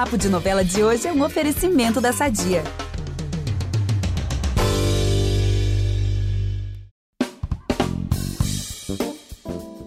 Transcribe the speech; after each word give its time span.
Papo 0.00 0.16
de 0.16 0.30
Novela 0.30 0.64
de 0.64 0.82
hoje 0.82 1.06
é 1.06 1.12
um 1.12 1.22
oferecimento 1.22 2.00
da 2.00 2.10
Sadia. 2.10 2.64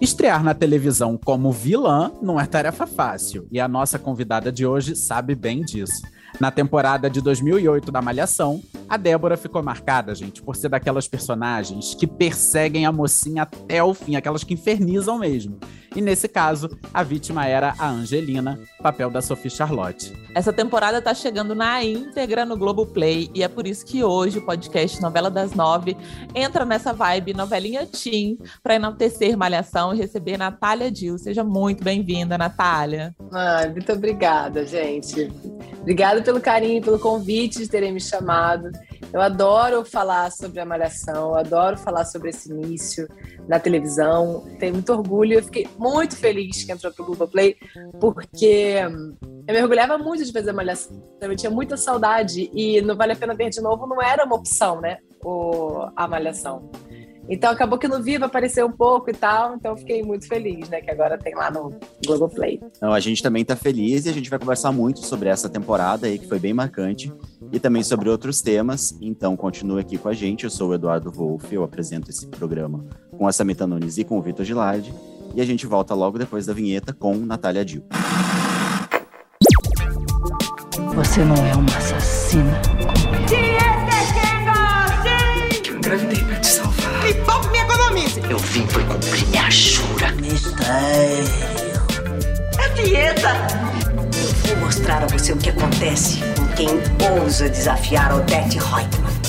Estrear 0.00 0.44
na 0.44 0.54
televisão 0.54 1.18
como 1.18 1.50
vilã 1.50 2.12
não 2.22 2.38
é 2.38 2.46
tarefa 2.46 2.86
fácil, 2.86 3.48
e 3.50 3.58
a 3.58 3.66
nossa 3.66 3.98
convidada 3.98 4.52
de 4.52 4.64
hoje 4.64 4.94
sabe 4.94 5.34
bem 5.34 5.62
disso. 5.62 6.02
Na 6.40 6.52
temporada 6.52 7.10
de 7.10 7.20
2008 7.20 7.90
da 7.90 8.00
Malhação, 8.00 8.62
a 8.88 8.96
Débora 8.96 9.36
ficou 9.36 9.62
marcada, 9.62 10.14
gente, 10.14 10.42
por 10.42 10.56
ser 10.56 10.68
daquelas 10.68 11.08
personagens 11.08 11.94
que 11.94 12.06
perseguem 12.06 12.86
a 12.86 12.92
mocinha 12.92 13.42
até 13.42 13.82
o 13.82 13.94
fim, 13.94 14.16
aquelas 14.16 14.44
que 14.44 14.54
infernizam 14.54 15.18
mesmo. 15.18 15.58
E 15.94 16.00
nesse 16.00 16.26
caso, 16.26 16.68
a 16.92 17.04
vítima 17.04 17.46
era 17.46 17.74
a 17.78 17.88
Angelina, 17.88 18.58
papel 18.82 19.08
da 19.10 19.22
Sophie 19.22 19.50
Charlotte. 19.50 20.12
Essa 20.34 20.52
temporada 20.52 21.00
tá 21.00 21.14
chegando 21.14 21.54
na 21.54 21.84
íntegra 21.84 22.44
no 22.44 22.56
Globoplay 22.56 23.30
e 23.32 23.44
é 23.44 23.48
por 23.48 23.64
isso 23.64 23.86
que 23.86 24.02
hoje 24.02 24.38
o 24.38 24.44
podcast 24.44 25.00
Novela 25.00 25.30
das 25.30 25.54
Nove 25.54 25.96
entra 26.34 26.64
nessa 26.64 26.92
vibe 26.92 27.34
novelinha 27.34 27.86
teen 27.86 28.36
para 28.60 28.74
enaltecer 28.74 29.36
Malhação 29.36 29.94
e 29.94 29.98
receber 29.98 30.36
Natália 30.36 30.90
Dil. 30.90 31.16
Seja 31.16 31.44
muito 31.44 31.84
bem-vinda, 31.84 32.36
Natália. 32.36 33.14
Ah, 33.32 33.68
muito 33.70 33.92
obrigada, 33.92 34.66
gente. 34.66 35.32
Obrigada 35.80 36.20
pelo 36.22 36.40
carinho, 36.40 36.82
pelo 36.82 36.98
convite 36.98 37.58
de 37.58 37.68
terem 37.68 37.92
me 37.92 38.00
chamado. 38.00 38.72
Eu 39.12 39.20
adoro 39.20 39.84
falar 39.84 40.30
sobre 40.32 40.60
a 40.60 40.64
Malhação, 40.64 41.30
eu 41.30 41.34
adoro 41.36 41.76
falar 41.76 42.04
sobre 42.04 42.30
esse 42.30 42.50
início 42.50 43.08
na 43.46 43.58
televisão. 43.58 44.44
Tenho 44.58 44.74
muito 44.74 44.92
orgulho. 44.92 45.34
Eu 45.34 45.42
fiquei 45.42 45.68
muito 45.78 46.16
feliz 46.16 46.64
que 46.64 46.72
entrou 46.72 46.92
pro 46.92 47.04
Globoplay, 47.04 47.56
porque 48.00 48.78
eu 49.46 49.54
mergulhava 49.54 49.98
muito 49.98 50.24
de 50.24 50.32
fazer 50.32 50.52
Malhação. 50.52 51.02
Eu 51.20 51.36
tinha 51.36 51.50
muita 51.50 51.76
saudade 51.76 52.50
e 52.52 52.80
não 52.82 52.96
Vale 52.96 53.12
a 53.12 53.16
Pena 53.16 53.34
Ver 53.34 53.50
de 53.50 53.60
Novo 53.60 53.86
não 53.86 54.02
era 54.02 54.24
uma 54.24 54.36
opção, 54.36 54.80
né? 54.80 54.98
O, 55.22 55.86
a 55.94 56.08
Malhação. 56.08 56.70
Então 57.28 57.50
acabou 57.50 57.78
que 57.78 57.88
no 57.88 58.02
Viva 58.02 58.26
apareceu 58.26 58.66
um 58.66 58.72
pouco 58.72 59.10
e 59.10 59.14
tal, 59.14 59.54
então 59.54 59.76
fiquei 59.76 60.02
muito 60.02 60.26
feliz, 60.26 60.68
né? 60.68 60.80
Que 60.80 60.90
agora 60.90 61.16
tem 61.16 61.34
lá 61.34 61.50
no 61.50 61.74
Globoplay. 62.04 62.60
Então 62.76 62.92
a 62.92 63.00
gente 63.00 63.22
também 63.22 63.44
tá 63.44 63.56
feliz 63.56 64.06
e 64.06 64.08
a 64.08 64.12
gente 64.12 64.28
vai 64.28 64.38
conversar 64.38 64.72
muito 64.72 65.00
sobre 65.00 65.28
essa 65.28 65.48
temporada 65.48 66.06
aí, 66.06 66.18
que 66.18 66.28
foi 66.28 66.38
bem 66.38 66.52
marcante, 66.52 67.12
e 67.50 67.58
também 67.58 67.82
sobre 67.82 68.08
outros 68.08 68.40
temas. 68.40 68.96
Então 69.00 69.36
continue 69.36 69.80
aqui 69.80 69.96
com 69.96 70.08
a 70.08 70.12
gente. 70.12 70.44
Eu 70.44 70.50
sou 70.50 70.70
o 70.70 70.74
Eduardo 70.74 71.10
Wolff, 71.10 71.52
eu 71.54 71.64
apresento 71.64 72.10
esse 72.10 72.26
programa 72.26 72.84
com 73.16 73.26
a 73.26 73.32
Samita 73.32 73.66
Nunes 73.66 73.98
e 73.98 74.04
com 74.04 74.18
o 74.18 74.22
Vitor 74.22 74.44
Gilardi. 74.44 74.92
E 75.34 75.40
a 75.40 75.44
gente 75.44 75.66
volta 75.66 75.94
logo 75.94 76.18
depois 76.18 76.46
da 76.46 76.52
vinheta 76.52 76.92
com 76.92 77.14
Natália 77.16 77.64
Dil. 77.64 77.82
Você 80.94 81.24
não 81.24 81.34
é 81.34 81.54
uma 81.56 81.76
assassina. 81.76 82.73
É 92.58 92.68
dieta. 92.74 93.32
Vou 94.46 94.56
mostrar 94.56 95.02
a 95.02 95.06
você 95.06 95.32
o 95.32 95.36
que 95.36 95.50
acontece 95.50 96.20
com 96.36 96.46
quem 96.54 96.68
ousa 97.20 97.48
desafiar 97.48 98.14
Odette 98.14 98.58
Reutemann. 98.58 99.23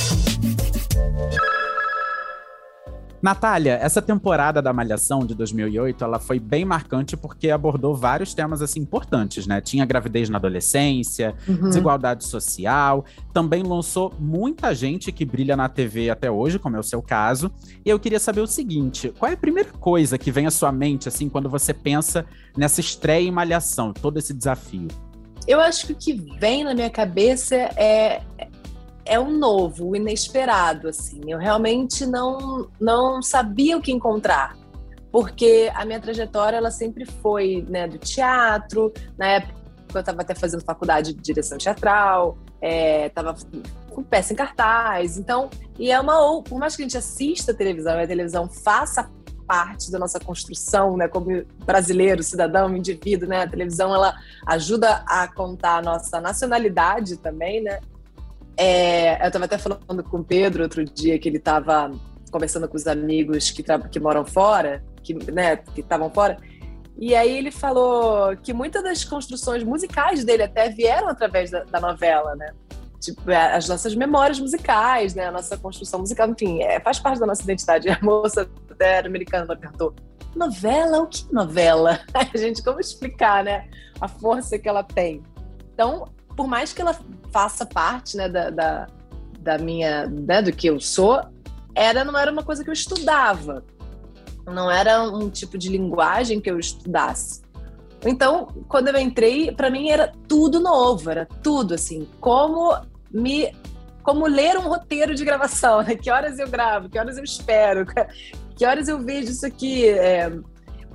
Natália, 3.25 3.79
essa 3.81 4.03
temporada 4.03 4.61
da 4.61 4.71
Malhação 4.71 5.25
de 5.25 5.33
2008, 5.33 6.03
ela 6.03 6.19
foi 6.19 6.39
bem 6.39 6.63
marcante 6.63 7.17
porque 7.17 7.49
abordou 7.49 7.95
vários 7.95 8.35
temas 8.35 8.61
assim 8.61 8.81
importantes, 8.81 9.47
né? 9.47 9.59
Tinha 9.59 9.83
gravidez 9.83 10.29
na 10.29 10.37
adolescência, 10.37 11.33
Uhum. 11.47 11.69
desigualdade 11.69 12.23
social, 12.23 13.03
também 13.33 13.63
lançou 13.63 14.13
muita 14.19 14.75
gente 14.75 15.11
que 15.11 15.25
brilha 15.25 15.57
na 15.57 15.67
TV 15.67 16.11
até 16.11 16.29
hoje, 16.29 16.59
como 16.59 16.75
é 16.75 16.79
o 16.79 16.83
seu 16.83 17.01
caso. 17.01 17.51
E 17.83 17.89
eu 17.89 17.97
queria 17.99 18.19
saber 18.19 18.41
o 18.41 18.47
seguinte, 18.47 19.11
qual 19.17 19.31
é 19.31 19.33
a 19.33 19.37
primeira 19.37 19.71
coisa 19.71 20.19
que 20.19 20.29
vem 20.29 20.45
à 20.45 20.51
sua 20.51 20.71
mente 20.71 21.07
assim 21.07 21.27
quando 21.27 21.49
você 21.49 21.73
pensa 21.73 22.27
nessa 22.55 22.79
estreia 22.79 23.27
em 23.27 23.31
Malhação, 23.31 23.91
todo 23.91 24.19
esse 24.19 24.35
desafio? 24.35 24.87
Eu 25.47 25.59
acho 25.59 25.87
que 25.87 25.93
o 25.93 25.95
que 25.95 26.13
vem 26.39 26.63
na 26.63 26.75
minha 26.75 26.91
cabeça 26.91 27.55
é 27.55 28.21
é 29.05 29.19
o 29.19 29.29
novo, 29.29 29.89
o 29.89 29.95
inesperado, 29.95 30.87
assim. 30.89 31.21
Eu 31.27 31.37
realmente 31.37 32.05
não 32.05 32.69
não 32.79 33.21
sabia 33.21 33.77
o 33.77 33.81
que 33.81 33.91
encontrar, 33.91 34.57
porque 35.11 35.71
a 35.75 35.85
minha 35.85 35.99
trajetória 35.99 36.57
ela 36.57 36.71
sempre 36.71 37.05
foi, 37.05 37.65
né, 37.69 37.87
do 37.87 37.97
teatro. 37.97 38.91
Na 39.17 39.27
época 39.27 39.55
eu 39.93 39.99
estava 39.99 40.21
até 40.21 40.35
fazendo 40.35 40.63
faculdade 40.63 41.13
de 41.13 41.21
direção 41.21 41.57
teatral, 41.57 42.37
estava 42.61 43.35
com 43.91 44.03
peça 44.03 44.33
em 44.33 44.35
cartaz. 44.35 45.17
Então, 45.17 45.49
e 45.79 45.91
é 45.91 45.99
uma 45.99 46.41
por 46.43 46.59
mais 46.59 46.75
que 46.75 46.81
a 46.81 46.85
gente 46.85 46.97
assista 46.97 47.51
a 47.51 47.55
televisão, 47.55 47.97
a 47.97 48.07
televisão 48.07 48.49
faça 48.49 49.09
parte 49.47 49.91
da 49.91 49.99
nossa 49.99 50.19
construção, 50.19 50.97
né, 50.97 51.07
como 51.07 51.45
brasileiro, 51.65 52.23
cidadão, 52.23 52.75
indivíduo, 52.75 53.29
né? 53.29 53.43
A 53.43 53.47
televisão 53.47 53.93
ela 53.93 54.15
ajuda 54.47 55.03
a 55.07 55.27
contar 55.27 55.77
a 55.77 55.81
nossa 55.83 56.19
nacionalidade 56.19 57.17
também, 57.17 57.61
né? 57.61 57.79
É, 58.57 59.21
eu 59.23 59.27
estava 59.27 59.45
até 59.45 59.57
falando 59.57 60.03
com 60.03 60.17
o 60.17 60.23
Pedro 60.23 60.63
outro 60.63 60.83
dia 60.83 61.19
que 61.19 61.27
ele 61.27 61.37
estava 61.37 61.91
conversando 62.31 62.67
com 62.67 62.75
os 62.75 62.87
amigos 62.87 63.51
que, 63.51 63.63
que 63.91 63.99
moram 63.99 64.25
fora, 64.25 64.83
que 65.03 65.13
né, 65.31 65.59
estavam 65.77 66.09
fora, 66.09 66.37
e 66.97 67.13
aí 67.13 67.37
ele 67.37 67.51
falou 67.51 68.35
que 68.37 68.53
muitas 68.53 68.81
das 68.81 69.03
construções 69.03 69.63
musicais 69.63 70.23
dele 70.23 70.43
até 70.43 70.69
vieram 70.69 71.09
através 71.09 71.51
da, 71.51 71.63
da 71.65 71.79
novela, 71.79 72.35
né? 72.35 72.53
Tipo, 72.99 73.29
é, 73.29 73.53
as 73.53 73.67
nossas 73.67 73.93
memórias 73.95 74.39
musicais, 74.39 75.13
né? 75.13 75.25
A 75.25 75.31
nossa 75.31 75.57
construção 75.57 75.99
musical, 75.99 76.29
enfim, 76.29 76.63
é, 76.63 76.79
faz 76.79 76.97
parte 76.97 77.19
da 77.19 77.25
nossa 77.25 77.43
identidade. 77.43 77.89
A 77.91 77.99
moça 78.01 78.49
até 78.71 78.99
americana 78.99 79.55
perguntou: 79.57 79.93
novela? 80.35 80.99
O 80.99 81.07
que 81.07 81.31
novela? 81.33 81.99
Ai, 82.13 82.29
gente, 82.33 82.63
como 82.63 82.79
explicar, 82.79 83.43
né? 83.43 83.67
A 83.99 84.07
força 84.07 84.57
que 84.57 84.69
ela 84.69 84.83
tem. 84.83 85.21
Então, 85.73 86.07
por 86.35 86.47
mais 86.47 86.73
que 86.73 86.81
ela 86.81 86.97
faça 87.31 87.65
parte, 87.65 88.17
né, 88.17 88.29
da, 88.29 88.49
da, 88.49 88.87
da 89.39 89.57
minha, 89.57 90.07
né, 90.07 90.41
do 90.41 90.51
que 90.51 90.67
eu 90.67 90.79
sou, 90.79 91.21
era 91.73 92.03
não 92.03 92.17
era 92.17 92.31
uma 92.31 92.43
coisa 92.43 92.63
que 92.63 92.69
eu 92.69 92.73
estudava. 92.73 93.63
Não 94.45 94.69
era 94.69 95.01
um 95.03 95.29
tipo 95.29 95.57
de 95.57 95.69
linguagem 95.69 96.39
que 96.39 96.49
eu 96.49 96.59
estudasse. 96.59 97.41
Então, 98.05 98.47
quando 98.67 98.89
eu 98.89 98.97
entrei, 98.99 99.51
para 99.51 99.69
mim 99.69 99.89
era 99.89 100.13
tudo 100.27 100.59
novo, 100.59 101.09
era 101.09 101.25
tudo 101.41 101.73
assim, 101.73 102.07
como 102.19 102.77
me 103.11 103.51
como 104.03 104.27
ler 104.27 104.55
um 104.55 104.67
roteiro 104.69 105.15
de 105.15 105.25
gravação, 105.25 105.81
né? 105.81 105.95
Que 105.95 106.11
horas 106.11 106.37
eu 106.37 106.47
gravo, 106.47 106.87
que 106.87 106.99
horas 106.99 107.17
eu 107.17 107.23
espero, 107.23 107.87
que 108.55 108.63
horas 108.63 108.87
eu 108.87 108.99
vejo 108.99 109.31
isso 109.31 109.45
aqui, 109.47 109.89
é, 109.89 110.31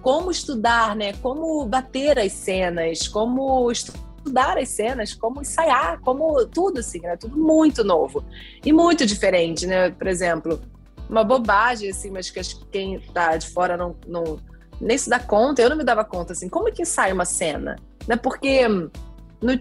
como 0.00 0.30
estudar, 0.30 0.94
né? 0.94 1.12
Como 1.14 1.66
bater 1.66 2.20
as 2.20 2.30
cenas, 2.30 3.08
como 3.08 3.68
estudar 3.70 4.09
as 4.36 4.69
cenas, 4.69 5.14
como 5.14 5.41
ensaiar, 5.41 6.00
como 6.00 6.47
tudo 6.47 6.81
assim, 6.81 7.00
né? 7.00 7.16
Tudo 7.16 7.36
muito 7.36 7.82
novo 7.82 8.25
e 8.64 8.72
muito 8.72 9.06
diferente, 9.06 9.66
né? 9.66 9.91
Por 9.91 10.06
exemplo, 10.06 10.60
uma 11.08 11.25
bobagem 11.25 11.91
assim, 11.91 12.10
mas 12.10 12.30
que 12.30 12.38
acho 12.38 12.60
que 12.60 12.66
quem 12.66 13.00
tá 13.12 13.36
de 13.36 13.48
fora 13.48 13.76
não, 13.76 13.97
não 14.06 14.38
nem 14.80 14.97
se 14.97 15.10
dá 15.10 15.19
conta, 15.19 15.60
eu 15.60 15.69
não 15.69 15.76
me 15.76 15.84
dava 15.84 16.04
conta, 16.04 16.32
assim, 16.32 16.48
como 16.48 16.69
é 16.69 16.72
que 16.72 16.82
ensaia 16.82 17.12
uma 17.12 17.25
cena? 17.25 17.76
Né? 18.06 18.16
Porque 18.16 18.66
no, 18.69 18.91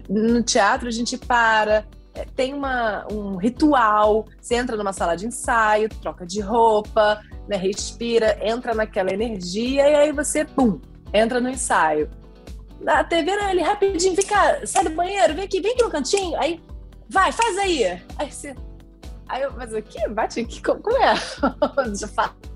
no 0.08 0.42
teatro 0.42 0.88
a 0.88 0.90
gente 0.90 1.18
para, 1.18 1.84
é, 2.14 2.24
tem 2.24 2.54
uma, 2.54 3.06
um 3.12 3.36
ritual, 3.36 4.26
você 4.40 4.54
entra 4.54 4.76
numa 4.76 4.92
sala 4.92 5.16
de 5.16 5.26
ensaio, 5.26 5.88
troca 5.88 6.26
de 6.26 6.40
roupa, 6.40 7.20
né, 7.48 7.56
respira, 7.56 8.38
entra 8.42 8.74
naquela 8.74 9.12
energia 9.12 9.88
e 9.88 9.94
aí 9.94 10.12
você, 10.12 10.44
pum, 10.44 10.80
entra 11.12 11.40
no 11.40 11.48
ensaio. 11.48 12.08
Na 12.80 13.04
TV, 13.04 13.36
não, 13.36 13.50
ele 13.50 13.62
rapidinho, 13.62 14.16
fica, 14.16 14.66
sai 14.66 14.84
do 14.84 14.90
banheiro, 14.90 15.34
vem 15.34 15.44
aqui, 15.44 15.60
vem 15.60 15.72
aqui 15.72 15.82
no 15.82 15.90
cantinho, 15.90 16.38
aí, 16.38 16.60
vai, 17.08 17.30
faz 17.30 17.58
aí. 17.58 17.84
Aí 18.16 18.30
você, 18.30 18.54
aí 19.28 19.42
eu, 19.42 19.52
mas 19.52 19.72
o 19.72 19.82
que? 19.82 20.08
Bate 20.08 20.40
aqui, 20.40 20.62
como, 20.62 20.80
como 20.80 20.96
é? 20.96 21.14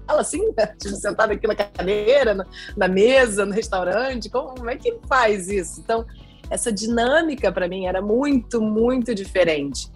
Fala 0.07 0.21
assim, 0.21 0.53
né? 0.57 0.67
tipo, 0.81 0.95
sentado 0.97 1.33
aqui 1.33 1.47
na 1.47 1.55
cadeira, 1.55 2.35
na, 2.35 2.47
na 2.77 2.89
mesa, 2.89 3.45
no 3.45 3.53
restaurante, 3.53 4.31
como, 4.31 4.55
como 4.55 4.71
é 4.71 4.77
que 4.77 4.99
faz 5.09 5.49
isso? 5.49 5.81
Então, 5.81 6.07
essa 6.51 6.73
dinâmica 6.73 7.51
para 7.51 7.69
mim 7.69 7.87
era 7.87 8.01
muito, 8.01 8.61
muito 8.61 9.15
diferente. 9.15 9.91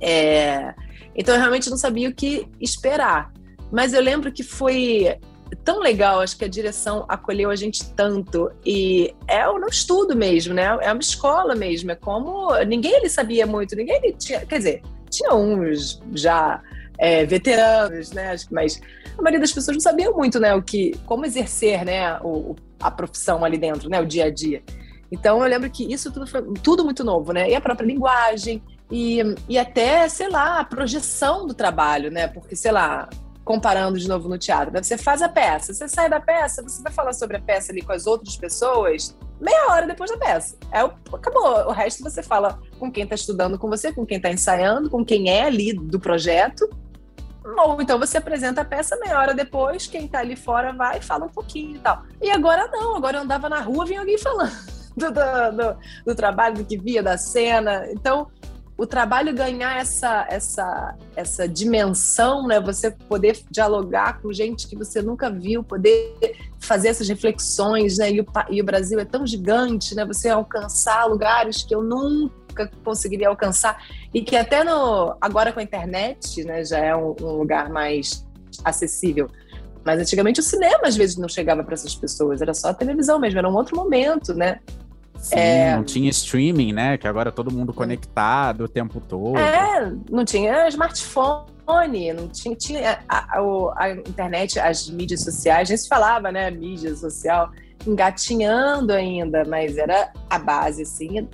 É, 0.00 0.74
então 1.14 1.34
eu 1.34 1.40
realmente 1.40 1.70
não 1.70 1.76
sabia 1.76 2.08
o 2.08 2.14
que 2.14 2.48
esperar. 2.60 3.32
Mas 3.70 3.94
eu 3.94 4.02
lembro 4.02 4.32
que 4.32 4.42
foi 4.42 5.18
tão 5.64 5.80
legal, 5.80 6.20
acho 6.20 6.36
que 6.36 6.44
a 6.44 6.48
direção 6.48 7.04
acolheu 7.08 7.50
a 7.50 7.56
gente 7.56 7.84
tanto. 7.92 8.50
E 8.64 9.14
é 9.26 9.48
um 9.48 9.66
estudo 9.66 10.16
mesmo, 10.16 10.54
né? 10.54 10.64
É 10.80 10.92
uma 10.92 11.00
escola 11.00 11.54
mesmo. 11.54 11.90
É 11.90 11.94
como. 11.94 12.54
Ninguém 12.64 12.92
ele 12.92 13.08
sabia 13.08 13.46
muito, 13.46 13.76
ninguém 13.76 13.96
ele 13.96 14.12
tinha. 14.12 14.44
Quer 14.46 14.58
dizer, 14.58 14.82
tinha 15.10 15.34
uns 15.34 16.02
já 16.14 16.62
é, 16.98 17.24
veteranos, 17.24 18.12
né? 18.12 18.34
Mas 18.50 18.80
a 19.16 19.22
maioria 19.22 19.40
das 19.40 19.52
pessoas 19.52 19.76
não 19.76 19.82
sabia 19.82 20.10
muito, 20.10 20.40
né? 20.40 20.54
O 20.54 20.62
que, 20.62 20.98
como 21.06 21.26
exercer, 21.26 21.84
né? 21.84 22.18
O, 22.20 22.56
a 22.80 22.90
profissão 22.90 23.44
ali 23.44 23.58
dentro, 23.58 23.88
né? 23.88 24.00
O 24.00 24.06
dia 24.06 24.24
a 24.24 24.30
dia. 24.30 24.62
Então 25.10 25.42
eu 25.42 25.48
lembro 25.48 25.68
que 25.70 25.92
isso 25.92 26.10
tudo 26.10 26.26
foi 26.26 26.42
tudo 26.62 26.84
muito 26.84 27.04
novo, 27.04 27.32
né? 27.32 27.50
E 27.50 27.54
a 27.54 27.60
própria 27.60 27.84
linguagem, 27.84 28.62
e, 28.90 29.20
e 29.48 29.58
até, 29.58 30.08
sei 30.08 30.28
lá, 30.28 30.60
a 30.60 30.64
projeção 30.64 31.46
do 31.46 31.54
trabalho, 31.54 32.10
né? 32.10 32.28
Porque, 32.28 32.54
sei 32.54 32.72
lá, 32.72 33.08
comparando 33.44 33.98
de 33.98 34.08
novo 34.08 34.28
no 34.28 34.38
teatro, 34.38 34.72
né? 34.72 34.82
você 34.82 34.96
faz 34.96 35.20
a 35.20 35.28
peça, 35.28 35.74
você 35.74 35.88
sai 35.88 36.08
da 36.08 36.20
peça, 36.20 36.62
você 36.62 36.82
vai 36.82 36.92
falar 36.92 37.12
sobre 37.12 37.36
a 37.36 37.40
peça 37.40 37.72
ali 37.72 37.82
com 37.82 37.92
as 37.92 38.06
outras 38.06 38.36
pessoas 38.36 39.16
meia 39.42 39.66
hora 39.70 39.86
depois 39.86 40.08
da 40.10 40.16
peça. 40.16 40.56
É, 40.70 40.78
acabou. 40.80 41.66
O 41.66 41.72
resto 41.72 42.02
você 42.02 42.22
fala 42.22 42.60
com 42.78 42.90
quem 42.90 43.02
está 43.02 43.16
estudando 43.16 43.58
com 43.58 43.68
você, 43.68 43.92
com 43.92 44.06
quem 44.06 44.16
está 44.16 44.30
ensaiando, 44.30 44.88
com 44.88 45.04
quem 45.04 45.28
é 45.28 45.42
ali 45.42 45.72
do 45.72 45.98
projeto. 45.98 46.70
Ou 47.44 47.82
então 47.82 47.98
você 47.98 48.18
apresenta 48.18 48.60
a 48.60 48.64
peça 48.64 48.96
meia 48.98 49.18
hora 49.18 49.34
depois, 49.34 49.88
quem 49.88 50.04
está 50.04 50.20
ali 50.20 50.36
fora 50.36 50.72
vai 50.72 50.98
e 50.98 51.02
fala 51.02 51.26
um 51.26 51.28
pouquinho 51.28 51.76
e 51.76 51.80
tal. 51.80 52.04
E 52.20 52.30
agora 52.30 52.68
não, 52.68 52.96
agora 52.96 53.18
eu 53.18 53.22
andava 53.22 53.48
na 53.48 53.60
rua, 53.60 53.84
vinha 53.84 53.98
alguém 53.98 54.16
falando 54.16 54.52
do, 54.96 55.10
do, 55.10 55.56
do, 55.56 55.78
do 56.06 56.14
trabalho, 56.14 56.54
do 56.54 56.64
que 56.64 56.78
via, 56.78 57.02
da 57.02 57.18
cena. 57.18 57.88
Então, 57.90 58.30
o 58.76 58.86
trabalho 58.86 59.34
ganhar 59.34 59.78
essa, 59.78 60.26
essa, 60.28 60.96
essa 61.14 61.46
dimensão, 61.46 62.46
né? 62.46 62.60
Você 62.60 62.90
poder 62.90 63.38
dialogar 63.50 64.20
com 64.20 64.32
gente 64.32 64.66
que 64.66 64.76
você 64.76 65.02
nunca 65.02 65.30
viu, 65.30 65.62
poder 65.62 66.36
fazer 66.58 66.88
essas 66.88 67.08
reflexões, 67.08 67.98
né? 67.98 68.10
E 68.10 68.20
o, 68.20 68.26
e 68.50 68.60
o 68.60 68.64
Brasil 68.64 68.98
é 68.98 69.04
tão 69.04 69.26
gigante, 69.26 69.94
né? 69.94 70.04
Você 70.04 70.28
alcançar 70.28 71.04
lugares 71.04 71.62
que 71.62 71.74
eu 71.74 71.82
nunca 71.82 72.70
conseguiria 72.84 73.28
alcançar 73.28 73.82
e 74.12 74.22
que 74.22 74.36
até 74.36 74.64
no 74.64 75.16
agora 75.20 75.52
com 75.52 75.60
a 75.60 75.62
internet, 75.62 76.42
né? 76.44 76.64
Já 76.64 76.78
é 76.78 76.96
um, 76.96 77.14
um 77.20 77.36
lugar 77.36 77.68
mais 77.68 78.26
acessível. 78.64 79.28
Mas 79.84 80.00
antigamente 80.00 80.40
o 80.40 80.42
cinema 80.42 80.82
às 80.84 80.96
vezes 80.96 81.16
não 81.16 81.28
chegava 81.28 81.62
para 81.62 81.74
essas 81.74 81.94
pessoas, 81.94 82.40
era 82.40 82.54
só 82.54 82.68
a 82.68 82.74
televisão 82.74 83.18
mesmo, 83.18 83.38
era 83.38 83.48
um 83.48 83.54
outro 83.54 83.76
momento, 83.76 84.32
né? 84.32 84.60
Sim, 85.22 85.36
é... 85.38 85.76
não 85.76 85.84
tinha 85.84 86.10
streaming, 86.10 86.72
né? 86.72 86.98
Que 86.98 87.06
agora 87.06 87.30
todo 87.30 87.50
mundo 87.52 87.72
conectado 87.72 88.64
o 88.64 88.68
tempo 88.68 89.00
todo. 89.00 89.38
É, 89.38 89.92
não 90.10 90.24
tinha 90.24 90.66
smartphone, 90.68 92.12
não 92.12 92.26
tinha, 92.28 92.56
tinha 92.56 92.98
a, 93.08 93.38
a, 93.38 93.74
a 93.76 93.90
internet, 93.92 94.58
as 94.58 94.90
mídias 94.90 95.22
sociais, 95.22 95.68
nem 95.68 95.78
se 95.78 95.88
falava, 95.88 96.32
né? 96.32 96.50
Mídia 96.50 96.94
social 96.96 97.52
engatinhando 97.86 98.92
ainda, 98.92 99.44
mas 99.44 99.78
era 99.78 100.12
a 100.28 100.38
base, 100.38 100.82
assim, 100.82 101.28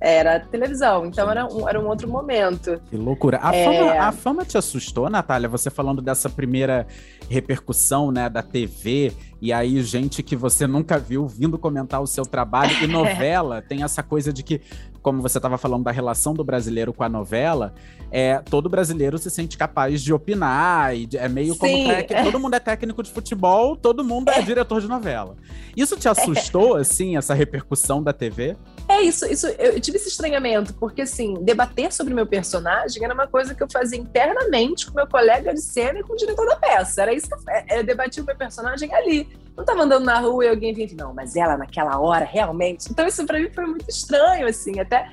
era 0.00 0.40
televisão, 0.40 1.06
então 1.06 1.30
era 1.30 1.44
um, 1.46 1.68
era 1.68 1.80
um 1.80 1.86
outro 1.86 2.08
momento. 2.08 2.80
Que 2.90 2.96
loucura. 2.96 3.38
A, 3.42 3.54
é... 3.54 3.64
fama, 3.64 3.92
a 4.00 4.12
fama 4.12 4.44
te 4.44 4.58
assustou, 4.58 5.08
Natália? 5.08 5.48
Você 5.48 5.70
falando 5.70 6.00
dessa 6.00 6.28
primeira 6.28 6.86
repercussão, 7.28 8.10
né, 8.10 8.28
da 8.28 8.42
TV, 8.42 9.12
e 9.40 9.52
aí 9.52 9.82
gente 9.82 10.22
que 10.22 10.34
você 10.34 10.66
nunca 10.66 10.98
viu 10.98 11.26
vindo 11.26 11.58
comentar 11.58 12.00
o 12.00 12.06
seu 12.06 12.24
trabalho. 12.24 12.72
E 12.82 12.86
novela 12.88 13.62
tem 13.62 13.82
essa 13.82 14.02
coisa 14.02 14.32
de 14.32 14.42
que, 14.42 14.60
como 15.00 15.22
você 15.22 15.38
estava 15.38 15.56
falando 15.56 15.84
da 15.84 15.90
relação 15.90 16.34
do 16.34 16.42
brasileiro 16.42 16.92
com 16.92 17.04
a 17.04 17.08
novela, 17.08 17.74
é, 18.10 18.38
todo 18.38 18.68
brasileiro 18.68 19.18
se 19.18 19.30
sente 19.30 19.56
capaz 19.56 20.02
de 20.02 20.12
opinar, 20.12 20.96
e 20.96 21.08
é 21.14 21.28
meio 21.28 21.54
Sim. 21.54 21.58
como 21.58 21.88
tec... 21.88 22.24
todo 22.24 22.40
mundo 22.40 22.54
é 22.54 22.60
técnico 22.60 23.02
de 23.02 23.10
futebol, 23.10 23.76
todo 23.76 24.04
mundo 24.04 24.30
é, 24.30 24.38
é 24.38 24.42
diretor 24.42 24.80
de 24.80 24.88
novela. 24.88 25.36
Isso 25.76 25.96
te 25.96 26.08
assustou, 26.08 26.74
assim, 26.74 27.16
essa 27.16 27.34
repercussão 27.34 28.02
da 28.02 28.12
TV? 28.12 28.56
É 28.88 29.02
isso, 29.02 29.26
isso. 29.26 29.46
Eu 29.46 29.78
tive 29.80 29.98
esse 29.98 30.08
estranhamento, 30.08 30.72
porque 30.74 31.02
assim, 31.02 31.34
debater 31.42 31.92
sobre 31.92 32.12
o 32.12 32.16
meu 32.16 32.26
personagem 32.26 33.04
era 33.04 33.12
uma 33.12 33.26
coisa 33.26 33.54
que 33.54 33.62
eu 33.62 33.68
fazia 33.70 33.98
internamente 33.98 34.86
com 34.86 34.94
meu 34.94 35.06
colega 35.06 35.52
de 35.52 35.60
cena 35.60 35.98
e 35.98 36.02
com 36.02 36.14
o 36.14 36.16
diretor 36.16 36.46
da 36.46 36.56
peça. 36.56 37.02
Era 37.02 37.12
isso 37.12 37.28
que 37.28 37.34
eu, 37.34 37.38
é, 37.48 37.80
eu 37.80 37.84
debatia 37.84 38.22
o 38.22 38.26
meu 38.26 38.36
personagem 38.36 38.92
ali. 38.94 39.28
Não 39.54 39.64
tava 39.64 39.82
andando 39.82 40.04
na 40.04 40.18
rua 40.20 40.46
e 40.46 40.48
alguém 40.48 40.72
vinha, 40.72 40.88
não, 40.96 41.12
mas 41.12 41.36
ela 41.36 41.56
naquela 41.56 41.98
hora, 41.98 42.24
realmente. 42.24 42.86
Então 42.90 43.06
isso 43.06 43.26
para 43.26 43.38
mim 43.38 43.50
foi 43.52 43.66
muito 43.66 43.88
estranho, 43.90 44.46
assim. 44.46 44.80
Até 44.80 45.10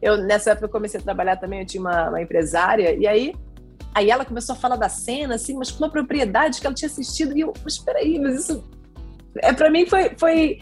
eu, 0.00 0.18
nessa 0.18 0.52
época, 0.52 0.66
eu 0.66 0.70
comecei 0.70 1.00
a 1.00 1.02
trabalhar 1.02 1.36
também, 1.36 1.60
eu 1.60 1.66
tinha 1.66 1.80
uma, 1.80 2.10
uma 2.10 2.22
empresária, 2.22 2.94
e 2.94 3.06
aí 3.06 3.34
Aí 3.96 4.10
ela 4.10 4.26
começou 4.26 4.52
a 4.52 4.58
falar 4.58 4.76
da 4.76 4.90
cena, 4.90 5.36
assim, 5.36 5.56
mas 5.56 5.70
com 5.70 5.82
uma 5.82 5.90
propriedade 5.90 6.60
que 6.60 6.66
ela 6.66 6.74
tinha 6.74 6.86
assistido. 6.86 7.34
E 7.34 7.40
eu, 7.40 7.54
mas 7.64 7.78
peraí, 7.78 8.18
mas 8.18 8.40
isso. 8.40 8.62
É, 9.38 9.54
para 9.54 9.70
mim 9.70 9.86
foi, 9.86 10.10
foi 10.18 10.58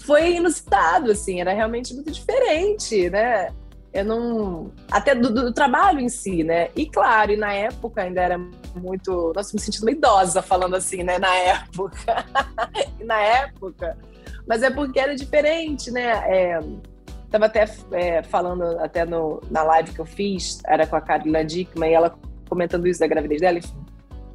foi 0.00 0.36
inusitado, 0.36 1.10
assim, 1.10 1.40
era 1.40 1.52
realmente 1.52 1.94
muito 1.94 2.10
diferente, 2.10 3.10
né? 3.10 3.48
Eu 3.92 4.04
não. 4.04 4.72
Até 4.90 5.14
do, 5.14 5.32
do, 5.32 5.52
trabalho 5.52 6.00
em 6.00 6.08
si, 6.08 6.44
né? 6.44 6.68
E 6.76 6.86
claro, 6.86 7.32
e 7.32 7.36
na 7.36 7.52
época 7.54 8.02
ainda 8.02 8.20
era 8.20 8.38
muito. 8.74 9.32
Nossa, 9.34 9.52
me 9.54 9.60
sentindo 9.60 9.84
uma 9.84 9.90
idosa 9.90 10.42
falando 10.42 10.76
assim, 10.76 11.02
né? 11.02 11.18
Na 11.18 11.34
época. 11.34 12.26
na 13.02 13.18
época. 13.20 13.96
Mas 14.46 14.62
é 14.62 14.70
porque 14.70 15.00
era 15.00 15.16
diferente, 15.16 15.90
né? 15.90 16.10
É, 16.26 16.60
tava 17.30 17.46
até 17.46 17.64
é, 17.92 18.22
falando, 18.22 18.78
até 18.80 19.04
no, 19.04 19.40
na 19.50 19.62
live 19.62 19.92
que 19.92 20.00
eu 20.00 20.06
fiz, 20.06 20.60
era 20.66 20.86
com 20.86 20.96
a 20.96 21.00
Carolina 21.00 21.44
Dickman, 21.44 21.90
e 21.90 21.94
ela 21.94 22.14
comentando 22.48 22.86
isso 22.86 23.00
da 23.00 23.06
gravidez 23.06 23.40
dela, 23.40 23.58
enfim, 23.58 23.74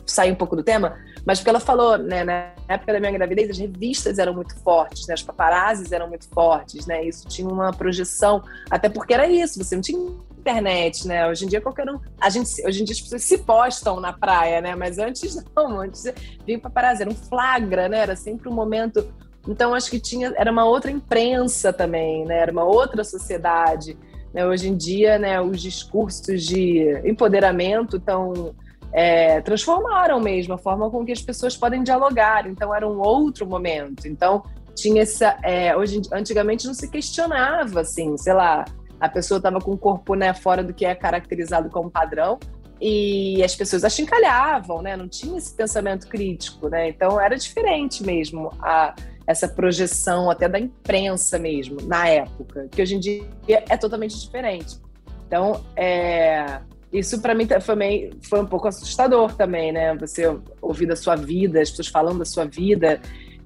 sair 0.06 0.32
um 0.32 0.36
pouco 0.36 0.56
do 0.56 0.64
tema, 0.64 0.98
mas 1.26 1.40
porque 1.40 1.50
ela 1.50 1.60
falou, 1.60 1.98
né, 1.98 2.24
na 2.24 2.52
época 2.68 2.94
da 2.94 3.00
minha 3.00 3.12
gravidez, 3.12 3.50
as 3.52 3.58
revistas 3.58 4.18
eram 4.18 4.34
muito 4.34 4.56
fortes, 4.60 5.08
né, 5.08 5.14
os 5.14 5.24
paparazzis 5.24 5.92
eram 5.92 6.08
muito 6.08 6.28
fortes, 6.30 6.86
né, 6.86 7.04
isso 7.04 7.28
tinha 7.28 7.48
uma 7.48 7.72
projeção, 7.72 8.44
até 8.70 8.90
porque 8.90 9.14
era 9.14 9.28
isso, 9.28 9.64
você 9.64 9.76
não 9.76 9.82
tinha 9.82 10.00
internet, 10.38 11.08
né, 11.08 11.28
hoje 11.28 11.46
em 11.46 11.48
dia 11.48 11.62
qualquer 11.62 11.90
um, 11.90 12.00
a 12.20 12.30
gente, 12.30 12.66
hoje 12.66 12.82
em 12.82 12.86
dia 12.86 12.94
as 12.94 13.02
pessoas 13.02 13.24
se 13.24 13.38
postam 13.40 14.00
na 14.00 14.12
praia, 14.12 14.62
né, 14.62 14.76
mas 14.76 14.98
antes 14.98 15.44
não, 15.56 15.80
antes 15.80 16.12
vinha 16.46 16.60
paparazzi, 16.60 17.04
era 17.04 17.12
um 17.12 17.16
flagra, 17.16 17.88
né, 17.88 18.00
era 18.00 18.16
sempre 18.16 18.50
um 18.50 18.54
momento, 18.54 19.08
então 19.48 19.74
acho 19.74 19.90
que 19.90 20.00
tinha, 20.00 20.34
era 20.36 20.52
uma 20.52 20.66
outra 20.66 20.90
imprensa 20.90 21.72
também, 21.72 22.26
né, 22.26 22.40
era 22.40 22.52
uma 22.52 22.64
outra 22.64 23.04
sociedade, 23.04 23.96
né, 24.34 24.46
hoje 24.46 24.70
em 24.70 24.76
dia, 24.76 25.20
né, 25.20 25.40
os 25.40 25.62
discursos 25.62 26.44
de 26.44 27.00
empoderamento 27.06 27.98
estão 27.98 28.56
é, 28.94 29.42
transformaram 29.42 30.20
mesmo 30.20 30.54
a 30.54 30.58
forma 30.58 30.90
com 30.90 31.06
que 31.06 31.12
as 31.12 31.22
pessoas 31.22 31.56
podem 31.56 31.84
dialogar. 31.84 32.48
Então 32.48 32.74
era 32.74 32.88
um 32.88 33.00
outro 33.00 33.46
momento. 33.46 34.08
Então 34.08 34.44
tinha 34.76 35.02
essa, 35.02 35.38
é, 35.44 35.76
hoje 35.76 36.02
antigamente 36.12 36.66
não 36.66 36.74
se 36.74 36.90
questionava 36.90 37.82
assim, 37.82 38.18
sei 38.18 38.34
lá, 38.34 38.66
a 39.00 39.10
pessoa 39.10 39.38
estava 39.38 39.60
com 39.60 39.72
o 39.72 39.78
corpo 39.78 40.16
né, 40.16 40.34
fora 40.34 40.64
do 40.64 40.74
que 40.74 40.86
é 40.86 40.94
caracterizado 40.96 41.70
como 41.70 41.90
padrão 41.90 42.40
e 42.80 43.44
as 43.44 43.56
pessoas 43.56 43.84
achincalhavam, 43.84 44.82
né? 44.82 44.98
Não 44.98 45.08
tinha 45.08 45.38
esse 45.38 45.54
pensamento 45.54 46.08
crítico, 46.08 46.68
né? 46.68 46.90
Então 46.90 47.22
era 47.22 47.38
diferente 47.38 48.04
mesmo 48.04 48.52
a 48.60 48.96
essa 49.28 49.48
projeção 49.48 50.32
até 50.32 50.50
da 50.50 50.60
imprensa 50.60 51.38
mesmo 51.38 51.78
na 51.84 52.08
época, 52.08 52.68
que 52.72 52.82
hoje 52.82 52.96
em 52.96 53.00
dia 53.00 53.24
é 53.48 53.78
totalmente 53.78 54.20
diferente. 54.20 54.80
Então, 55.28 55.64
é, 55.76 56.60
isso 56.92 57.22
para 57.22 57.34
mim 57.34 57.48
meio, 57.78 58.12
foi 58.22 58.42
um 58.42 58.46
pouco 58.46 58.68
assustador 58.68 59.34
também, 59.36 59.72
né? 59.72 59.96
Você 59.96 60.24
ouvir 60.62 60.86
da 60.86 60.96
sua 60.96 61.16
vida, 61.16 61.62
as 61.62 61.70
pessoas 61.70 61.88
falando 61.88 62.20
da 62.20 62.26
sua 62.26 62.46
vida. 62.46 63.00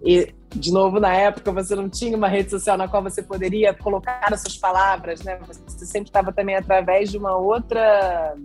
E, 0.03 0.33
de 0.55 0.71
novo, 0.71 0.99
na 0.99 1.13
época, 1.13 1.51
você 1.51 1.75
não 1.75 1.87
tinha 1.87 2.17
uma 2.17 2.27
rede 2.27 2.49
social 2.49 2.77
na 2.77 2.87
qual 2.87 3.03
você 3.03 3.21
poderia 3.21 3.73
colocar 3.73 4.33
as 4.33 4.41
suas 4.41 4.57
palavras, 4.57 5.23
né? 5.23 5.39
Você 5.67 5.85
sempre 5.85 6.09
estava 6.09 6.31
também 6.33 6.55
através 6.55 7.11
de 7.11 7.17
uma 7.17 7.37
outra. 7.37 8.35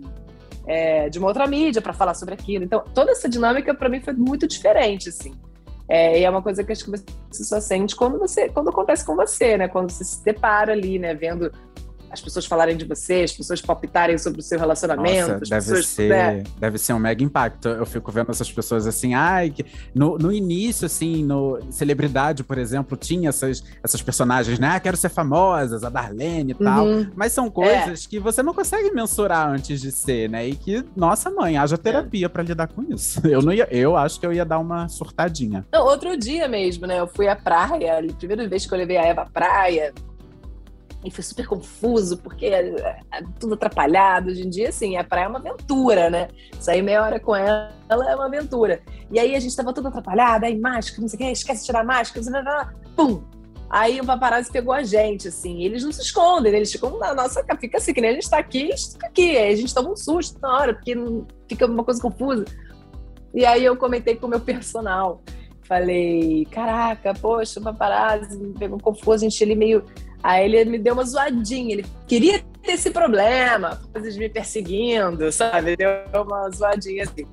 É, 0.67 1.09
de 1.09 1.17
uma 1.17 1.27
outra 1.27 1.47
mídia 1.47 1.81
para 1.81 1.93
falar 1.93 2.13
sobre 2.13 2.35
aquilo. 2.35 2.63
Então, 2.63 2.83
toda 2.93 3.11
essa 3.11 3.27
dinâmica 3.27 3.73
para 3.73 3.89
mim 3.89 3.99
foi 3.99 4.13
muito 4.13 4.47
diferente, 4.47 5.09
assim. 5.09 5.33
É, 5.89 6.19
e 6.19 6.23
é 6.23 6.29
uma 6.29 6.41
coisa 6.41 6.63
que 6.63 6.71
acho 6.71 6.85
que 6.85 6.91
você 6.91 7.43
só 7.43 7.59
sente 7.59 7.95
quando 7.95 8.19
você 8.19 8.47
quando 8.47 8.69
acontece 8.69 9.03
com 9.03 9.15
você, 9.15 9.57
né? 9.57 9.67
Quando 9.67 9.89
você 9.89 10.03
se 10.03 10.23
depara 10.23 10.71
ali, 10.71 10.99
né? 10.99 11.15
Vendo 11.15 11.51
as 12.11 12.21
pessoas 12.21 12.45
falarem 12.45 12.75
de 12.75 12.85
você, 12.85 13.21
as 13.23 13.31
pessoas 13.31 13.61
palpitarem 13.61 14.17
sobre 14.17 14.41
o 14.41 14.43
seu 14.43 14.59
relacionamento. 14.59 15.33
Nossa, 15.33 15.39
deve, 15.39 15.65
pessoas, 15.65 15.87
ser, 15.87 16.09
né? 16.09 16.43
deve 16.59 16.77
ser 16.77 16.93
um 16.93 16.99
mega 16.99 17.23
impacto. 17.23 17.69
Eu 17.69 17.85
fico 17.85 18.11
vendo 18.11 18.29
essas 18.31 18.51
pessoas 18.51 18.85
assim, 18.85 19.13
ai, 19.13 19.53
no, 19.95 20.17
no 20.17 20.31
início, 20.31 20.85
assim, 20.85 21.23
no 21.23 21.59
Celebridade, 21.69 22.43
por 22.43 22.57
exemplo, 22.57 22.97
tinha 22.97 23.29
essas, 23.29 23.63
essas 23.83 24.01
personagens, 24.01 24.59
né? 24.59 24.71
Ah, 24.75 24.79
quero 24.79 24.97
ser 24.97 25.09
famosas, 25.09 25.83
a 25.83 25.89
Darlene 25.89 26.51
e 26.51 26.55
tal. 26.55 26.85
Uhum. 26.85 27.11
Mas 27.15 27.31
são 27.31 27.49
coisas 27.49 28.05
é. 28.05 28.09
que 28.09 28.19
você 28.19 28.43
não 28.43 28.53
consegue 28.53 28.91
mensurar 28.91 29.49
antes 29.49 29.79
de 29.79 29.91
ser, 29.91 30.29
né? 30.29 30.47
E 30.47 30.55
que, 30.55 30.83
nossa 30.95 31.29
mãe, 31.29 31.57
haja 31.57 31.77
terapia 31.77 32.25
é. 32.25 32.29
para 32.29 32.43
lidar 32.43 32.67
com 32.67 32.83
isso. 32.83 33.21
Eu 33.31 33.41
não 33.41 33.53
ia, 33.53 33.67
eu 33.71 33.95
acho 33.95 34.19
que 34.19 34.25
eu 34.25 34.33
ia 34.33 34.43
dar 34.43 34.59
uma 34.59 34.89
surtadinha. 34.89 35.65
Não, 35.71 35.85
outro 35.85 36.17
dia 36.17 36.47
mesmo, 36.49 36.85
né? 36.85 36.99
Eu 36.99 37.07
fui 37.07 37.27
à 37.29 37.35
praia, 37.35 37.99
a 37.99 38.13
primeira 38.13 38.47
vez 38.47 38.65
que 38.65 38.73
eu 38.73 38.77
levei 38.77 38.97
a 38.97 39.03
Eva 39.03 39.21
à 39.21 39.25
praia, 39.25 39.93
e 41.03 41.09
foi 41.09 41.23
super 41.23 41.47
confuso, 41.47 42.17
porque 42.17 42.45
é, 42.47 42.69
é 43.11 43.23
tudo 43.39 43.55
atrapalhado. 43.55 44.29
Hoje 44.29 44.45
em 44.45 44.49
dia, 44.49 44.69
assim, 44.69 44.97
a 44.97 45.03
praia 45.03 45.25
é 45.25 45.27
uma 45.27 45.39
aventura, 45.39 46.09
né? 46.09 46.27
Sair 46.59 46.81
meia 46.81 47.03
hora 47.03 47.19
com 47.19 47.35
ela 47.35 47.73
é 47.89 48.15
uma 48.15 48.27
aventura. 48.27 48.81
E 49.11 49.19
aí 49.19 49.35
a 49.35 49.39
gente 49.39 49.55
tava 49.55 49.73
tudo 49.73 49.87
atrapalhado, 49.87 50.45
aí 50.45 50.57
máscara, 50.57 51.01
não 51.01 51.07
sei 51.07 51.17
o 51.17 51.19
quê, 51.19 51.31
esquece 51.31 51.61
de 51.61 51.65
tirar 51.65 51.83
máscara, 51.83 52.73
pum! 52.95 53.23
Aí 53.69 54.01
o 54.01 54.05
paparazzi 54.05 54.51
pegou 54.51 54.73
a 54.73 54.83
gente, 54.83 55.29
assim, 55.29 55.63
eles 55.63 55.81
não 55.81 55.93
se 55.93 56.01
escondem, 56.01 56.53
eles 56.53 56.69
ficam 56.69 56.99
na 56.99 57.13
nossa, 57.13 57.41
fica 57.57 57.77
assim, 57.77 57.93
que 57.93 58.01
nem 58.01 58.09
a 58.09 58.13
gente 58.13 58.29
tá 58.29 58.37
aqui, 58.37 58.65
a 58.65 58.75
gente 58.75 58.91
fica 58.91 59.07
aqui, 59.07 59.37
aí 59.37 59.53
a 59.53 59.55
gente 59.55 59.73
toma 59.73 59.91
um 59.91 59.95
susto 59.95 60.37
na 60.41 60.57
hora, 60.57 60.73
porque 60.73 60.93
fica 61.47 61.65
uma 61.67 61.83
coisa 61.83 62.01
confusa. 62.01 62.43
E 63.33 63.45
aí 63.45 63.63
eu 63.63 63.77
comentei 63.77 64.17
com 64.17 64.27
o 64.27 64.29
meu 64.29 64.41
personal, 64.41 65.23
falei, 65.63 66.45
caraca, 66.51 67.13
poxa, 67.13 67.61
o 67.61 67.63
paparazzi 67.63 68.37
me 68.37 68.53
pegou 68.53 68.77
confuso, 68.77 69.25
a 69.25 69.29
gente 69.29 69.41
ele 69.41 69.55
meio. 69.55 69.85
Aí 70.23 70.45
ele 70.45 70.69
me 70.69 70.77
deu 70.77 70.93
uma 70.93 71.03
zoadinha, 71.03 71.73
ele 71.73 71.85
queria 72.07 72.43
ter 72.61 72.73
esse 72.73 72.91
problema, 72.91 73.81
coisas 73.91 74.15
me 74.17 74.29
perseguindo, 74.29 75.31
sabe? 75.31 75.75
Deu 75.75 75.89
uma 76.13 76.49
zoadinha 76.49 77.03
assim. 77.03 77.25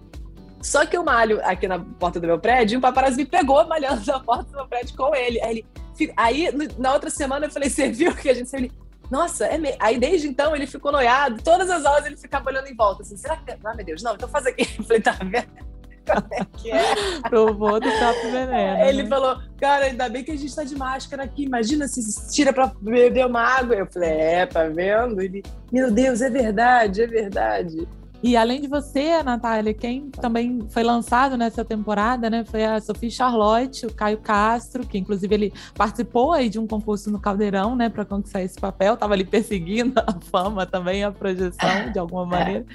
Só 0.61 0.85
que 0.85 0.97
eu 0.97 1.05
malho 1.05 1.41
aqui 1.45 1.69
na 1.69 1.79
porta 1.79 2.19
do 2.19 2.27
meu 2.27 2.39
prédio, 2.39 2.75
e 2.75 2.79
um 2.79 2.81
paparazzi 2.81 3.19
me 3.19 3.27
pegou 3.27 3.67
malhando 3.67 4.05
na 4.05 4.21
porta 4.21 4.45
do 4.45 4.57
meu 4.57 4.67
prédio 4.67 4.97
com 4.97 5.15
ele. 5.15 5.41
Aí, 5.41 5.65
ele, 5.99 6.13
aí 6.17 6.49
na 6.79 6.95
outra 6.95 7.11
semana 7.11 7.47
eu 7.47 7.51
falei, 7.51 7.69
você 7.71 7.91
viu 7.91 8.15
que 8.15 8.29
a 8.29 8.35
gente. 8.35 8.53
Ele, 8.55 8.73
nossa, 9.11 9.47
é 9.47 9.57
me... 9.57 9.75
aí 9.79 9.99
desde 9.99 10.29
então 10.29 10.55
ele 10.55 10.67
ficou 10.67 10.93
noiado, 10.93 11.43
todas 11.43 11.71
as 11.71 11.85
aulas 11.85 12.05
ele 12.05 12.17
ficava 12.17 12.51
olhando 12.51 12.69
em 12.69 12.75
volta, 12.75 13.03
assim, 13.03 13.17
será 13.17 13.37
que. 13.37 13.53
Ah, 13.65 13.75
meu 13.75 13.85
Deus, 13.85 14.03
não, 14.03 14.15
então 14.15 14.29
faz 14.29 14.47
aqui. 14.47 14.63
Eu 14.79 14.85
falei, 14.85 15.01
tá 15.01 15.13
vendo? 15.13 15.68
Como 16.09 16.35
é 16.35 16.45
que 16.57 16.71
é? 16.71 17.21
Provou 17.29 17.81
do 17.81 17.91
próprio 17.91 18.31
veneno. 18.31 18.83
Ele 18.85 19.03
né? 19.03 19.09
falou, 19.09 19.39
cara, 19.61 19.87
ainda 19.87 20.09
bem 20.09 20.25
que 20.25 20.31
a 20.31 20.37
gente 20.37 20.55
tá 20.55 20.65
de 20.65 20.77
máscara 20.77 21.25
aqui. 21.25 21.45
Imagina 21.45 21.87
se 21.87 22.33
tira 22.33 22.53
pra 22.53 22.73
beber 22.81 23.27
uma 23.27 23.43
água. 23.43 23.77
Eu 23.77 23.87
falei, 23.87 24.11
é, 24.11 24.47
tá 24.47 24.65
vendo? 24.69 25.21
Ele, 25.21 25.43
meu 25.73 25.91
Deus, 25.91 26.21
é 26.21 26.31
verdade, 26.31 27.03
é 27.03 27.07
verdade. 27.07 27.87
E 28.23 28.37
além 28.37 28.61
de 28.61 28.67
você, 28.67 29.23
Natália, 29.23 29.73
quem 29.73 30.11
também 30.11 30.67
foi 30.71 30.83
lançado 30.83 31.37
nessa 31.37 31.65
temporada, 31.65 32.29
né, 32.29 32.45
foi 32.45 32.65
a 32.65 32.81
Sophie 32.81 33.11
Charlotte, 33.11 33.87
o 33.87 33.95
Caio 33.95 34.19
Castro, 34.19 34.85
que 34.85 34.99
inclusive 34.99 35.33
ele 35.33 35.53
participou 35.75 36.33
aí 36.33 36.49
de 36.49 36.59
um 36.59 36.67
concurso 36.67 37.11
no 37.11 37.21
Caldeirão, 37.21 37.77
né, 37.77 37.89
para 37.89 38.05
conquistar 38.05 38.43
esse 38.43 38.59
papel, 38.59 38.97
tava 38.97 39.15
ali 39.15 39.25
perseguindo 39.25 40.01
a 40.01 40.15
fama 40.31 40.67
também, 40.67 41.05
a 41.05 41.13
projeção 41.13 41.93
de 41.93 41.99
alguma 41.99 42.27
maneira. 42.27 42.67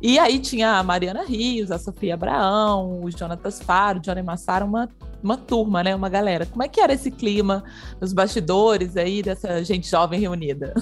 E 0.00 0.18
aí 0.18 0.38
tinha 0.38 0.78
a 0.78 0.82
Mariana 0.82 1.24
Rios, 1.24 1.72
a 1.72 1.78
Sofia 1.78 2.14
Abraão, 2.14 3.02
o 3.02 3.10
Jonatas 3.10 3.60
Faro, 3.60 3.98
o 3.98 4.02
Johnny 4.02 4.22
Massaro, 4.22 4.64
uma 4.64 4.88
uma 5.20 5.36
turma, 5.36 5.82
né, 5.82 5.94
uma 5.94 6.08
galera. 6.08 6.46
Como 6.46 6.62
é 6.62 6.68
que 6.68 6.80
era 6.80 6.92
esse 6.92 7.10
clima 7.10 7.64
nos 8.00 8.12
bastidores 8.12 8.96
aí 8.96 9.20
dessa 9.20 9.62
gente 9.64 9.90
jovem 9.90 10.20
reunida? 10.20 10.72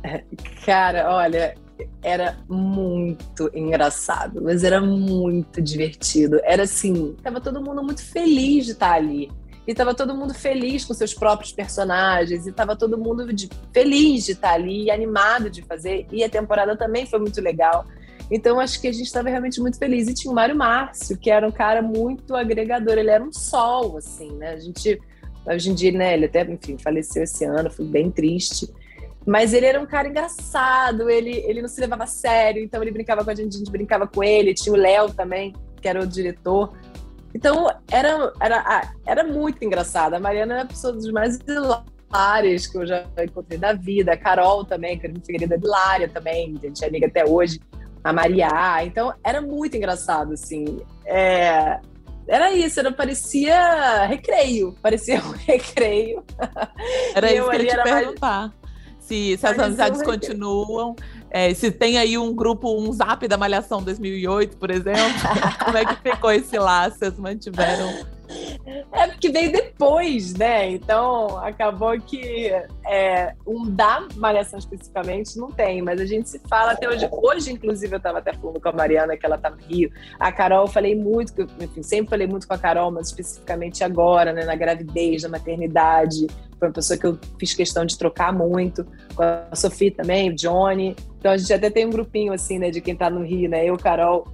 Cara, 0.64 1.14
olha, 1.14 1.54
era 2.02 2.38
muito 2.48 3.50
engraçado, 3.54 4.40
mas 4.42 4.64
era 4.64 4.80
muito 4.80 5.60
divertido. 5.60 6.40
Era 6.44 6.64
assim, 6.64 7.14
tava 7.22 7.40
todo 7.40 7.62
mundo 7.62 7.82
muito 7.82 8.02
feliz 8.04 8.66
de 8.66 8.72
estar 8.72 8.92
ali. 8.92 9.30
E 9.66 9.74
tava 9.74 9.94
todo 9.94 10.16
mundo 10.16 10.34
feliz 10.34 10.84
com 10.84 10.92
seus 10.92 11.14
próprios 11.14 11.52
personagens, 11.52 12.46
e 12.46 12.52
tava 12.52 12.74
todo 12.74 12.98
mundo 12.98 13.32
de, 13.32 13.48
feliz 13.72 14.24
de 14.24 14.32
estar 14.32 14.54
ali, 14.54 14.90
animado 14.90 15.48
de 15.48 15.62
fazer. 15.62 16.06
E 16.10 16.24
a 16.24 16.28
temporada 16.28 16.76
também 16.76 17.06
foi 17.06 17.20
muito 17.20 17.40
legal. 17.40 17.86
Então 18.30 18.58
acho 18.58 18.80
que 18.80 18.88
a 18.88 18.92
gente 18.92 19.06
estava 19.06 19.28
realmente 19.28 19.60
muito 19.60 19.78
feliz. 19.78 20.08
E 20.08 20.14
tinha 20.14 20.32
o 20.32 20.34
Mário 20.34 20.56
Márcio, 20.56 21.16
que 21.16 21.30
era 21.30 21.46
um 21.46 21.52
cara 21.52 21.80
muito 21.80 22.34
agregador, 22.34 22.98
ele 22.98 23.10
era 23.10 23.22
um 23.22 23.32
sol, 23.32 23.96
assim, 23.98 24.32
né? 24.32 24.54
A 24.54 24.58
gente, 24.58 25.00
hoje 25.46 25.70
em 25.70 25.74
dia, 25.74 25.92
né, 25.92 26.14
ele 26.14 26.26
até, 26.26 26.42
enfim, 26.42 26.76
faleceu 26.76 27.22
esse 27.22 27.44
ano, 27.44 27.70
foi 27.70 27.84
bem 27.84 28.10
triste. 28.10 28.68
Mas 29.26 29.52
ele 29.52 29.66
era 29.66 29.80
um 29.80 29.86
cara 29.86 30.08
engraçado, 30.08 31.08
ele, 31.08 31.30
ele 31.46 31.62
não 31.62 31.68
se 31.68 31.80
levava 31.80 32.04
a 32.04 32.08
sério, 32.08 32.62
então 32.62 32.82
ele 32.82 32.90
brincava 32.90 33.24
com 33.24 33.30
a 33.30 33.34
gente, 33.34 33.54
a 33.54 33.58
gente 33.58 33.70
brincava 33.70 34.06
com 34.06 34.22
ele. 34.22 34.54
Tinha 34.54 34.74
o 34.74 34.78
Léo 34.78 35.12
também, 35.12 35.54
que 35.80 35.88
era 35.88 36.02
o 36.02 36.06
diretor. 36.06 36.72
Então 37.34 37.68
era, 37.90 38.32
era, 38.40 38.92
era 39.06 39.24
muito 39.24 39.64
engraçado. 39.64 40.14
A 40.14 40.20
Mariana 40.20 40.58
é 40.58 40.62
a 40.62 40.66
pessoa 40.66 40.92
dos 40.92 41.10
mais 41.10 41.38
hilárias 41.46 42.66
que 42.66 42.76
eu 42.76 42.86
já 42.86 43.06
encontrei 43.22 43.58
da 43.58 43.72
vida. 43.72 44.12
A 44.12 44.16
Carol 44.16 44.64
também, 44.64 44.98
que 44.98 45.06
era 45.06 45.12
minha 45.12 45.24
querida 45.24 45.56
hilária 45.56 46.08
também, 46.08 46.54
a 46.56 46.66
gente 46.66 46.84
é 46.84 46.88
amiga 46.88 47.06
até 47.06 47.24
hoje. 47.24 47.60
A 48.02 48.12
Maria. 48.12 48.84
Então 48.84 49.14
era 49.22 49.40
muito 49.40 49.76
engraçado, 49.76 50.32
assim. 50.32 50.80
É, 51.06 51.78
era 52.26 52.52
isso, 52.52 52.80
era, 52.80 52.90
parecia 52.90 54.04
recreio, 54.06 54.74
parecia 54.82 55.22
um 55.22 55.30
recreio. 55.46 56.24
Era 57.14 57.32
isso 57.32 57.48
que 57.48 57.56
eu 57.56 57.62
ia 57.62 57.76
te 57.76 57.82
perguntar. 57.82 58.40
Mais 58.48 58.61
se, 59.12 59.36
se 59.36 59.46
as 59.46 59.58
amizades 59.58 60.02
continuam. 60.02 60.96
É, 61.30 61.52
se 61.52 61.70
tem 61.70 61.98
aí 61.98 62.16
um 62.16 62.34
grupo, 62.34 62.78
um 62.78 62.92
zap 62.92 63.26
da 63.28 63.36
Malhação 63.36 63.82
2008, 63.82 64.56
por 64.56 64.70
exemplo. 64.70 65.00
como 65.64 65.76
é 65.76 65.84
que 65.84 65.96
ficou 65.96 66.30
esse 66.32 66.58
laço? 66.58 66.98
Vocês 66.98 67.18
mantiveram? 67.18 68.06
É 68.66 69.08
porque 69.08 69.28
veio 69.28 69.50
depois, 69.50 70.34
né? 70.34 70.70
Então 70.70 71.38
acabou 71.38 71.98
que 72.00 72.52
é, 72.86 73.34
um 73.46 73.68
da 73.68 74.06
Malhação 74.16 74.58
especificamente 74.58 75.36
não 75.36 75.50
tem, 75.50 75.82
mas 75.82 76.00
a 76.00 76.06
gente 76.06 76.28
se 76.28 76.40
fala 76.48 76.72
até 76.72 76.88
hoje. 76.88 77.08
Hoje, 77.10 77.52
inclusive, 77.52 77.92
eu 77.92 77.98
estava 77.98 78.18
até 78.18 78.32
falando 78.32 78.60
com 78.60 78.68
a 78.68 78.72
Mariana 78.72 79.16
que 79.16 79.26
ela 79.26 79.36
tá 79.36 79.50
no 79.50 79.56
Rio. 79.56 79.90
A 80.18 80.30
Carol, 80.30 80.66
eu 80.66 80.68
falei 80.68 80.94
muito, 80.94 81.42
enfim, 81.60 81.82
sempre 81.82 82.10
falei 82.10 82.26
muito 82.26 82.46
com 82.46 82.54
a 82.54 82.58
Carol, 82.58 82.90
mas 82.90 83.08
especificamente 83.08 83.82
agora, 83.82 84.32
né? 84.32 84.44
Na 84.44 84.54
gravidez, 84.54 85.22
na 85.24 85.28
maternidade. 85.28 86.26
Foi 86.58 86.68
uma 86.68 86.74
pessoa 86.74 86.96
que 86.96 87.06
eu 87.06 87.18
fiz 87.40 87.54
questão 87.54 87.84
de 87.84 87.98
trocar 87.98 88.32
muito. 88.32 88.86
Com 89.16 89.22
a 89.22 89.56
Sofia 89.56 89.90
também, 89.90 90.30
o 90.30 90.34
Johnny. 90.34 90.94
Então 91.18 91.32
a 91.32 91.36
gente 91.36 91.52
até 91.52 91.68
tem 91.68 91.86
um 91.86 91.90
grupinho 91.90 92.32
assim, 92.32 92.58
né, 92.58 92.70
de 92.70 92.80
quem 92.80 92.96
tá 92.96 93.10
no 93.10 93.24
Rio, 93.24 93.48
né? 93.48 93.64
Eu, 93.64 93.76
Carol, 93.76 94.26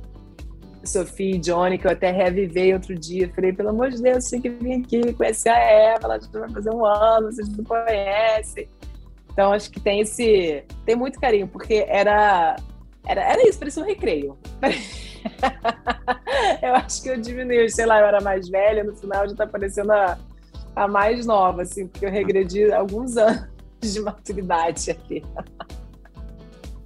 Sofia 0.89 1.37
e 1.37 1.39
Johnny, 1.39 1.79
que 1.79 1.87
eu 1.87 1.91
até 1.91 2.11
revivei 2.11 2.73
outro 2.73 2.95
dia. 2.95 3.31
Falei, 3.35 3.53
pelo 3.53 3.71
amor 3.71 3.91
de 3.91 4.03
Deus, 4.03 4.29
tem 4.29 4.41
que 4.41 4.49
vir 4.49 4.81
aqui 4.81 5.13
conhecer 5.13 5.51
a 5.51 5.59
Eva, 5.59 6.05
ela 6.05 6.21
já 6.21 6.41
vai 6.41 6.51
fazer 6.51 6.71
um 6.71 6.85
ano, 6.85 7.33
vocês 7.33 7.49
não 7.57 7.65
conhecem. 7.65 8.69
Então, 9.33 9.53
acho 9.53 9.71
que 9.71 9.79
tem 9.79 10.01
esse. 10.01 10.65
Tem 10.85 10.97
muito 10.97 11.21
carinho, 11.21 11.47
porque 11.47 11.85
era. 11.89 12.57
Era, 13.07 13.23
era 13.23 13.49
isso, 13.49 13.59
parecia 13.59 13.83
um 13.83 13.87
recreio. 13.87 14.37
eu 16.63 16.75
acho 16.75 17.03
que 17.03 17.09
eu 17.09 17.21
diminui, 17.21 17.69
sei 17.71 17.87
lá, 17.87 18.01
eu 18.01 18.07
era 18.07 18.21
mais 18.21 18.49
velha, 18.49 18.85
no 18.85 18.95
final 18.97 19.29
já 19.29 19.35
tá 19.35 19.47
parecendo 19.47 19.93
a, 19.93 20.19
a 20.75 20.89
mais 20.89 21.25
nova, 21.25 21.63
assim, 21.63 21.87
porque 21.87 22.05
eu 22.05 22.11
regredi 22.11 22.71
alguns 22.73 23.17
anos 23.17 23.49
de 23.81 24.01
maturidade 24.01 24.91
aqui. 24.91 25.23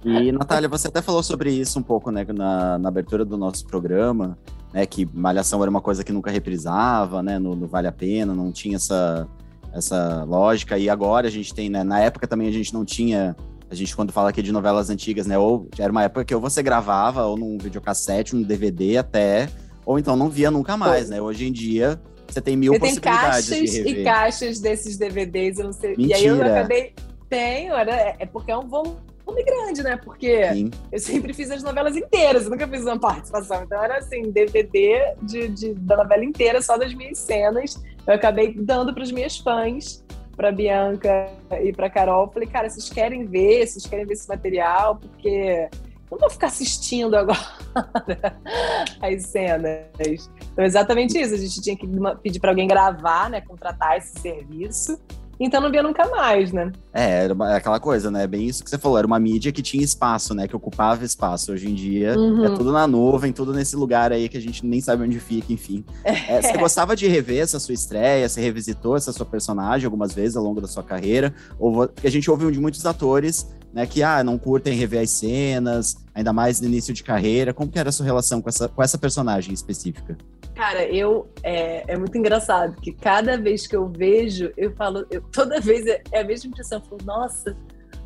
E, 0.05 0.31
Natália, 0.31 0.67
você 0.67 0.87
até 0.87 1.01
falou 1.01 1.23
sobre 1.23 1.51
isso 1.51 1.79
um 1.79 1.83
pouco, 1.83 2.11
né, 2.11 2.25
na, 2.35 2.77
na 2.77 2.89
abertura 2.89 3.23
do 3.23 3.37
nosso 3.37 3.65
programa, 3.65 4.37
né, 4.73 4.85
que 4.85 5.07
Malhação 5.13 5.61
era 5.61 5.69
uma 5.69 5.81
coisa 5.81 6.03
que 6.03 6.11
nunca 6.11 6.29
reprisava, 6.29 7.23
né, 7.23 7.39
no, 7.39 7.55
no, 7.55 7.67
Vale 7.67 7.87
a 7.87 7.91
Pena, 7.91 8.33
não 8.33 8.51
tinha 8.51 8.75
essa, 8.75 9.27
essa 9.73 10.23
lógica, 10.25 10.77
e 10.77 10.89
agora 10.89 11.27
a 11.27 11.31
gente 11.31 11.53
tem, 11.53 11.69
né, 11.69 11.83
na 11.83 11.99
época 11.99 12.27
também 12.27 12.49
a 12.49 12.51
gente 12.51 12.73
não 12.73 12.83
tinha, 12.83 13.35
a 13.69 13.75
gente 13.75 13.95
quando 13.95 14.11
fala 14.11 14.29
aqui 14.29 14.41
de 14.41 14.51
novelas 14.51 14.89
antigas, 14.89 15.25
né, 15.25 15.37
ou 15.37 15.69
era 15.77 15.91
uma 15.91 16.03
época 16.03 16.25
que 16.25 16.35
ou 16.35 16.41
você 16.41 16.61
gravava, 16.61 17.25
ou 17.25 17.37
num 17.37 17.57
videocassete, 17.57 18.35
num 18.35 18.43
DVD 18.43 18.97
até, 18.97 19.47
ou 19.85 19.97
então 19.97 20.17
não 20.17 20.29
via 20.29 20.51
nunca 20.51 20.75
mais, 20.75 21.09
né, 21.09 21.21
hoje 21.21 21.47
em 21.47 21.51
dia 21.51 21.99
você 22.27 22.41
tem 22.41 22.57
mil 22.57 22.73
eu 22.73 22.79
possibilidades 22.79 23.47
tem 23.47 23.59
caixas 23.59 23.75
e 23.75 24.03
caixas 24.03 24.59
desses 24.59 24.97
DVDs, 24.97 25.59
eu 25.59 25.65
não 25.65 25.73
sei, 25.73 25.91
Mentira. 25.95 26.09
e 26.09 26.13
aí 26.13 26.25
eu 26.25 26.41
acabei... 26.41 26.93
Tenho, 27.29 27.73
era, 27.73 28.15
é 28.19 28.27
porque 28.27 28.51
é 28.51 28.57
um 28.57 28.67
volume 28.67 28.95
nome 29.25 29.43
grande, 29.43 29.83
né? 29.83 29.97
Porque 29.97 30.53
Sim. 30.53 30.71
eu 30.91 30.99
sempre 30.99 31.33
fiz 31.33 31.49
as 31.51 31.63
novelas 31.63 31.95
inteiras, 31.95 32.47
nunca 32.49 32.67
fiz 32.67 32.83
uma 32.83 32.99
participação. 32.99 33.63
Então 33.63 33.81
era 33.83 33.97
assim, 33.97 34.31
DVD 34.31 35.15
de, 35.21 35.47
de, 35.47 35.73
da 35.73 35.97
novela 35.97 36.23
inteira, 36.23 36.61
só 36.61 36.77
das 36.77 36.93
minhas 36.93 37.17
cenas. 37.19 37.81
Eu 38.05 38.13
acabei 38.13 38.53
dando 38.53 38.93
para 38.93 39.03
as 39.03 39.11
minhas 39.11 39.37
fãs, 39.37 40.03
para 40.35 40.51
Bianca 40.51 41.29
e 41.61 41.71
para 41.71 41.89
Carol. 41.89 42.29
Falei, 42.31 42.47
cara, 42.47 42.69
vocês 42.69 42.89
querem 42.89 43.25
ver, 43.25 43.65
vocês 43.67 43.85
querem 43.85 44.05
ver 44.05 44.13
esse 44.13 44.27
material? 44.27 44.97
Porque 44.97 45.69
não 46.11 46.19
vou 46.19 46.29
ficar 46.29 46.47
assistindo 46.47 47.15
agora 47.15 47.39
as 49.01 49.23
cenas. 49.23 50.29
Então, 50.51 50.63
exatamente 50.63 51.19
isso. 51.19 51.33
A 51.33 51.37
gente 51.37 51.61
tinha 51.61 51.75
que 51.75 51.87
pedir 52.21 52.39
para 52.39 52.51
alguém 52.51 52.67
gravar, 52.67 53.29
né? 53.29 53.41
Contratar 53.41 53.97
esse 53.97 54.19
serviço 54.19 54.99
então 55.39 55.61
não 55.61 55.71
via 55.71 55.83
nunca 55.83 56.07
mais, 56.07 56.51
né? 56.51 56.71
É, 56.93 57.23
era 57.23 57.33
uma, 57.33 57.55
aquela 57.55 57.79
coisa, 57.79 58.11
né? 58.11 58.25
Bem 58.27 58.47
isso 58.47 58.63
que 58.63 58.69
você 58.69 58.77
falou, 58.77 58.97
era 58.97 59.07
uma 59.07 59.19
mídia 59.19 59.51
que 59.51 59.61
tinha 59.61 59.83
espaço, 59.83 60.33
né? 60.33 60.47
Que 60.47 60.55
ocupava 60.55 61.03
espaço. 61.03 61.51
Hoje 61.51 61.69
em 61.69 61.73
dia 61.73 62.17
uhum. 62.17 62.45
é 62.45 62.49
tudo 62.49 62.71
na 62.71 62.87
nuvem, 62.87 63.31
tudo 63.31 63.53
nesse 63.53 63.75
lugar 63.75 64.11
aí 64.11 64.29
que 64.29 64.37
a 64.37 64.41
gente 64.41 64.65
nem 64.65 64.79
sabe 64.81 65.03
onde 65.03 65.19
fica, 65.19 65.51
enfim. 65.51 65.83
É, 66.03 66.41
você 66.41 66.57
gostava 66.57 66.95
de 66.95 67.07
rever 67.07 67.41
essa 67.41 67.59
sua 67.59 67.73
estreia? 67.73 68.27
Você 68.27 68.41
revisitou 68.41 68.95
essa 68.95 69.11
sua 69.11 69.25
personagem 69.25 69.85
algumas 69.85 70.13
vezes 70.13 70.35
ao 70.35 70.43
longo 70.43 70.61
da 70.61 70.67
sua 70.67 70.83
carreira? 70.83 71.33
Ou, 71.59 71.87
porque 71.87 72.07
a 72.07 72.11
gente 72.11 72.29
ouve 72.29 72.51
de 72.51 72.59
muitos 72.59 72.85
atores 72.85 73.47
né, 73.73 73.87
que 73.87 74.03
ah, 74.03 74.23
não 74.23 74.37
curtem 74.37 74.75
rever 74.75 75.01
as 75.01 75.09
cenas, 75.09 75.97
ainda 76.13 76.31
mais 76.31 76.61
no 76.61 76.67
início 76.67 76.93
de 76.93 77.03
carreira. 77.03 77.53
Como 77.53 77.71
que 77.71 77.79
era 77.79 77.89
a 77.89 77.91
sua 77.91 78.05
relação 78.05 78.41
com 78.41 78.49
essa, 78.49 78.69
com 78.69 78.83
essa 78.83 78.97
personagem 78.97 79.53
específica? 79.53 80.15
Cara, 80.55 80.85
eu 80.85 81.27
é, 81.41 81.93
é 81.93 81.97
muito 81.97 82.17
engraçado 82.17 82.79
que 82.79 82.91
cada 82.91 83.37
vez 83.37 83.65
que 83.65 83.75
eu 83.75 83.87
vejo, 83.87 84.51
eu 84.55 84.71
falo, 84.75 85.05
eu, 85.09 85.21
toda 85.21 85.59
vez 85.59 85.85
é, 85.87 86.01
é 86.11 86.21
a 86.21 86.23
mesma 86.23 86.49
impressão. 86.49 86.79
Eu 86.79 86.85
falo, 86.85 87.01
nossa, 87.05 87.57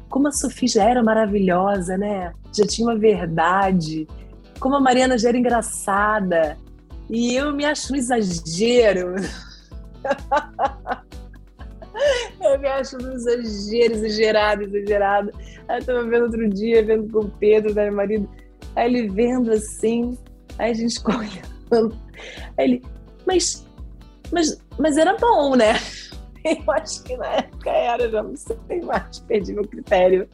como 0.09 0.27
a 0.27 0.31
Sofia 0.31 0.67
já 0.67 0.89
era 0.89 1.03
maravilhosa, 1.03 1.97
né? 1.97 2.33
Já 2.55 2.65
tinha 2.65 2.87
uma 2.87 2.97
verdade. 2.97 4.07
Como 4.59 4.75
a 4.75 4.79
Mariana 4.79 5.17
já 5.17 5.29
era 5.29 5.37
engraçada. 5.37 6.57
E 7.09 7.35
eu 7.35 7.53
me 7.53 7.65
acho 7.65 7.93
um 7.93 7.95
exagero. 7.95 9.15
Eu 12.39 12.59
me 12.59 12.67
acho 12.67 12.95
um 12.97 13.11
exagero, 13.11 13.93
exagerado, 13.95 14.63
exagerado. 14.63 15.31
Aí 15.67 15.79
eu 15.79 15.85
tava 15.85 16.03
vendo 16.03 16.25
outro 16.25 16.47
dia, 16.49 16.85
vendo 16.85 17.11
com 17.11 17.21
o 17.21 17.29
Pedro, 17.31 17.73
né, 17.73 17.85
meu 17.85 17.95
marido. 17.95 18.29
Aí 18.75 18.85
ele 18.85 19.09
vendo 19.09 19.51
assim, 19.51 20.15
aí 20.59 20.71
a 20.71 20.73
gente 20.73 20.99
olhando. 21.05 21.56
Aí 22.57 22.65
ele, 22.65 22.83
mas 23.25 23.65
Mas, 24.31 24.61
mas 24.77 24.97
era 24.97 25.15
bom, 25.17 25.55
né? 25.55 25.73
Eu 26.43 26.71
acho 26.71 27.03
que 27.03 27.17
na 27.17 27.27
época 27.27 27.69
era, 27.69 28.09
já 28.09 28.23
não 28.23 28.35
sei 28.35 28.81
mais, 28.81 29.19
perdi 29.19 29.53
meu 29.53 29.67
critério. 29.67 30.29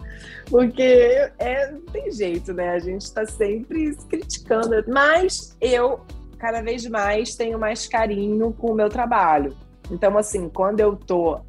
Porque 0.47 1.31
é, 1.39 1.71
não 1.71 1.81
tem 1.81 2.11
jeito, 2.11 2.53
né? 2.53 2.69
A 2.69 2.79
gente 2.79 3.01
está 3.01 3.25
sempre 3.25 3.93
se 3.93 4.05
criticando. 4.07 4.75
Mas 4.87 5.57
eu, 5.59 6.01
cada 6.37 6.61
vez 6.61 6.85
mais, 6.87 7.35
tenho 7.35 7.57
mais 7.57 7.87
carinho 7.87 8.53
com 8.53 8.71
o 8.71 8.75
meu 8.75 8.89
trabalho. 8.89 9.55
Então, 9.89 10.15
assim, 10.17 10.49
quando 10.49 10.81
eu 10.81 10.95
tô 10.95 11.39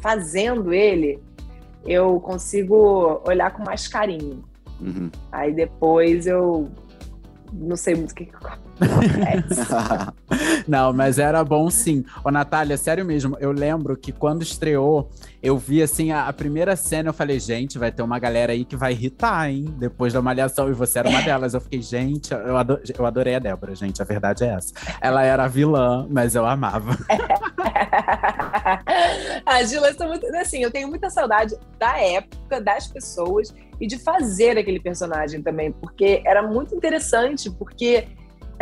fazendo 0.00 0.72
ele, 0.72 1.22
eu 1.84 2.18
consigo 2.20 3.20
olhar 3.26 3.52
com 3.52 3.62
mais 3.62 3.88
carinho. 3.88 4.42
Uhum. 4.80 5.10
Aí 5.30 5.52
depois 5.52 6.26
eu 6.26 6.70
não 7.52 7.76
sei 7.76 7.94
muito 7.94 8.12
o 8.12 8.14
que, 8.14 8.24
que 8.26 8.32
Não, 10.66 10.92
mas 10.92 11.18
era 11.18 11.42
bom 11.44 11.70
sim. 11.70 12.04
Ô, 12.24 12.30
Natália, 12.30 12.76
sério 12.76 13.04
mesmo, 13.04 13.36
eu 13.40 13.50
lembro 13.52 13.96
que 13.96 14.12
quando 14.12 14.42
estreou, 14.42 15.10
eu 15.42 15.56
vi 15.58 15.82
assim 15.82 16.12
a, 16.12 16.28
a, 16.28 16.32
primeira 16.32 16.76
cena, 16.76 17.10
eu 17.10 17.12
falei, 17.12 17.38
gente, 17.38 17.78
vai 17.78 17.92
ter 17.92 18.02
uma 18.02 18.18
galera 18.18 18.52
aí 18.52 18.64
que 18.64 18.76
vai 18.76 18.92
irritar, 18.92 19.50
hein? 19.50 19.74
Depois 19.78 20.12
da 20.12 20.22
malhação, 20.22 20.70
e 20.70 20.72
você 20.72 21.00
era 21.00 21.08
uma 21.08 21.22
delas. 21.22 21.54
Eu 21.54 21.60
fiquei, 21.60 21.82
gente, 21.82 22.32
eu, 22.32 22.40
eu 22.98 23.06
adorei 23.06 23.34
a 23.34 23.38
Débora, 23.38 23.74
gente, 23.74 24.00
a 24.00 24.04
verdade 24.04 24.44
é 24.44 24.48
essa. 24.48 24.72
Ela 25.00 25.22
era 25.22 25.48
vilã, 25.48 26.06
mas 26.10 26.34
eu 26.34 26.46
amava. 26.46 26.96
a 29.44 29.62
Gila, 29.64 29.94
eu 29.98 30.08
muito. 30.08 30.26
Assim, 30.36 30.62
eu 30.62 30.70
tenho 30.70 30.88
muita 30.88 31.10
saudade 31.10 31.56
da 31.78 31.98
época, 31.98 32.60
das 32.60 32.86
pessoas 32.86 33.52
e 33.82 33.86
de 33.88 33.98
fazer 33.98 34.56
aquele 34.56 34.78
personagem 34.78 35.42
também, 35.42 35.72
porque 35.72 36.22
era 36.24 36.40
muito 36.40 36.72
interessante, 36.72 37.50
porque 37.50 38.06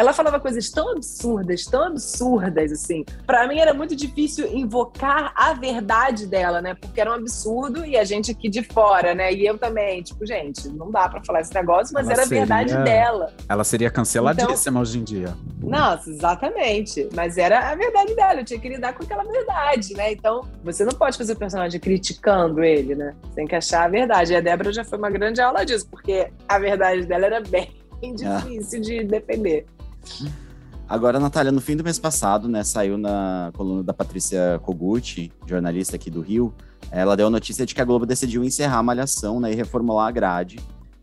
ela 0.00 0.14
falava 0.14 0.40
coisas 0.40 0.70
tão 0.70 0.92
absurdas, 0.92 1.66
tão 1.66 1.84
absurdas, 1.84 2.72
assim. 2.72 3.04
Para 3.26 3.46
mim 3.46 3.58
era 3.58 3.74
muito 3.74 3.94
difícil 3.94 4.46
invocar 4.50 5.30
a 5.36 5.52
verdade 5.52 6.26
dela, 6.26 6.62
né? 6.62 6.74
Porque 6.74 6.98
era 6.98 7.10
um 7.10 7.14
absurdo 7.14 7.84
e 7.84 7.98
a 7.98 8.04
gente 8.04 8.30
aqui 8.30 8.48
de 8.48 8.62
fora, 8.62 9.14
né? 9.14 9.30
E 9.30 9.46
eu 9.46 9.58
também, 9.58 10.02
tipo, 10.02 10.24
gente, 10.24 10.70
não 10.70 10.90
dá 10.90 11.06
para 11.06 11.22
falar 11.22 11.42
esse 11.42 11.54
negócio, 11.54 11.92
mas 11.92 12.08
ela 12.08 12.14
era 12.14 12.26
seria... 12.26 12.42
a 12.42 12.46
verdade 12.46 12.82
dela. 12.82 13.32
Ela 13.46 13.62
seria 13.62 13.90
canceladíssima 13.90 14.70
então... 14.70 14.80
hoje 14.80 14.98
em 14.98 15.04
dia. 15.04 15.34
Nossa, 15.62 16.08
exatamente. 16.08 17.06
Mas 17.14 17.36
era 17.36 17.70
a 17.70 17.74
verdade 17.74 18.14
dela, 18.14 18.40
eu 18.40 18.44
tinha 18.44 18.58
que 18.58 18.70
lidar 18.70 18.94
com 18.94 19.04
aquela 19.04 19.24
verdade, 19.24 19.92
né? 19.92 20.12
Então, 20.12 20.48
você 20.64 20.82
não 20.82 20.92
pode 20.92 21.18
fazer 21.18 21.34
o 21.34 21.36
personagem 21.36 21.78
criticando 21.78 22.64
ele, 22.64 22.94
né? 22.94 23.14
Você 23.22 23.34
tem 23.34 23.46
que 23.46 23.54
achar 23.54 23.84
a 23.84 23.88
verdade. 23.88 24.32
E 24.32 24.36
a 24.36 24.40
Débora 24.40 24.72
já 24.72 24.82
foi 24.82 24.96
uma 24.96 25.10
grande 25.10 25.42
aula 25.42 25.62
disso, 25.62 25.86
porque 25.90 26.30
a 26.48 26.58
verdade 26.58 27.04
dela 27.04 27.26
era 27.26 27.40
bem 27.42 27.68
difícil 28.00 28.80
ah. 28.80 28.82
de 28.82 29.04
defender. 29.04 29.66
Agora, 30.88 31.20
Natália, 31.20 31.52
no 31.52 31.60
fim 31.60 31.76
do 31.76 31.84
mês 31.84 32.00
passado, 32.00 32.48
né, 32.48 32.64
saiu 32.64 32.98
na 32.98 33.52
coluna 33.54 33.82
da 33.82 33.94
Patrícia 33.94 34.58
Kogut, 34.62 35.30
jornalista 35.46 35.94
aqui 35.94 36.10
do 36.10 36.20
Rio, 36.20 36.52
ela 36.90 37.16
deu 37.16 37.28
a 37.28 37.30
notícia 37.30 37.64
de 37.64 37.74
que 37.74 37.80
a 37.80 37.84
Globo 37.84 38.04
decidiu 38.04 38.42
encerrar 38.42 38.78
a 38.78 38.82
Malhação, 38.82 39.38
né, 39.38 39.52
e 39.52 39.54
reformular 39.54 40.08
a 40.08 40.10
grade. 40.10 40.58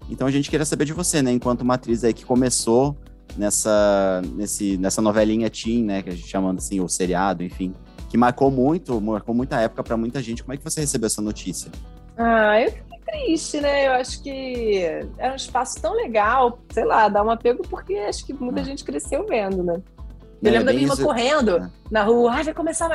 Então 0.09 0.27
a 0.27 0.31
gente 0.31 0.49
queria 0.49 0.65
saber 0.65 0.83
de 0.83 0.91
você, 0.91 1.21
né, 1.21 1.31
enquanto 1.31 1.61
uma 1.61 1.75
atriz 1.75 2.03
aí 2.03 2.13
que 2.13 2.25
começou 2.25 2.97
nessa, 3.37 4.21
nesse, 4.35 4.77
nessa 4.77 5.01
novelinha 5.01 5.49
teen, 5.49 5.85
né, 5.85 6.01
que 6.01 6.09
a 6.09 6.13
gente 6.13 6.27
chamando 6.27 6.57
assim, 6.57 6.81
o 6.81 6.89
seriado, 6.89 7.41
enfim, 7.41 7.73
que 8.09 8.17
marcou 8.17 8.51
muito, 8.51 8.99
marcou 8.99 9.33
muita 9.33 9.61
época 9.61 9.83
para 9.83 9.95
muita 9.95 10.21
gente. 10.21 10.43
Como 10.43 10.53
é 10.53 10.57
que 10.57 10.63
você 10.63 10.81
recebeu 10.81 11.07
essa 11.07 11.21
notícia? 11.21 11.71
Ah, 12.17 12.59
eu 12.59 12.73
triste, 13.07 13.61
né? 13.61 13.87
Eu 13.87 13.93
acho 13.93 14.21
que 14.21 14.83
é 15.17 15.31
um 15.31 15.35
espaço 15.35 15.81
tão 15.81 15.93
legal, 15.93 16.59
sei 16.71 16.85
lá, 16.85 17.07
dá 17.07 17.23
um 17.23 17.29
apego 17.29 17.63
porque 17.69 17.95
acho 17.95 18.25
que 18.25 18.33
muita 18.33 18.61
é. 18.61 18.63
gente 18.63 18.83
cresceu 18.83 19.25
vendo, 19.25 19.63
né? 19.63 19.81
Eu 20.41 20.49
é, 20.49 20.51
lembro 20.51 20.65
da 20.67 20.71
minha 20.71 20.83
irmã 20.83 20.93
isso... 20.93 21.03
correndo 21.03 21.57
é. 21.57 21.69
na 21.89 22.03
rua, 22.03 22.31
ah, 22.31 22.43
vai 22.43 22.53
começar 22.53 22.91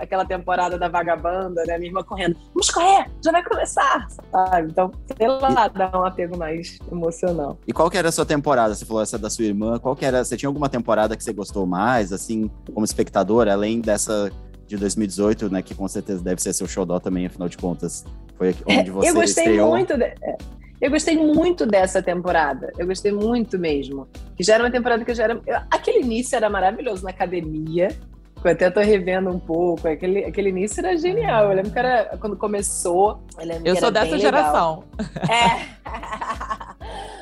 aquela 0.00 0.24
temporada 0.24 0.78
da 0.78 0.88
vagabanda, 0.88 1.62
né? 1.66 1.76
Minha 1.76 1.90
irmã 1.90 2.02
correndo, 2.02 2.36
vamos 2.54 2.70
correr, 2.70 3.06
já 3.22 3.30
vai 3.30 3.44
começar, 3.44 4.06
sabe? 4.32 4.70
Então, 4.70 4.90
sei 5.16 5.28
lá, 5.28 5.66
e... 5.66 5.78
dá 5.78 5.90
um 5.94 6.04
apego 6.04 6.38
mais 6.38 6.78
emocional. 6.90 7.58
E 7.66 7.72
qual 7.72 7.90
que 7.90 7.98
era 7.98 8.08
a 8.08 8.12
sua 8.12 8.24
temporada? 8.24 8.74
Você 8.74 8.86
falou 8.86 9.02
essa 9.02 9.18
da 9.18 9.28
sua 9.28 9.44
irmã, 9.44 9.78
qual 9.78 9.94
que 9.94 10.04
era? 10.04 10.24
Você 10.24 10.36
tinha 10.36 10.48
alguma 10.48 10.68
temporada 10.68 11.14
que 11.14 11.22
você 11.22 11.32
gostou 11.32 11.66
mais, 11.66 12.10
assim, 12.10 12.50
como 12.72 12.86
espectador, 12.86 13.48
além 13.48 13.80
dessa 13.80 14.32
de 14.68 14.76
2018, 14.76 15.50
né? 15.50 15.62
Que 15.62 15.74
com 15.74 15.88
certeza 15.88 16.22
deve 16.22 16.42
ser 16.42 16.52
seu 16.52 16.68
showdown 16.68 17.00
também, 17.00 17.26
afinal 17.26 17.48
de 17.48 17.56
contas. 17.56 18.04
Foi 18.36 18.54
onde 18.66 18.90
você 18.90 19.08
Eu 19.08 19.14
gostei 19.14 19.44
estreou. 19.44 19.70
muito. 19.70 19.96
De... 19.96 20.04
É, 20.04 20.36
eu 20.80 20.90
gostei 20.90 21.16
muito 21.16 21.66
dessa 21.66 22.02
temporada. 22.02 22.70
Eu 22.78 22.86
gostei 22.86 23.10
muito 23.10 23.58
mesmo. 23.58 24.06
Que 24.36 24.44
já 24.44 24.54
era 24.54 24.62
uma 24.64 24.70
temporada 24.70 25.04
que 25.04 25.10
eu 25.10 25.14
já 25.14 25.24
era. 25.24 25.42
Aquele 25.70 26.00
início 26.00 26.36
era 26.36 26.48
maravilhoso 26.50 27.02
na 27.02 27.10
academia. 27.10 27.88
Eu 28.44 28.52
até 28.52 28.70
tô 28.70 28.80
revendo 28.80 29.30
um 29.30 29.40
pouco. 29.40 29.88
Aquele, 29.88 30.24
aquele 30.24 30.50
início 30.50 30.80
era 30.80 30.96
genial. 30.96 31.50
Eu 31.50 31.56
lembro 31.56 31.72
que 31.72 31.78
era 31.78 32.16
quando 32.20 32.36
começou. 32.36 33.20
Eu, 33.38 33.60
eu 33.64 33.76
sou 33.76 33.90
dessa 33.90 34.18
geração. 34.18 34.84
É. 35.28 35.78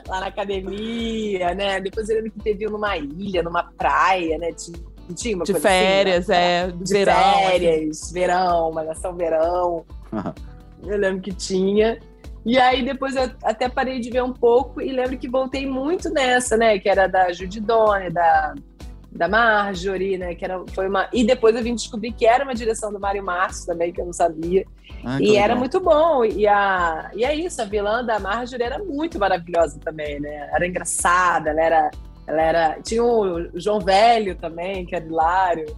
Lá 0.07 0.21
na 0.21 0.27
academia, 0.27 1.55
né? 1.55 1.81
Depois 1.81 2.09
eu 2.09 2.17
lembro 2.17 2.33
que 2.33 2.41
teve 2.41 2.67
numa 2.67 2.97
ilha, 2.97 3.43
numa 3.43 3.63
praia, 3.63 4.37
né? 4.37 4.53
Tinha, 4.53 4.79
tinha 5.15 5.37
uma 5.37 5.45
de 5.45 5.55
férias, 5.55 6.31
assim, 6.31 6.33
né? 6.33 6.69
é. 6.69 6.73
De 6.73 6.93
verão, 6.93 7.35
férias, 7.35 8.03
assim. 8.03 8.15
verão, 8.15 8.73
malhação 8.73 9.15
verão. 9.15 9.85
Eu 10.85 10.99
lembro 10.99 11.21
que 11.21 11.33
tinha. 11.33 11.99
E 12.45 12.59
aí 12.59 12.85
depois 12.85 13.17
eu 13.17 13.29
até 13.43 13.69
parei 13.69 13.99
de 13.99 14.09
ver 14.09 14.23
um 14.23 14.33
pouco 14.33 14.81
e 14.81 14.93
lembro 14.93 15.19
que 15.19 15.29
voltei 15.29 15.67
muito 15.67 16.09
nessa, 16.11 16.57
né? 16.57 16.79
Que 16.79 16.89
era 16.89 17.09
da 17.09 17.33
Judidone, 17.33 18.09
da, 18.09 18.55
da 19.11 19.29
Marjorie, 19.29 20.17
né? 20.17 20.33
Que 20.37 20.45
era, 20.45 20.63
foi 20.73 20.89
uma... 20.89 21.09
E 21.13 21.25
depois 21.25 21.57
eu 21.57 21.63
vim 21.63 21.75
descobrir 21.75 22.13
que 22.13 22.25
era 22.25 22.45
uma 22.45 22.55
direção 22.55 22.93
do 22.93 23.01
Mário 23.01 23.25
Márcio 23.25 23.67
também, 23.67 23.93
que 23.93 24.01
eu 24.01 24.07
não 24.07 24.13
sabia. 24.13 24.65
Ah, 25.05 25.19
e 25.21 25.37
era 25.37 25.57
muito 25.57 25.81
bom. 25.81 26.25
E, 26.25 26.47
a... 26.47 27.11
e 27.17 27.25
é 27.25 27.35
isso, 27.35 27.61
a 27.61 27.65
vilã 27.65 28.05
da 28.05 28.21
Marjorie 28.21 28.65
era 28.65 28.79
muito 28.79 29.19
maravilhosa 29.19 29.81
também, 29.81 30.21
né? 30.21 30.49
Era 30.53 30.67
engraçada, 30.67 31.51
ela 31.51 31.61
era. 31.61 31.91
Ela 32.27 32.43
era. 32.43 32.83
Tinha 32.83 33.05
o 33.05 33.59
João 33.59 33.81
Velho 33.81 34.35
também, 34.37 34.85
que 34.85 34.95
era 34.95 35.05
hilário. 35.05 35.77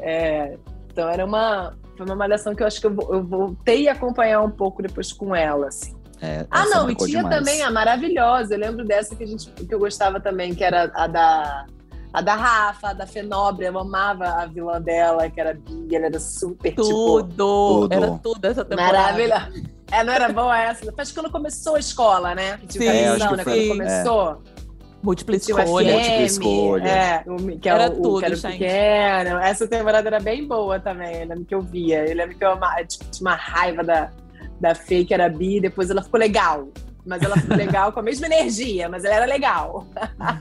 É... 0.00 0.56
Então 0.90 1.08
era 1.08 1.24
uma, 1.24 1.74
foi 1.96 2.06
uma 2.06 2.14
malhação 2.14 2.54
que 2.54 2.62
eu 2.62 2.66
acho 2.66 2.80
que 2.80 2.86
eu, 2.86 2.96
eu 3.10 3.24
voltei 3.24 3.88
a 3.88 3.92
acompanhar 3.92 4.40
um 4.42 4.50
pouco 4.50 4.82
depois 4.82 5.12
com 5.12 5.34
ela, 5.34 5.68
assim. 5.68 5.94
É, 6.20 6.46
ah, 6.50 6.64
não, 6.66 6.90
e 6.90 6.94
tinha 6.94 7.22
demais. 7.22 7.36
também 7.36 7.62
a 7.62 7.70
maravilhosa. 7.70 8.54
Eu 8.54 8.58
lembro 8.58 8.84
dessa 8.84 9.14
que, 9.14 9.24
a 9.24 9.26
gente, 9.26 9.50
que 9.50 9.74
eu 9.74 9.78
gostava 9.78 10.20
também, 10.20 10.54
que 10.54 10.64
era 10.64 10.90
a 10.94 11.06
da, 11.06 11.66
a 12.12 12.20
da 12.22 12.34
Rafa, 12.34 12.90
a 12.90 12.92
da 12.92 13.06
Fenobre. 13.06 13.66
Eu 13.66 13.78
amava 13.78 14.24
a 14.24 14.46
vilã 14.46 14.80
dela, 14.80 15.28
que 15.28 15.40
era 15.40 15.54
Bia, 15.54 15.98
ela 15.98 16.06
era 16.06 16.20
super 16.20 16.74
tudo, 16.74 16.86
tipo. 16.86 17.36
Tudo! 17.36 17.88
Era 17.90 18.18
tudo 18.18 18.44
essa 18.44 18.64
temporada. 18.64 18.92
Maravilhosa. 18.92 19.74
É, 19.90 20.02
não 20.02 20.12
era 20.12 20.32
boa 20.32 20.58
essa? 20.58 20.92
Acho 20.96 21.12
que 21.12 21.20
quando 21.20 21.30
começou 21.30 21.76
a 21.76 21.78
escola, 21.78 22.34
né? 22.34 22.56
Que 22.58 22.66
tinha 22.66 22.92
Sim, 22.92 23.12
visão, 23.12 23.36
né? 23.36 23.44
Quando 23.44 23.68
começou. 23.68 24.42
É. 24.60 24.63
Múltipla 25.04 25.36
escolha. 25.36 25.92
Múltipla 25.92 26.22
escolha. 26.22 26.88
É, 26.88 27.24
o, 27.26 27.58
que 27.58 27.68
era, 27.68 27.88
o, 27.88 27.90
tudo, 27.90 28.18
que 28.20 28.24
era 28.24 28.34
o 28.34 28.40
pequeno. 28.40 29.38
Essa 29.38 29.68
temporada 29.68 30.08
era 30.08 30.18
bem 30.18 30.48
boa 30.48 30.80
também. 30.80 31.20
Eu 31.20 31.28
lembro 31.28 31.44
que 31.44 31.54
eu 31.54 31.60
via. 31.60 32.06
Eu 32.06 32.16
lembro 32.16 32.34
que 32.38 32.44
eu 32.44 32.56
tinha 32.88 33.20
uma 33.20 33.34
raiva 33.34 33.84
da, 33.84 34.10
da 34.58 34.74
Fê, 34.74 35.04
que 35.04 35.12
era 35.12 35.28
bi, 35.28 35.60
depois 35.60 35.90
ela 35.90 36.02
ficou 36.02 36.18
legal. 36.18 36.68
Mas 37.04 37.22
ela 37.22 37.36
ficou 37.36 37.56
legal 37.56 37.92
com 37.92 38.00
a 38.00 38.02
mesma 38.02 38.26
energia, 38.26 38.88
mas 38.88 39.04
ela 39.04 39.16
era 39.16 39.26
legal. 39.26 39.86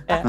É. 0.07 0.23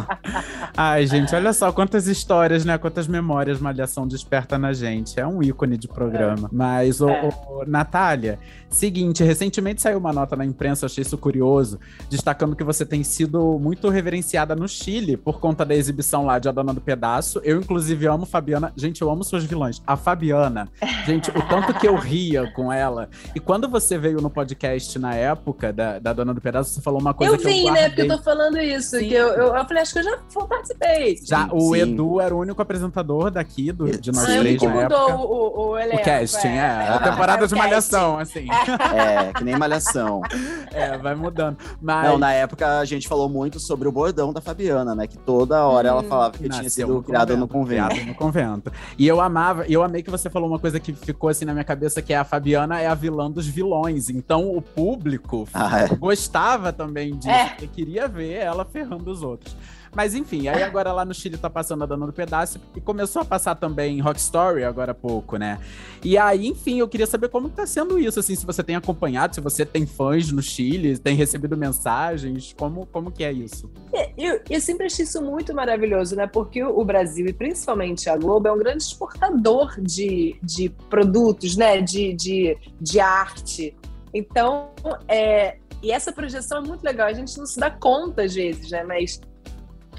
Ai, 0.77 1.07
gente, 1.07 1.35
olha 1.35 1.53
só 1.53 1.71
quantas 1.71 2.07
histórias, 2.07 2.65
né? 2.65 2.77
Quantas 2.79 3.07
memórias 3.07 3.61
Malhação 3.61 4.07
desperta 4.07 4.59
na 4.59 4.73
gente. 4.73 5.19
É 5.19 5.27
um 5.27 5.43
ícone 5.43 5.77
de 5.77 5.87
programa. 5.87 6.49
É. 6.49 6.55
Mas, 6.55 7.01
o, 7.01 7.09
é. 7.09 7.31
Natália, 7.67 8.39
seguinte, 8.69 9.23
recentemente 9.23 9.81
saiu 9.81 9.99
uma 9.99 10.13
nota 10.13 10.35
na 10.35 10.45
imprensa, 10.45 10.87
achei 10.87 11.03
isso 11.03 11.17
curioso, 11.17 11.79
destacando 12.11 12.57
que 12.57 12.65
você 12.65 12.85
tem 12.85 13.05
sido 13.05 13.59
muito 13.59 13.89
reverenciada 13.89 14.57
no 14.57 14.69
Chile 14.69 15.17
por 15.17 15.39
conta 15.39 15.65
da 15.65 15.75
exibição 15.75 16.27
lá 16.27 16.39
de 16.39 16.49
A 16.49 16.53
Dona 16.53 16.75
do 16.75 16.81
Pedaço. 16.81 17.41
Eu, 17.45 17.59
inclusive, 17.59 18.07
amo 18.07 18.27
Fabiana. 18.27 18.73
Gente, 18.77 19.03
eu 19.03 19.11
amo 19.11 19.23
suas 19.23 19.45
vilãs. 19.45 19.83
A 19.87 19.97
Fabiana, 19.97 20.69
gente, 21.07 21.31
o 21.31 21.43
tanto 21.49 21.75
que 21.75 21.87
eu 21.87 21.97
ria 21.97 22.51
com 22.53 22.73
ela. 22.73 23.09
E 23.35 23.41
quando 23.41 23.69
você 23.69 23.97
veio 23.97 24.21
no 24.21 24.31
podcast 24.31 24.99
na 24.99 25.15
época 25.15 25.73
da, 25.73 25.99
da 25.99 26.13
Dona 26.13 26.24
Dona 26.25 26.35
do 26.35 26.41
Pedaço, 26.41 26.71
você 26.71 26.81
falou 26.81 27.01
uma 27.01 27.13
coisa 27.13 27.35
eu 27.35 27.39
que 27.39 27.45
vi, 27.45 27.67
eu 27.67 27.67
vi, 27.67 27.71
né? 27.71 27.89
Porque 27.89 28.03
eu 28.03 28.09
tô 28.09 28.19
falando 28.23 28.59
isso. 28.59 28.99
Que 28.99 29.13
eu, 29.13 29.29
eu, 29.29 29.55
eu, 29.55 29.65
falei, 29.65 29.83
acho 29.83 29.93
que 29.93 29.99
eu 29.99 30.03
já 30.05 30.19
participei. 30.49 31.21
Já, 31.23 31.49
o 31.53 31.75
Sim. 31.75 31.81
Edu 31.81 32.21
era 32.21 32.35
o 32.35 32.39
único 32.39 32.61
apresentador 32.63 33.31
daqui, 33.31 33.71
do, 33.71 33.87
de 33.87 34.11
nós 34.11 34.25
ah, 34.25 34.39
três 34.39 34.63
na 34.63 34.75
época. 34.83 35.17
O, 35.17 35.21
o, 35.21 35.69
o, 35.69 35.79
elenco, 35.79 36.01
o 36.01 36.05
casting, 36.05 36.49
é. 36.49 36.57
é. 36.57 36.89
A 36.89 36.99
temporada 36.99 37.47
de 37.47 37.55
Malhação, 37.55 38.19
assim. 38.19 38.47
É, 38.95 39.33
que 39.33 39.45
nem 39.45 39.57
Malhação. 39.57 40.23
É, 40.73 40.99
vai 40.99 41.15
mudando. 41.15 41.57
Mas... 41.81 42.09
Não, 42.09 42.19
na 42.19 42.33
época 42.33 42.81
a 42.81 42.85
gente 42.85 43.07
falou 43.07 43.29
muito 43.29 43.61
sobre 43.61 43.87
o 43.87 43.93
bordão 43.93 44.33
da 44.33 44.41
Fabiana, 44.41 44.93
né? 44.95 45.07
Que 45.07 45.17
toda 45.17 45.65
hora 45.65 45.89
hum, 45.89 45.93
ela 45.93 46.03
falava 46.03 46.37
que 46.37 46.49
tinha 46.49 46.69
sido 46.69 47.01
criada 47.03 47.37
no 47.37 47.47
convento. 47.47 47.95
no 48.05 48.15
convento. 48.15 48.73
E 48.99 49.07
eu 49.07 49.21
amava, 49.21 49.67
e 49.69 49.73
eu 49.73 49.83
amei 49.83 50.03
que 50.03 50.11
você 50.11 50.29
falou 50.29 50.49
uma 50.49 50.59
coisa 50.59 50.81
que 50.81 50.93
ficou 50.93 51.31
assim 51.31 51.45
na 51.45 51.53
minha 51.53 51.65
cabeça, 51.65 52.03
que 52.03 52.13
é 52.13 52.17
a 52.17 52.25
Fabiana 52.25 52.81
é 52.81 52.87
a 52.87 52.95
vilã 52.95 53.31
dos 53.31 53.47
vilões. 53.47 54.11
Então 54.11 54.51
o 54.51 54.61
público 54.61 55.47
ah, 55.55 55.83
é. 55.83 55.89
Gostava 56.15 56.73
também 56.73 57.17
disso, 57.17 57.29
É. 57.29 57.49
porque 57.49 57.67
queria 57.67 58.07
ver 58.07 58.35
ela 58.35 58.65
ferrando 58.65 59.11
os 59.11 59.23
outros. 59.23 59.57
Mas 59.97 60.13
enfim, 60.13 60.49
aí 60.49 60.61
agora 60.61 60.93
lá 60.93 61.05
no 61.05 61.15
Chile 61.15 61.37
tá 61.39 61.49
passando 61.49 61.85
a 61.85 61.87
Dona 61.87 62.05
do 62.07 62.13
Pedaço 62.13 62.61
e 62.75 62.81
começou 62.81 63.23
a 63.23 63.25
passar 63.25 63.55
também 63.55 64.01
Rock 64.01 64.19
Story 64.19 64.65
agora 64.65 64.91
há 64.91 64.95
pouco, 64.95 65.37
né? 65.37 65.61
E 66.05 66.19
aí, 66.19 66.49
enfim, 66.49 66.81
eu 66.81 66.89
queria 66.89 67.07
saber 67.07 67.29
como 67.29 67.49
tá 67.49 67.65
sendo 67.65 67.97
isso, 67.97 68.19
assim, 68.19 68.35
se 68.35 68.45
você 68.45 68.61
tem 68.65 68.75
acompanhado, 68.75 69.37
se 69.37 69.41
você 69.41 69.65
tem 69.65 69.87
fãs 69.87 70.33
no 70.33 70.43
Chile, 70.43 70.99
tem 70.99 71.15
recebido 71.15 71.57
mensagens, 71.57 72.53
como, 72.59 72.87
como 72.87 73.13
que 73.13 73.23
é 73.23 73.33
isso? 73.33 73.71
Eu, 74.19 74.41
eu 74.51 74.61
sempre 74.61 74.87
achei 74.87 75.05
isso 75.05 75.23
muito 75.23 75.55
maravilhoso, 75.55 76.17
né? 76.17 76.27
Porque 76.27 76.63
o 76.65 76.85
Brasil, 76.85 77.27
e 77.27 77.33
principalmente 77.33 78.11
a 78.11 78.17
Globo, 78.17 78.49
é 78.49 78.53
um 78.53 78.59
grande 78.59 78.83
exportador 78.83 79.81
de, 79.81 80.37
de 80.43 80.71
produtos, 80.91 81.57
né? 81.57 81.81
De, 81.81 82.13
de, 82.15 82.59
de 82.81 82.99
arte. 82.99 83.77
Então, 84.13 84.71
é, 85.09 85.57
e 85.85 85.91
essa 85.91 86.11
projeção 86.11 86.59
é 86.59 86.67
muito 86.67 86.83
legal. 86.83 87.07
A 87.07 87.13
gente 87.13 87.37
não 87.39 87.45
se 87.45 87.61
dá 87.61 87.71
conta 87.71 88.23
às 88.23 88.35
vezes, 88.35 88.71
né? 88.71 88.83
Mas 88.83 89.21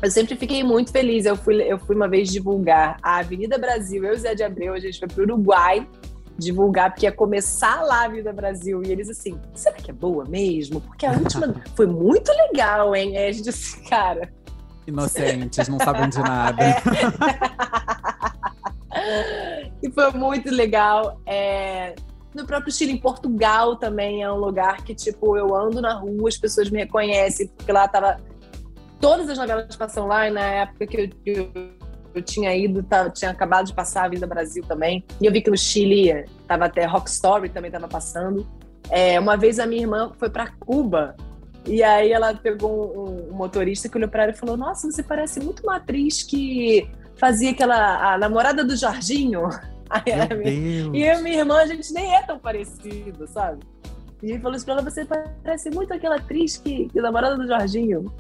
eu 0.02 0.10
sempre 0.10 0.36
fiquei 0.36 0.63
muito 0.63 0.91
feliz. 0.91 1.26
Eu 1.26 1.36
fui, 1.36 1.62
eu 1.62 1.78
fui 1.78 1.95
uma 1.95 2.08
vez 2.08 2.32
divulgar 2.32 2.98
a 3.04 3.19
Avenida 3.19 3.58
Brasil, 3.58 4.04
eu 4.04 4.13
e 4.13 4.17
Zé 4.17 4.34
de 4.34 4.43
Abreu, 4.43 4.74
a 4.74 4.80
gente 4.80 4.98
foi 4.98 5.08
para 5.08 5.21
o 5.21 5.24
Uruguai 5.24 5.88
divulgar, 6.38 6.91
porque 6.91 7.06
ia 7.06 7.12
começar 7.12 7.82
lá 7.84 8.02
a 8.02 8.06
Avenida 8.06 8.34
Brasil. 8.34 8.82
E 8.84 8.91
eles 8.91 9.10
assim, 9.10 9.39
será 9.54 9.76
que 9.76 9.91
é 9.91 9.93
boa 9.93 10.26
mesmo? 10.26 10.82
Porque 10.82 11.06
a 11.06 11.12
última 11.12 11.54
foi 11.76 11.86
muito 11.86 12.32
legal, 12.32 12.95
hein? 12.95 13.17
Aí 13.17 13.28
a 13.28 13.32
gente 13.32 13.50
assim, 13.50 13.84
cara. 13.84 14.34
Inocentes, 14.88 15.67
não 15.67 15.80
sabem 15.80 16.10
de 16.10 16.19
nada. 16.19 16.63
e 19.82 19.91
foi 19.91 20.12
muito 20.12 20.52
legal. 20.52 21.19
É, 21.26 21.95
No 22.36 22.45
próprio 22.45 22.71
Chile, 22.71 22.91
em 22.91 22.98
Portugal 22.98 23.78
também 23.78 24.21
é 24.21 24.32
um 24.32 24.36
lugar 24.36 24.84
que, 24.84 24.93
tipo, 24.93 25.38
eu 25.38 25.56
ando 25.56 25.82
na 25.82 25.93
rua, 25.93 26.28
as 26.28 26.38
pessoas 26.38 26.69
me 26.69 26.80
reconhecem, 26.80 27.48
porque 27.48 27.71
lá 27.71 27.88
tava. 27.88 28.19
Todas 29.00 29.30
as 29.30 29.38
novelas 29.38 29.76
passam 29.76 30.06
lá, 30.06 30.28
e 30.28 30.32
na 30.32 30.41
época 30.41 30.86
que 30.86 30.98
eu, 30.98 31.10
eu, 31.26 31.52
eu 32.13 32.21
tinha 32.21 32.54
ido, 32.54 32.84
tava, 32.84 33.10
tinha 33.10 33.32
acabado 33.32 33.67
de 33.67 33.74
passar 33.74 34.06
a 34.06 34.10
Vida 34.10 34.28
Brasil 34.28 34.63
também. 34.67 35.06
E 35.21 35.26
eu 35.26 35.32
vi 35.32 35.41
que 35.41 35.50
no 35.50 35.58
Chile 35.58 36.26
tava 36.45 36.65
até 36.65 36.86
Rock 36.86 37.10
Story 37.10 37.48
também 37.50 37.71
tava 37.71 37.88
passando. 37.88 38.45
É, 38.89 39.17
uma 39.19 39.38
vez 39.38 39.58
a 39.58 39.65
minha 39.65 39.82
irmã 39.82 40.12
foi 40.19 40.30
para 40.30 40.52
Cuba 40.60 41.15
e 41.67 41.82
aí 41.82 42.12
ela 42.12 42.34
pegou 42.34 42.95
um, 42.95 43.32
um 43.32 43.34
motorista 43.34 43.89
que 43.89 43.98
olhou 43.98 44.10
para 44.10 44.24
ela 44.24 44.32
e 44.32 44.36
falou: 44.36 44.56
Nossa, 44.56 44.89
você 44.89 45.02
parece 45.02 45.39
muito 45.39 45.63
uma 45.63 45.78
atriz 45.78 46.21
que 46.21 46.88
fazia 47.17 47.52
aquela 47.52 48.13
a 48.13 48.17
namorada 48.17 48.63
do 48.63 48.76
Jorginho. 48.76 49.50
Meu 50.06 50.43
Deus. 50.43 50.91
e 50.93 51.04
eu 51.04 51.21
minha 51.21 51.39
irmã, 51.39 51.58
a 51.58 51.65
gente 51.65 51.93
nem 51.93 52.15
é 52.15 52.21
tão 52.24 52.39
parecido, 52.39 53.28
sabe? 53.28 53.60
E 54.24 54.32
ele 54.32 54.39
falou 54.39 54.56
isso 54.56 54.65
pra 54.65 54.76
ela: 54.76 54.84
Você 54.84 55.06
parece 55.06 55.69
muito 55.69 55.93
aquela 55.93 56.15
atriz 56.15 56.58
que, 56.58 56.89
que 56.89 57.02
namorada 57.02 57.36
do 57.36 57.48
Jorginho. 57.48 58.12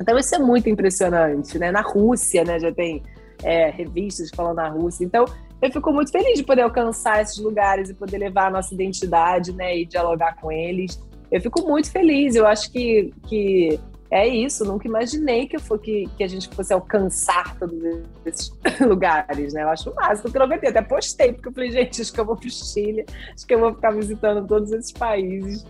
Então 0.00 0.18
isso 0.18 0.34
é 0.34 0.38
muito 0.38 0.68
impressionante, 0.68 1.58
né? 1.58 1.70
Na 1.70 1.80
Rússia, 1.80 2.44
né? 2.44 2.58
Já 2.58 2.72
tem 2.72 3.02
é, 3.42 3.70
revistas 3.70 4.30
falando 4.34 4.56
na 4.56 4.68
Rússia. 4.68 5.04
Então 5.04 5.24
eu 5.60 5.72
fico 5.72 5.92
muito 5.92 6.10
feliz 6.10 6.38
de 6.38 6.44
poder 6.44 6.62
alcançar 6.62 7.22
esses 7.22 7.38
lugares 7.38 7.88
e 7.88 7.94
poder 7.94 8.18
levar 8.18 8.48
a 8.48 8.50
nossa 8.50 8.74
identidade, 8.74 9.52
né? 9.52 9.78
E 9.78 9.86
dialogar 9.86 10.36
com 10.36 10.52
eles. 10.52 11.00
Eu 11.30 11.40
fico 11.40 11.66
muito 11.66 11.90
feliz. 11.90 12.34
Eu 12.34 12.46
acho 12.46 12.70
que, 12.70 13.12
que 13.26 13.80
é 14.16 14.28
isso. 14.28 14.64
Nunca 14.64 14.86
imaginei 14.86 15.46
que, 15.46 15.56
eu 15.56 15.60
for, 15.60 15.78
que, 15.78 16.08
que 16.16 16.24
a 16.24 16.28
gente 16.28 16.48
fosse 16.48 16.72
alcançar 16.72 17.56
todos 17.58 17.78
esses 18.24 18.52
lugares, 18.80 19.52
né? 19.52 19.62
Eu 19.62 19.68
acho 19.68 19.90
o 19.90 19.94
máximo. 19.94 20.30
Eu 20.32 20.38
não 20.38 20.46
aguentei. 20.46 20.70
Até 20.70 20.82
postei, 20.82 21.32
porque 21.32 21.48
eu 21.48 21.52
falei, 21.52 21.70
gente, 21.70 22.00
acho 22.00 22.12
que 22.12 22.20
eu 22.20 22.24
vou 22.24 22.36
pro 22.36 22.50
Chile. 22.50 23.04
Acho 23.34 23.46
que 23.46 23.54
eu 23.54 23.60
vou 23.60 23.74
ficar 23.74 23.90
visitando 23.92 24.46
todos 24.46 24.72
esses 24.72 24.92
países. 24.92 25.64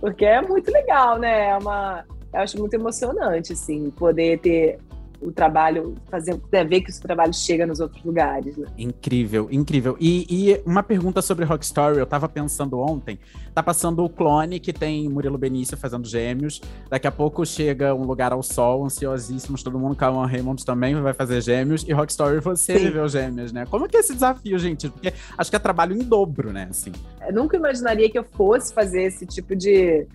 Porque 0.00 0.24
é 0.24 0.40
muito 0.40 0.70
legal, 0.70 1.18
né? 1.18 1.50
É 1.50 1.56
uma... 1.56 2.04
Eu 2.32 2.40
acho 2.40 2.58
muito 2.58 2.74
emocionante, 2.74 3.52
assim, 3.52 3.90
poder 3.90 4.38
ter 4.38 4.78
o 5.20 5.30
trabalho, 5.30 5.94
fazer, 6.10 6.40
né, 6.50 6.64
ver 6.64 6.80
que 6.80 6.90
o 6.90 7.00
trabalho 7.00 7.32
chega 7.32 7.66
nos 7.66 7.80
outros 7.80 8.02
lugares, 8.02 8.56
né? 8.56 8.66
Incrível, 8.78 9.48
incrível. 9.50 9.96
E, 10.00 10.26
e 10.28 10.62
uma 10.64 10.82
pergunta 10.82 11.20
sobre 11.20 11.44
Rock 11.44 11.64
Story, 11.64 11.98
eu 11.98 12.06
tava 12.06 12.28
pensando 12.28 12.78
ontem, 12.78 13.18
tá 13.54 13.62
passando 13.62 14.02
o 14.04 14.08
clone 14.08 14.58
que 14.58 14.72
tem 14.72 15.08
Murilo 15.08 15.36
Benício 15.36 15.76
fazendo 15.76 16.06
gêmeos, 16.06 16.60
daqui 16.88 17.06
a 17.06 17.12
pouco 17.12 17.44
chega 17.44 17.94
Um 17.94 18.04
Lugar 18.04 18.32
ao 18.32 18.42
Sol, 18.42 18.84
ansiosíssimos, 18.84 19.62
todo 19.62 19.78
mundo, 19.78 19.94
Calma 19.94 20.26
Raymond 20.26 20.64
também 20.64 20.94
vai 21.00 21.12
fazer 21.12 21.40
gêmeos, 21.42 21.84
e 21.86 21.92
Rock 21.92 22.12
Story 22.12 22.40
você 22.40 22.78
Sim. 22.78 22.84
viveu 22.86 23.08
gêmeos, 23.08 23.52
né? 23.52 23.66
Como 23.66 23.88
que 23.88 23.96
é 23.96 24.00
esse 24.00 24.14
desafio, 24.14 24.58
gente? 24.58 24.88
Porque 24.88 25.12
acho 25.36 25.50
que 25.50 25.56
é 25.56 25.58
trabalho 25.58 25.94
em 25.94 26.02
dobro, 26.02 26.52
né, 26.52 26.68
assim. 26.70 26.92
Eu 27.26 27.34
nunca 27.34 27.56
imaginaria 27.56 28.10
que 28.10 28.18
eu 28.18 28.24
fosse 28.24 28.72
fazer 28.72 29.02
esse 29.02 29.26
tipo 29.26 29.54
de, 29.54 30.06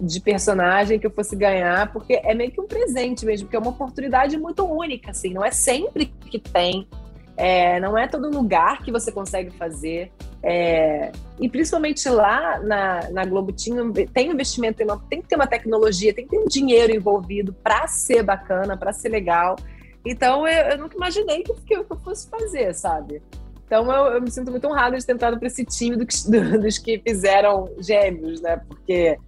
de 0.00 0.20
personagem, 0.20 0.98
que 0.98 1.06
eu 1.06 1.10
fosse 1.10 1.36
ganhar, 1.36 1.92
porque 1.92 2.20
é 2.24 2.34
meio 2.34 2.50
que 2.50 2.60
um 2.60 2.66
presente 2.66 3.24
mesmo, 3.26 3.46
porque 3.46 3.56
é 3.56 3.60
uma 3.60 3.70
oportunidade 3.70 4.36
muito 4.38 4.64
única, 4.64 5.10
assim, 5.10 5.32
não 5.34 5.44
é 5.44 5.50
sempre 5.50 6.06
que 6.06 6.38
tem, 6.38 6.88
é, 7.36 7.78
não 7.80 7.96
é 7.96 8.06
todo 8.08 8.30
lugar 8.30 8.82
que 8.82 8.90
você 8.90 9.12
consegue 9.12 9.50
fazer. 9.50 10.10
é, 10.42 11.12
e 11.38 11.48
principalmente 11.50 12.08
lá 12.08 12.58
na, 12.60 13.10
na 13.10 13.24
Globo 13.26 13.52
tinha, 13.52 13.82
tem 14.12 14.30
investimento, 14.30 14.78
tem, 14.78 14.86
uma- 14.86 14.98
tem 15.10 15.20
que 15.20 15.28
ter 15.28 15.36
uma 15.36 15.46
tecnologia, 15.46 16.14
tem 16.14 16.24
que 16.24 16.30
ter 16.30 16.38
um 16.38 16.46
dinheiro 16.48 16.94
envolvido 16.94 17.52
para 17.52 17.86
ser 17.86 18.22
bacana, 18.22 18.74
para 18.76 18.90
ser 18.92 19.10
legal. 19.10 19.56
Então 20.04 20.48
eu, 20.48 20.70
eu 20.70 20.78
nunca 20.78 20.96
imaginei 20.96 21.42
que, 21.42 21.52
que 21.66 21.74
eu 21.76 21.84
fosse 22.02 22.26
fazer, 22.30 22.74
sabe? 22.74 23.20
Então 23.66 23.90
eu, 23.92 24.14
eu 24.14 24.22
me 24.22 24.30
sinto 24.30 24.50
muito 24.50 24.66
honrada 24.66 24.96
de 24.96 25.04
ter 25.04 25.12
entrado 25.12 25.38
para 25.38 25.46
esse 25.46 25.62
time 25.64 25.94
do 25.94 26.04
do- 26.06 26.58
dos 26.60 26.78
que 26.78 26.98
fizeram 27.06 27.68
gêmeos, 27.78 28.40
né? 28.40 28.60
Porque 28.66 29.18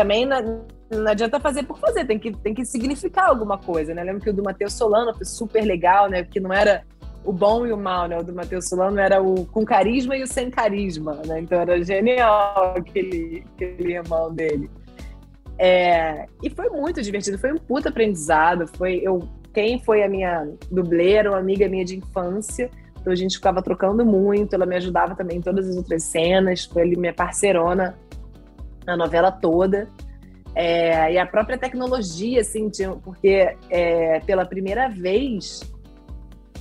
também 0.00 0.26
não 0.26 1.10
adianta 1.10 1.38
fazer 1.38 1.64
por 1.64 1.78
fazer, 1.78 2.06
tem 2.06 2.18
que, 2.18 2.32
tem 2.32 2.54
que 2.54 2.64
significar 2.64 3.28
alguma 3.28 3.58
coisa, 3.58 3.92
né? 3.92 4.00
Eu 4.00 4.06
lembro 4.06 4.22
que 4.22 4.30
o 4.30 4.32
do 4.32 4.42
Matheus 4.42 4.72
Solano 4.72 5.14
foi 5.14 5.26
super 5.26 5.62
legal, 5.62 6.08
né? 6.08 6.22
Porque 6.22 6.40
não 6.40 6.50
era 6.50 6.82
o 7.22 7.30
bom 7.34 7.66
e 7.66 7.72
o 7.72 7.76
mal, 7.76 8.08
né? 8.08 8.18
O 8.18 8.22
do 8.22 8.32
Matheus 8.32 8.66
Solano 8.66 8.98
era 8.98 9.22
o 9.22 9.44
com 9.44 9.62
carisma 9.62 10.16
e 10.16 10.22
o 10.22 10.26
sem 10.26 10.50
carisma, 10.50 11.20
né? 11.26 11.40
Então 11.40 11.60
era 11.60 11.84
genial 11.84 12.76
aquele, 12.78 13.44
aquele 13.54 13.92
irmão 13.92 14.32
dele. 14.32 14.70
É, 15.58 16.24
e 16.42 16.48
foi 16.48 16.70
muito 16.70 17.02
divertido, 17.02 17.36
foi 17.36 17.52
um 17.52 17.58
puta 17.58 17.90
aprendizado. 17.90 18.66
Foi 18.78 19.02
eu, 19.04 19.28
quem 19.52 19.78
foi 19.78 20.02
a 20.02 20.08
minha 20.08 20.48
dublê 20.70 21.12
era 21.12 21.30
uma 21.30 21.38
amiga 21.38 21.68
minha 21.68 21.84
de 21.84 21.98
infância. 21.98 22.70
Então 22.98 23.12
a 23.12 23.16
gente 23.16 23.36
ficava 23.36 23.62
trocando 23.62 24.04
muito, 24.04 24.54
ela 24.54 24.64
me 24.64 24.76
ajudava 24.76 25.14
também 25.14 25.36
em 25.36 25.42
todas 25.42 25.68
as 25.68 25.76
outras 25.76 26.04
cenas, 26.04 26.64
foi 26.64 26.82
ali 26.82 26.96
minha 26.96 27.14
parceirona 27.14 27.94
na 28.86 28.96
novela 28.96 29.30
toda. 29.30 29.88
É, 30.54 31.12
e 31.12 31.18
a 31.18 31.26
própria 31.26 31.56
tecnologia, 31.56 32.40
assim, 32.40 32.70
porque 33.02 33.56
é, 33.70 34.20
pela 34.20 34.44
primeira 34.44 34.88
vez 34.88 35.60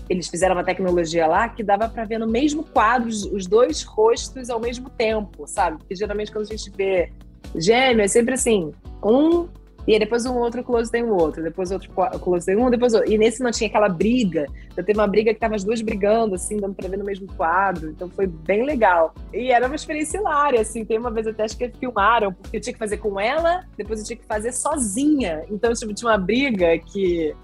eles 0.10 0.28
fizeram 0.28 0.56
uma 0.56 0.64
tecnologia 0.64 1.28
lá 1.28 1.48
que 1.50 1.64
dava 1.64 1.88
para 1.88 2.04
ver 2.04 2.18
no 2.18 2.28
mesmo 2.28 2.64
quadro 2.64 3.08
os 3.08 3.46
dois 3.46 3.84
rostos 3.84 4.50
ao 4.50 4.60
mesmo 4.60 4.90
tempo, 4.90 5.46
sabe? 5.48 5.78
Porque 5.78 5.96
geralmente 5.96 6.32
quando 6.32 6.46
a 6.46 6.56
gente 6.56 6.72
vê 6.72 7.12
gêmeo 7.56 8.04
é 8.04 8.08
sempre 8.08 8.34
assim, 8.34 8.74
um 9.04 9.48
e 9.88 9.94
aí 9.94 10.00
depois 10.00 10.26
um 10.26 10.36
outro 10.36 10.64
close 10.64 10.92
tem 10.92 11.04
o 11.04 11.16
outro, 11.16 11.42
depois 11.42 11.72
outro 11.72 11.90
close 12.20 12.46
tem 12.46 12.56
um, 12.56 12.70
depois 12.70 12.94
outro. 12.94 13.12
E 13.12 13.18
nesse 13.18 13.42
não 13.42 13.52
tinha 13.52 13.68
aquela 13.68 13.90
briga. 13.90 14.46
Então 14.72 14.84
teve 14.84 15.00
uma 15.00 15.08
briga 15.08 15.34
que 15.34 15.40
tava 15.40 15.56
as 15.56 15.64
duas 15.64 15.82
brigando, 15.82 16.36
assim, 16.36 16.58
dando 16.58 16.76
pra 16.76 16.88
ver 16.88 16.98
no 16.98 17.06
mesmo 17.06 17.28
quadro. 17.36 17.90
Então 17.90 18.10
foi 18.10 18.28
bem 18.28 18.64
legal. 18.64 19.14
E 19.34 19.52
era 19.52 19.66
uma 19.66 19.76
experiência 19.76 20.18
hilária, 20.18 20.62
assim. 20.62 20.86
Tem 20.86 20.98
uma 20.98 21.12
vez 21.12 21.28
até 21.28 21.44
acho 21.44 21.58
que 21.58 21.70
filmaram, 21.70 22.34
porque 22.34 22.58
eu 22.58 22.62
tinha 22.62 22.74
que 22.74 22.80
fazer 22.80 22.98
com 22.98 23.20
ela, 23.20 23.64
depois 23.78 24.00
eu 24.00 24.06
tinha 24.06 24.18
que 24.18 24.26
fazer 24.26 24.52
sozinha. 24.52 25.44
Então 25.50 25.74
tipo, 25.74 25.94
tinha 25.94 26.12
uma 26.12 26.18
briga 26.18 26.78
que, 26.78 27.36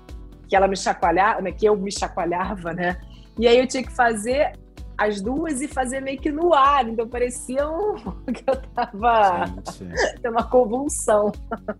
que 0.48 0.56
ela 0.56 0.68
me 0.68 0.78
chacoalhava, 0.78 1.42
né, 1.42 1.52
que 1.52 1.66
eu 1.66 1.76
me 1.76 1.92
chacoalhava, 1.92 2.74
né? 2.74 2.98
E 3.38 3.48
aí 3.48 3.58
eu 3.58 3.68
tinha 3.68 3.84
que 3.84 3.92
fazer 3.92 4.54
as 4.98 5.22
duas 5.22 5.62
e 5.62 5.68
fazer 5.68 6.02
meio 6.02 6.20
que 6.20 6.32
no 6.32 6.54
ar. 6.54 6.88
Então 6.88 7.08
parecia 7.08 7.68
um... 7.68 7.96
que 8.34 8.44
eu 8.48 8.56
tava 8.74 9.46
tendo 10.22 10.34
uma 10.34 10.44
convulsão. 10.44 11.32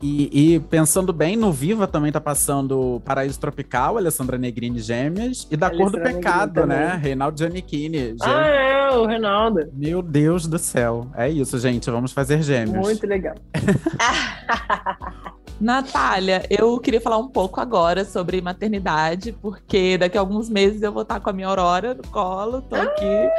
E, 0.02 0.56
e 0.56 0.60
pensando 0.60 1.12
bem, 1.14 1.36
no 1.36 1.52
Viva 1.52 1.88
também 1.88 2.12
tá 2.12 2.22
passando 2.22 3.02
Paraíso 3.06 3.40
Tropical, 3.40 3.98
Alessandra 3.98 4.38
Negrini 4.38 4.80
Gêmeas, 4.80 5.48
e 5.50 5.58
da 5.58 5.70
Cor 5.70 5.92
do 5.92 6.00
Pecado, 6.00 6.66
né? 6.66 7.00
Reinaldo 7.02 7.38
Giannichini. 7.38 8.16
Ah, 8.22 8.48
é, 8.48 8.92
o 8.92 9.06
Reinaldo. 9.06 9.70
Meu 9.74 10.02
Deus 10.02 10.48
do 10.48 10.58
céu. 10.58 11.08
É 11.16 11.30
isso, 11.30 11.58
gente. 11.60 11.90
Vamos 11.90 12.12
fazer 12.12 12.42
gêmeos. 12.42 12.86
Muito 12.86 13.06
legal. 13.06 13.36
Natália, 15.60 16.46
eu 16.50 16.80
queria 16.80 17.00
falar 17.00 17.18
um 17.18 17.28
pouco 17.28 17.62
agora 17.62 18.04
sobre 18.04 18.42
maternidade, 18.42 19.32
porque 19.42 19.98
daqui 19.98 20.18
a 20.18 20.22
alguns 20.22 20.50
meses 20.50 20.82
eu 20.82 20.92
vou 20.92 21.04
estar 21.04 21.20
com 21.20 21.30
a 21.30 21.34
minha 21.34 21.48
Aurora 21.48 21.94
no 21.94 22.04
colo, 22.08 22.62
tô 22.62 22.76
aqui, 22.76 23.30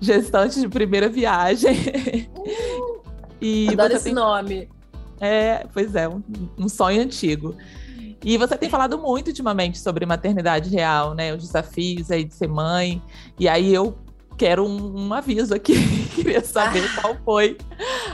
gestante 0.00 0.60
de 0.60 0.68
primeira 0.68 1.08
viagem. 1.08 1.76
E 3.44 3.70
Adoro 3.70 3.94
esse 3.94 4.04
tem 4.04 4.14
nome. 4.14 4.68
É, 5.20 5.66
pois 5.72 5.96
é, 5.96 6.08
um, 6.08 6.22
um 6.56 6.68
sonho 6.68 7.02
antigo. 7.02 7.56
E 8.24 8.38
você 8.38 8.56
tem 8.56 8.70
falado 8.70 8.96
muito 8.96 9.28
ultimamente 9.28 9.80
sobre 9.80 10.06
maternidade 10.06 10.70
real, 10.70 11.12
né? 11.12 11.34
Os 11.34 11.42
desafios 11.42 12.08
aí 12.12 12.22
de 12.22 12.34
ser 12.34 12.46
mãe. 12.46 13.02
E 13.36 13.48
aí 13.48 13.74
eu 13.74 13.98
quero 14.42 14.66
um, 14.66 15.06
um 15.06 15.14
aviso 15.14 15.54
aqui, 15.54 15.74
queria 16.16 16.42
saber 16.42 16.82
qual 17.00 17.16
foi 17.24 17.56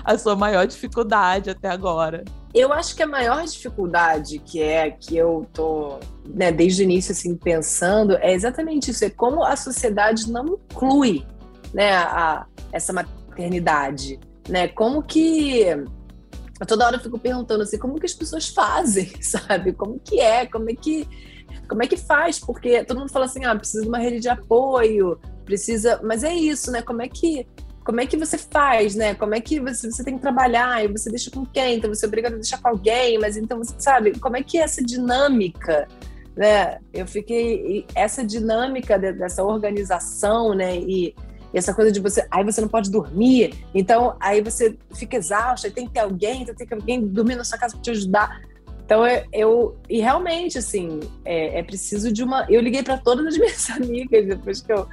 a 0.04 0.18
sua 0.18 0.36
maior 0.36 0.66
dificuldade 0.66 1.48
até 1.48 1.68
agora? 1.70 2.22
Eu 2.52 2.70
acho 2.70 2.94
que 2.94 3.02
a 3.02 3.06
maior 3.06 3.42
dificuldade 3.46 4.38
que 4.38 4.60
é 4.60 4.90
que 4.90 5.16
eu 5.16 5.46
tô, 5.54 5.98
né, 6.26 6.52
desde 6.52 6.82
o 6.82 6.84
início 6.84 7.12
assim 7.12 7.34
pensando 7.34 8.14
é 8.18 8.34
exatamente 8.34 8.90
isso, 8.90 9.06
é 9.06 9.08
como 9.08 9.42
a 9.42 9.56
sociedade 9.56 10.30
não 10.30 10.58
inclui, 10.70 11.24
né, 11.72 11.94
a, 11.96 12.44
essa 12.72 12.92
maternidade, 12.92 14.20
né? 14.50 14.68
Como 14.68 15.02
que 15.02 15.62
eu 16.60 16.66
toda 16.66 16.84
hora 16.84 16.96
eu 16.96 17.00
fico 17.00 17.18
perguntando 17.18 17.62
assim, 17.62 17.78
como 17.78 17.98
que 17.98 18.04
as 18.04 18.12
pessoas 18.12 18.48
fazem, 18.48 19.10
sabe? 19.22 19.72
Como 19.72 19.98
que 19.98 20.20
é? 20.20 20.44
Como 20.44 20.68
é 20.68 20.74
que 20.74 21.08
como 21.66 21.82
é 21.82 21.86
que 21.86 21.96
faz? 21.96 22.38
Porque 22.38 22.84
todo 22.84 22.98
mundo 22.98 23.12
fala 23.12 23.24
assim, 23.24 23.46
ah, 23.46 23.56
precisa 23.56 23.82
de 23.82 23.88
uma 23.88 23.98
rede 23.98 24.20
de 24.20 24.28
apoio, 24.28 25.18
precisa, 25.48 25.98
mas 26.04 26.22
é 26.22 26.34
isso, 26.34 26.70
né? 26.70 26.82
Como 26.82 27.00
é 27.00 27.08
que 27.08 27.46
como 27.82 28.02
é 28.02 28.06
que 28.06 28.18
você 28.18 28.36
faz, 28.36 28.94
né? 28.94 29.14
Como 29.14 29.34
é 29.34 29.40
que 29.40 29.58
você, 29.58 29.90
você 29.90 30.04
tem 30.04 30.16
que 30.16 30.20
trabalhar 30.20 30.84
e 30.84 30.88
você 30.88 31.08
deixa 31.08 31.30
com 31.30 31.46
quem? 31.46 31.76
Então 31.76 31.88
você 31.88 32.04
é 32.04 32.08
obrigado 32.08 32.34
a 32.34 32.36
deixar 32.36 32.60
com 32.60 32.68
alguém, 32.68 33.18
mas 33.18 33.34
então 33.34 33.56
você 33.56 33.74
sabe 33.78 34.18
como 34.20 34.36
é 34.36 34.42
que 34.42 34.58
é 34.58 34.60
essa 34.60 34.84
dinâmica, 34.84 35.88
né? 36.36 36.80
Eu 36.92 37.06
fiquei 37.06 37.86
essa 37.94 38.22
dinâmica 38.22 38.98
dessa 38.98 39.42
organização, 39.42 40.52
né? 40.54 40.76
E, 40.76 41.14
e 41.54 41.56
essa 41.56 41.72
coisa 41.72 41.90
de 41.90 41.98
você, 41.98 42.26
aí 42.30 42.44
você 42.44 42.60
não 42.60 42.68
pode 42.68 42.90
dormir, 42.90 43.54
então 43.74 44.14
aí 44.20 44.42
você 44.42 44.76
fica 44.94 45.16
exausta, 45.16 45.70
tem 45.70 45.86
que 45.86 45.94
ter 45.94 46.00
alguém, 46.00 46.42
então 46.42 46.54
tem 46.54 46.66
que 46.66 46.74
alguém 46.74 47.00
dormir 47.06 47.36
na 47.36 47.44
sua 47.44 47.56
casa 47.56 47.74
para 47.74 47.82
te 47.82 47.90
ajudar. 47.90 48.42
Então 48.84 49.06
eu, 49.06 49.24
eu, 49.32 49.76
e 49.88 49.98
realmente 50.00 50.58
assim 50.58 51.00
é, 51.24 51.60
é 51.60 51.62
preciso 51.62 52.12
de 52.12 52.22
uma. 52.22 52.44
Eu 52.50 52.60
liguei 52.60 52.82
para 52.82 52.98
todas 52.98 53.26
as 53.26 53.38
minhas 53.38 53.68
amigas 53.72 54.26
depois 54.26 54.60
que 54.60 54.74
eu 54.74 54.86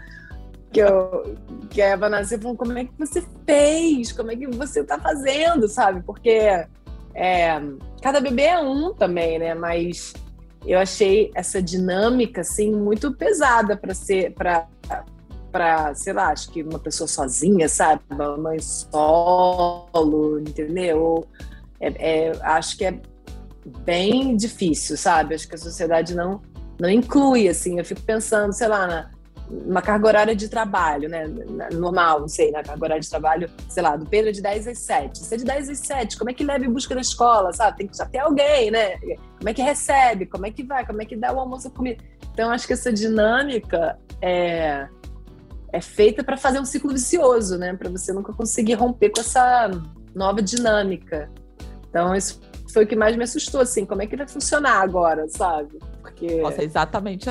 que, 0.72 0.82
eu, 0.82 1.36
que 1.70 1.82
a 1.82 1.88
Eva 1.88 2.10
nasceu, 2.10 2.40
falou, 2.40 2.58
como 2.58 2.78
é 2.78 2.86
que 2.86 2.94
você 2.98 3.24
fez? 3.46 4.12
Como 4.12 4.32
é 4.32 4.36
que 4.36 4.48
você 4.48 4.82
está 4.82 5.00
fazendo, 5.00 5.68
sabe? 5.68 6.02
Porque 6.04 6.66
é, 7.14 7.62
cada 8.02 8.20
bebê 8.20 8.44
é 8.44 8.60
um 8.60 8.94
também, 8.94 9.40
né? 9.40 9.54
Mas 9.54 10.14
eu 10.66 10.80
achei 10.80 11.32
essa 11.36 11.62
dinâmica, 11.62 12.42
assim, 12.42 12.72
muito 12.72 13.14
pesada 13.14 13.78
para 13.78 13.94
ser, 13.94 14.34
para 14.34 14.68
para, 15.56 15.96
sei 15.96 16.12
lá, 16.12 16.32
acho 16.32 16.52
que 16.52 16.62
uma 16.62 16.78
pessoa 16.78 17.08
sozinha, 17.08 17.70
sabe? 17.70 18.02
Uma 18.12 18.36
mãe 18.36 18.60
solo, 18.60 20.38
entendeu? 20.38 21.26
É, 21.80 22.28
é, 22.28 22.32
acho 22.42 22.78
que 22.78 22.84
é 22.84 23.00
bem 23.86 24.36
difícil, 24.36 24.98
sabe? 24.98 25.34
Acho 25.34 25.48
que 25.48 25.56
a 25.56 25.58
sociedade 25.58 26.14
não, 26.14 26.42
não 26.78 26.90
inclui, 26.90 27.48
assim. 27.48 27.80
Eu 27.80 27.86
fico 27.86 28.02
pensando, 28.02 28.52
sei 28.52 28.68
lá, 28.68 28.86
na, 28.86 29.12
uma 29.50 29.82
carga 29.82 30.08
horária 30.08 30.36
de 30.36 30.50
trabalho, 30.50 31.08
né? 31.08 31.26
Normal, 31.74 32.22
não 32.22 32.28
sei, 32.28 32.52
na 32.52 32.64
carga 32.64 32.84
horária 32.84 33.02
de 33.02 33.10
trabalho, 33.10 33.50
sei 33.70 33.84
lá, 33.84 33.96
do 33.96 34.06
Pedro 34.06 34.30
é 34.30 34.32
de 34.32 34.42
10 34.42 34.68
às 34.68 34.80
7. 34.80 35.20
Se 35.20 35.34
é 35.34 35.38
de 35.38 35.46
10 35.46 35.70
às 35.70 35.80
7, 35.80 36.18
como 36.18 36.30
é 36.30 36.34
que 36.34 36.44
leva 36.44 36.66
em 36.66 36.72
busca 36.72 36.96
da 36.96 37.02
escola, 37.02 37.54
sabe? 37.54 37.78
Tem 37.78 37.88
que 37.88 37.96
já 37.96 38.06
ter 38.06 38.20
alguém, 38.20 38.72
né? 38.72 38.98
Como 39.38 39.50
é 39.50 39.54
que 39.54 39.62
recebe? 39.62 40.26
Como 40.26 40.46
é 40.46 40.52
que 40.52 40.64
vai? 40.64 40.86
Como 40.86 41.02
é 41.02 41.06
que 41.06 41.16
dá 41.16 41.32
o 41.32 41.40
almoço 41.40 41.68
a 41.68 41.72
comida? 41.72 42.04
Então, 42.32 42.50
acho 42.50 42.66
que 42.66 42.74
essa 42.74 42.92
dinâmica 42.92 44.00
é, 44.22 44.88
é 45.72 45.82
feita 45.82 46.24
para 46.24 46.38
fazer 46.38 46.60
um 46.60 46.66
ciclo 46.66 46.92
vicioso, 46.92 47.58
né? 47.58 47.74
Para 47.76 47.90
você 47.90 48.12
nunca 48.12 48.34
conseguir 48.34 48.74
romper 48.74 49.12
com 49.12 49.22
essa 49.22 49.70
nova 50.14 50.42
dinâmica. 50.42 51.30
Então, 51.90 52.16
isso 52.16 52.42
foi 52.74 52.84
o 52.84 52.88
que 52.88 52.96
mais 52.96 53.16
me 53.16 53.24
assustou, 53.24 53.62
assim, 53.62 53.86
como 53.86 54.02
é 54.02 54.08
que 54.08 54.18
vai 54.18 54.28
funcionar 54.28 54.82
agora, 54.82 55.28
sabe? 55.30 55.78
Porque... 56.02 56.42
Nossa, 56.42 56.64
exatamente 56.64 57.30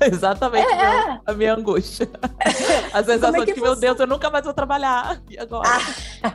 Exatamente 0.12 0.72
é. 0.72 1.20
a 1.24 1.32
minha 1.32 1.54
angústia. 1.54 2.08
A 2.92 3.02
sensação 3.02 3.42
é 3.42 3.46
que, 3.46 3.46
de 3.46 3.54
que, 3.54 3.60
meu 3.60 3.74
Deus, 3.76 3.98
eu 3.98 4.06
nunca 4.06 4.30
mais 4.30 4.44
vou 4.44 4.54
trabalhar. 4.54 5.20
E 5.28 5.38
agora? 5.38 5.68
Ah. 6.22 6.34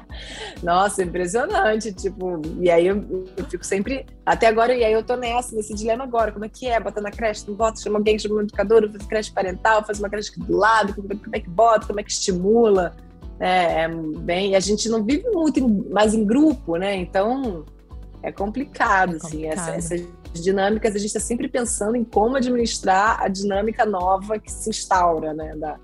Nossa, 0.61 1.03
impressionante. 1.03 1.93
Tipo, 1.93 2.41
e 2.59 2.69
aí 2.69 2.87
eu, 2.87 3.27
eu, 3.37 3.45
fico 3.45 3.65
sempre. 3.65 4.05
Até 4.25 4.47
agora, 4.47 4.75
e 4.75 4.83
aí 4.83 4.91
eu 4.91 5.03
tô 5.03 5.15
nessa, 5.15 5.55
nesse 5.55 5.73
dilema 5.73 6.03
agora. 6.03 6.31
Como 6.31 6.43
é 6.43 6.49
que 6.49 6.67
é? 6.67 6.79
Bota 6.79 6.99
na 6.99 7.11
creche, 7.11 7.45
não 7.47 7.55
bota, 7.55 7.79
chama 7.79 7.97
alguém, 7.97 8.19
chama 8.19 8.35
um 8.35 8.41
educador, 8.41 8.89
faz 8.91 9.05
creche 9.05 9.31
parental, 9.31 9.85
faz 9.85 9.99
uma 9.99 10.09
creche 10.09 10.37
do 10.37 10.57
lado, 10.57 10.93
como, 10.93 11.07
como 11.07 11.35
é 11.35 11.39
que 11.39 11.49
bota, 11.49 11.87
como 11.87 11.99
é 11.99 12.03
que 12.03 12.11
estimula. 12.11 12.95
É, 13.39 13.83
é 13.83 13.87
bem, 13.87 14.55
a 14.55 14.59
gente 14.59 14.89
não 14.89 15.03
vive 15.03 15.29
muito 15.29 15.59
em, 15.59 15.89
mais 15.89 16.13
em 16.13 16.25
grupo, 16.25 16.75
né? 16.75 16.95
Então 16.95 17.63
é 18.21 18.31
complicado, 18.31 19.15
é 19.15 19.19
complicado. 19.19 19.27
assim, 19.27 19.45
essa, 19.45 19.71
essas 19.71 20.01
dinâmicas, 20.33 20.95
a 20.95 20.97
gente 20.97 21.07
está 21.07 21.19
sempre 21.19 21.47
pensando 21.47 21.95
em 21.95 22.03
como 22.03 22.35
administrar 22.35 23.21
a 23.21 23.27
dinâmica 23.27 23.85
nova 23.85 24.39
que 24.39 24.51
se 24.51 24.69
instaura, 24.69 25.33
né, 25.33 25.55
da, 25.55 25.77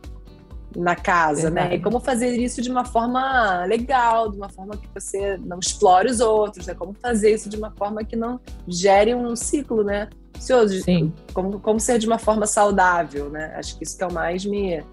na 0.76 0.96
casa, 0.96 1.44
Verdade. 1.44 1.70
né? 1.70 1.76
E 1.76 1.82
como 1.82 2.00
fazer 2.00 2.36
isso 2.36 2.62
de 2.62 2.70
uma 2.70 2.86
forma 2.86 3.66
legal, 3.66 4.30
de 4.30 4.38
uma 4.38 4.50
forma 4.50 4.76
que 4.78 4.88
você 4.94 5.38
não 5.38 5.60
explore 5.60 6.10
os 6.10 6.20
outros, 6.20 6.68
né? 6.68 6.74
Como 6.74 6.94
fazer 6.94 7.34
isso 7.34 7.50
de 7.50 7.58
uma 7.58 7.72
forma 7.72 8.04
que 8.04 8.16
não 8.16 8.40
gere 8.68 9.16
um 9.16 9.36
ciclo, 9.36 9.84
né? 9.84 10.10
Vicioso. 10.34 10.82
Sim. 10.84 11.14
Como, 11.34 11.60
como 11.60 11.80
ser 11.80 11.98
de 11.98 12.08
uma 12.08 12.20
forma 12.20 12.46
saudável, 12.46 13.30
né? 13.30 13.54
Acho 13.56 13.78
que 13.78 13.84
isso 13.84 13.98
que 13.98 14.04
é 14.04 14.08
o 14.08 14.12
mais 14.12 14.46
me 14.46 14.84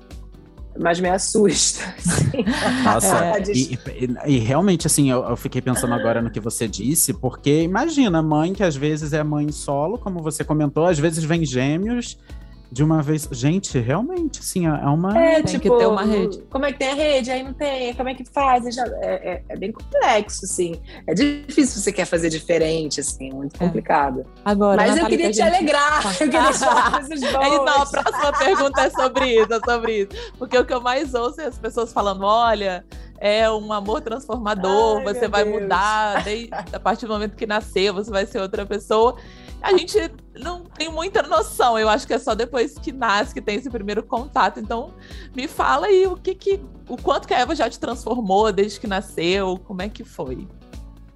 mas 0.79 1.01
me 1.01 1.09
assusta. 1.09 1.83
Assim. 1.99 2.45
Nossa, 2.85 3.25
é. 3.25 3.43
e, 3.53 3.75
e, 3.75 4.35
e, 4.35 4.39
realmente, 4.39 4.87
assim, 4.87 5.11
eu, 5.11 5.23
eu, 5.25 5.37
fiquei 5.37 5.61
pensando 5.61 5.93
agora 5.95 6.23
no 6.23 6.31
que 6.31 6.41
você 6.41 6.67
disse, 6.67 7.13
porque 7.13 7.63
imagina, 7.63 8.23
mãe 8.23 8.53
que 8.53 8.63
às 8.63 8.75
vezes 8.75 9.13
é 9.13 9.23
mãe 9.23 9.51
solo, 9.53 9.99
como 9.99 10.23
você 10.23 10.43
comentou, 10.45 10.87
às 10.87 10.99
vezes 10.99 11.25
vem 11.25 11.45
gêmeos, 11.45 12.19
de 12.73 12.83
uma 12.83 13.03
vez. 13.03 13.29
Gente, 13.31 13.79
realmente, 13.79 14.41
assim, 14.41 14.67
é 14.67 14.87
uma. 14.87 15.17
É, 15.19 15.35
tem 15.43 15.59
tipo, 15.59 15.71
que 15.75 15.79
ter 15.79 15.87
uma 15.87 16.03
rede. 16.05 16.43
Como 16.49 16.65
é 16.65 16.73
que 16.73 16.79
tem 16.79 16.89
a 16.89 16.95
rede? 16.95 17.31
Aí 17.31 17.43
não 17.43 17.53
tem. 17.53 17.95
Como 17.95 18.09
é 18.09 18.15
que 18.15 18.25
faz? 18.25 18.79
É, 18.79 18.83
é, 19.03 19.43
é, 19.47 19.57
bem 19.57 19.71
complexo, 19.71 20.47
assim. 20.47 20.81
É 21.07 21.13
difícil 21.13 21.83
você 21.83 21.93
quer 21.93 22.07
fazer 22.07 22.31
diferente, 22.31 23.01
assim, 23.01 23.31
é 23.31 23.35
muito 23.35 23.59
complicado. 23.59 24.25
Agora, 24.43 24.77
Mas 24.77 24.97
eu 24.97 25.07
queria 25.07 25.31
te 25.31 25.37
gente... 25.37 25.55
alegrar. 25.55 26.03
eu 26.19 26.31
queria 26.31 26.43
deixar 26.45 26.93
coisas 26.93 27.21
boas. 27.21 27.47
Então, 27.47 27.83
a 27.83 27.87
próxima 27.87 28.39
pergunta 28.39 28.81
é 28.81 28.91
sobre 28.91 29.27
isso, 29.39 29.53
é 29.53 29.61
sobre 29.61 29.99
isso. 30.01 30.33
Porque 30.39 30.57
o 30.57 30.65
que 30.65 30.73
eu 30.73 30.81
mais 30.81 31.13
ouço 31.13 31.43
é 31.43 31.47
as 31.47 31.59
pessoas 31.59 31.93
falando: 31.93 32.25
olha 32.25 32.85
é 33.25 33.49
um 33.49 33.73
amor 33.73 34.01
transformador, 34.01 34.99
Ai, 34.99 35.05
você 35.05 35.29
vai 35.29 35.45
Deus. 35.45 35.63
mudar 35.63 36.25
a 36.73 36.81
partir 36.81 37.07
do 37.07 37.13
momento 37.13 37.37
que 37.37 37.47
nasceu, 37.47 37.95
você 37.95 38.11
vai 38.11 38.27
ser 38.27 38.41
outra 38.41 38.67
pessoa 38.67 39.17
a 39.63 39.77
gente 39.77 39.97
não 40.35 40.65
tem 40.65 40.91
muita 40.91 41.23
noção. 41.23 41.79
Eu 41.79 41.89
acho 41.89 42.07
que 42.07 42.13
é 42.13 42.19
só 42.19 42.35
depois 42.35 42.77
que 42.79 42.93
nasce 42.93 43.33
que 43.33 43.41
tem 43.41 43.57
esse 43.57 43.71
primeiro 43.71 44.03
contato. 44.03 44.59
Então, 44.59 44.93
me 45.35 45.47
fala 45.47 45.87
aí 45.87 46.07
o 46.07 46.17
que 46.17 46.35
que, 46.35 46.61
o 46.89 46.97
quanto 46.97 47.29
que 47.29 47.35
a 47.35 47.39
Eva 47.39 47.55
já 47.55 47.71
te 47.71 47.79
transformou 47.79 48.53
desde 48.53 48.81
que 48.81 48.87
nasceu, 48.87 49.59
como 49.65 49.81
é 49.83 49.89
que 49.89 50.03
foi? 50.03 50.47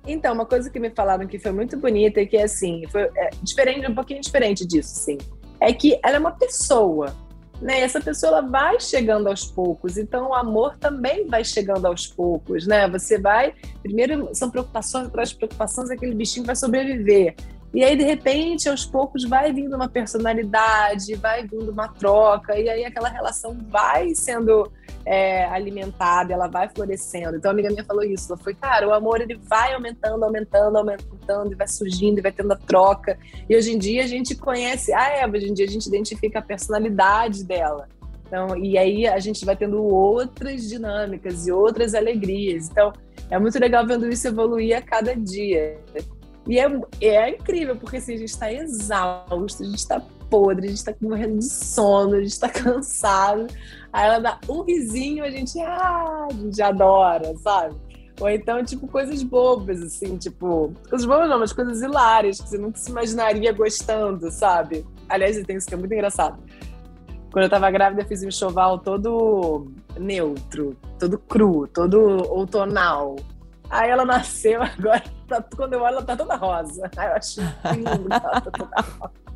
Então, 0.06 0.32
uma 0.32 0.46
coisa 0.46 0.70
que 0.70 0.78
me 0.78 0.90
falaram 0.90 1.26
que 1.26 1.38
foi 1.38 1.50
muito 1.50 1.76
bonita 1.76 2.20
e 2.20 2.26
que 2.26 2.37
assim, 2.37 2.85
foi 2.88 3.11
é, 3.16 3.30
diferente, 3.42 3.90
um 3.90 3.94
pouquinho 3.94 4.20
diferente 4.20 4.64
disso, 4.64 4.94
sim, 4.94 5.18
é 5.61 5.72
que 5.72 5.98
ela 6.04 6.16
é 6.16 6.18
uma 6.20 6.30
pessoa, 6.30 7.12
né? 7.61 7.80
E 7.80 7.82
essa 7.82 8.00
pessoa 8.00 8.38
ela 8.38 8.42
vai 8.42 8.78
chegando 8.78 9.26
aos 9.26 9.46
poucos, 9.46 9.98
então 9.98 10.28
o 10.28 10.35
amor 10.35 10.76
também 10.78 11.26
vai 11.26 11.42
chegando 11.42 11.87
aos 11.87 12.06
poucos, 12.06 12.68
né? 12.68 12.88
Você 12.90 13.18
vai, 13.18 13.52
primeiro 13.82 14.30
são 14.32 14.48
preocupações 14.48 15.09
atrás 15.09 15.30
de 15.30 15.37
preocupações, 15.37 15.90
aquele 15.90 16.14
bichinho 16.14 16.46
vai 16.46 16.54
sobreviver. 16.54 17.35
E 17.76 17.84
aí, 17.84 17.94
de 17.94 18.04
repente, 18.04 18.70
aos 18.70 18.86
poucos, 18.86 19.24
vai 19.24 19.52
vindo 19.52 19.76
uma 19.76 19.86
personalidade, 19.86 21.14
vai 21.16 21.46
vindo 21.46 21.70
uma 21.70 21.88
troca, 21.88 22.58
e 22.58 22.70
aí 22.70 22.86
aquela 22.86 23.10
relação 23.10 23.54
vai 23.68 24.14
sendo 24.14 24.72
é, 25.04 25.44
alimentada, 25.44 26.32
ela 26.32 26.48
vai 26.48 26.70
florescendo. 26.70 27.36
Então, 27.36 27.50
a 27.50 27.52
amiga 27.52 27.68
minha 27.68 27.84
falou 27.84 28.02
isso. 28.02 28.32
Ela 28.32 28.42
foi, 28.42 28.54
cara, 28.54 28.88
o 28.88 28.94
amor 28.94 29.20
ele 29.20 29.38
vai 29.46 29.74
aumentando, 29.74 30.24
aumentando, 30.24 30.78
aumentando, 30.78 31.52
e 31.52 31.54
vai 31.54 31.68
surgindo, 31.68 32.18
e 32.18 32.22
vai 32.22 32.32
tendo 32.32 32.50
a 32.50 32.56
troca. 32.56 33.18
E 33.46 33.54
hoje 33.54 33.74
em 33.74 33.78
dia 33.78 34.04
a 34.04 34.06
gente 34.06 34.34
conhece 34.34 34.94
a 34.94 35.10
Eva, 35.10 35.36
hoje 35.36 35.50
em 35.50 35.52
dia 35.52 35.66
a 35.66 35.70
gente 35.70 35.86
identifica 35.86 36.38
a 36.38 36.42
personalidade 36.42 37.44
dela. 37.44 37.90
Então, 38.26 38.56
e 38.56 38.78
aí 38.78 39.06
a 39.06 39.18
gente 39.18 39.44
vai 39.44 39.54
tendo 39.54 39.84
outras 39.84 40.66
dinâmicas 40.66 41.46
e 41.46 41.52
outras 41.52 41.94
alegrias. 41.94 42.70
Então, 42.70 42.90
é 43.30 43.38
muito 43.38 43.58
legal 43.58 43.86
vendo 43.86 44.08
isso 44.08 44.26
evoluir 44.26 44.78
a 44.78 44.80
cada 44.80 45.14
dia. 45.14 45.78
E 46.46 46.59
é, 46.59 46.66
é 47.00 47.30
incrível, 47.30 47.76
porque 47.76 47.96
assim, 47.96 48.14
a 48.14 48.18
gente 48.18 48.28
está 48.28 48.52
exausto, 48.52 49.62
a 49.62 49.66
gente 49.66 49.78
está 49.78 50.00
podre, 50.30 50.66
a 50.66 50.68
gente 50.70 50.78
está 50.78 50.94
morrendo 51.00 51.38
de 51.38 51.44
sono, 51.44 52.14
a 52.14 52.20
gente 52.20 52.32
está 52.32 52.48
cansado. 52.50 53.46
Aí 53.92 54.06
ela 54.06 54.18
dá 54.18 54.38
um 54.48 54.62
risinho, 54.62 55.24
a 55.24 55.30
gente, 55.30 55.59
ah, 55.61 56.28
a 56.30 56.35
gente 56.35 56.61
adora, 56.62 57.35
sabe? 57.38 57.74
Ou 58.20 58.30
então, 58.30 58.64
tipo, 58.64 58.87
coisas 58.87 59.22
bobas, 59.22 59.82
assim, 59.82 60.16
tipo, 60.16 60.72
coisas 60.88 61.06
bobas 61.06 61.28
não, 61.28 61.38
mas 61.38 61.52
coisas 61.52 61.82
hilárias, 61.82 62.40
que 62.40 62.48
você 62.48 62.59
nunca 62.59 62.78
se 62.78 62.90
imaginaria 62.90 63.52
gostando, 63.52 64.30
sabe? 64.30 64.87
Aliás, 65.09 65.40
tem 65.44 65.56
isso 65.56 65.66
que 65.66 65.74
é 65.74 65.76
muito 65.76 65.92
engraçado. 65.92 66.38
Quando 67.30 67.44
eu 67.44 67.50
tava 67.50 67.70
grávida, 67.70 68.02
eu 68.02 68.06
fiz 68.06 68.22
um 68.22 68.28
enxoval 68.28 68.78
todo 68.78 69.70
neutro, 69.98 70.74
todo 70.98 71.18
cru, 71.18 71.68
todo 71.68 72.26
outonal. 72.30 73.16
Aí 73.68 73.90
ela 73.90 74.06
nasceu 74.06 74.62
agora, 74.64 75.02
tá, 75.26 75.44
quando 75.56 75.74
eu 75.74 75.80
olho, 75.80 75.94
ela 75.94 76.02
tá 76.02 76.16
toda 76.16 76.36
rosa. 76.36 76.90
Aí 76.96 77.08
eu 77.08 77.14
acho 77.14 77.40
lindo 77.74 78.08
ela 78.10 78.40
tá 78.40 78.50
toda 78.50 78.80
rosa. 78.80 79.26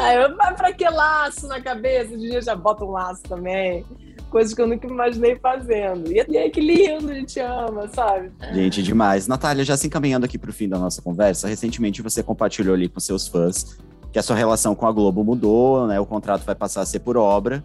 Aí 0.00 0.16
eu, 0.16 0.36
mas 0.36 0.56
pra 0.56 0.72
que 0.72 0.88
laço 0.88 1.46
na 1.46 1.60
cabeça? 1.60 2.16
De 2.16 2.28
dia 2.28 2.42
já 2.42 2.54
bota 2.54 2.84
um 2.84 2.90
laço 2.90 3.22
também. 3.22 3.84
coisas 4.30 4.52
que 4.52 4.60
eu 4.60 4.66
nunca 4.66 4.86
imaginei 4.86 5.36
fazendo. 5.36 6.10
E 6.12 6.36
aí, 6.36 6.50
que 6.50 6.60
lindo, 6.60 7.10
a 7.10 7.14
gente 7.14 7.40
ama, 7.40 7.88
sabe? 7.88 8.30
Gente, 8.52 8.82
demais. 8.82 9.26
Natália, 9.26 9.64
já 9.64 9.76
se 9.76 9.86
encaminhando 9.86 10.26
aqui 10.26 10.36
para 10.36 10.50
o 10.50 10.52
fim 10.52 10.68
da 10.68 10.78
nossa 10.78 11.00
conversa, 11.00 11.48
recentemente 11.48 12.02
você 12.02 12.22
compartilhou 12.22 12.74
ali 12.74 12.88
com 12.88 13.00
seus 13.00 13.26
fãs 13.26 13.78
que 14.12 14.18
a 14.18 14.22
sua 14.22 14.36
relação 14.36 14.74
com 14.74 14.86
a 14.86 14.92
Globo 14.92 15.22
mudou, 15.22 15.86
né? 15.86 16.00
O 16.00 16.06
contrato 16.06 16.44
vai 16.44 16.54
passar 16.54 16.82
a 16.82 16.86
ser 16.86 17.00
por 17.00 17.16
obra. 17.16 17.62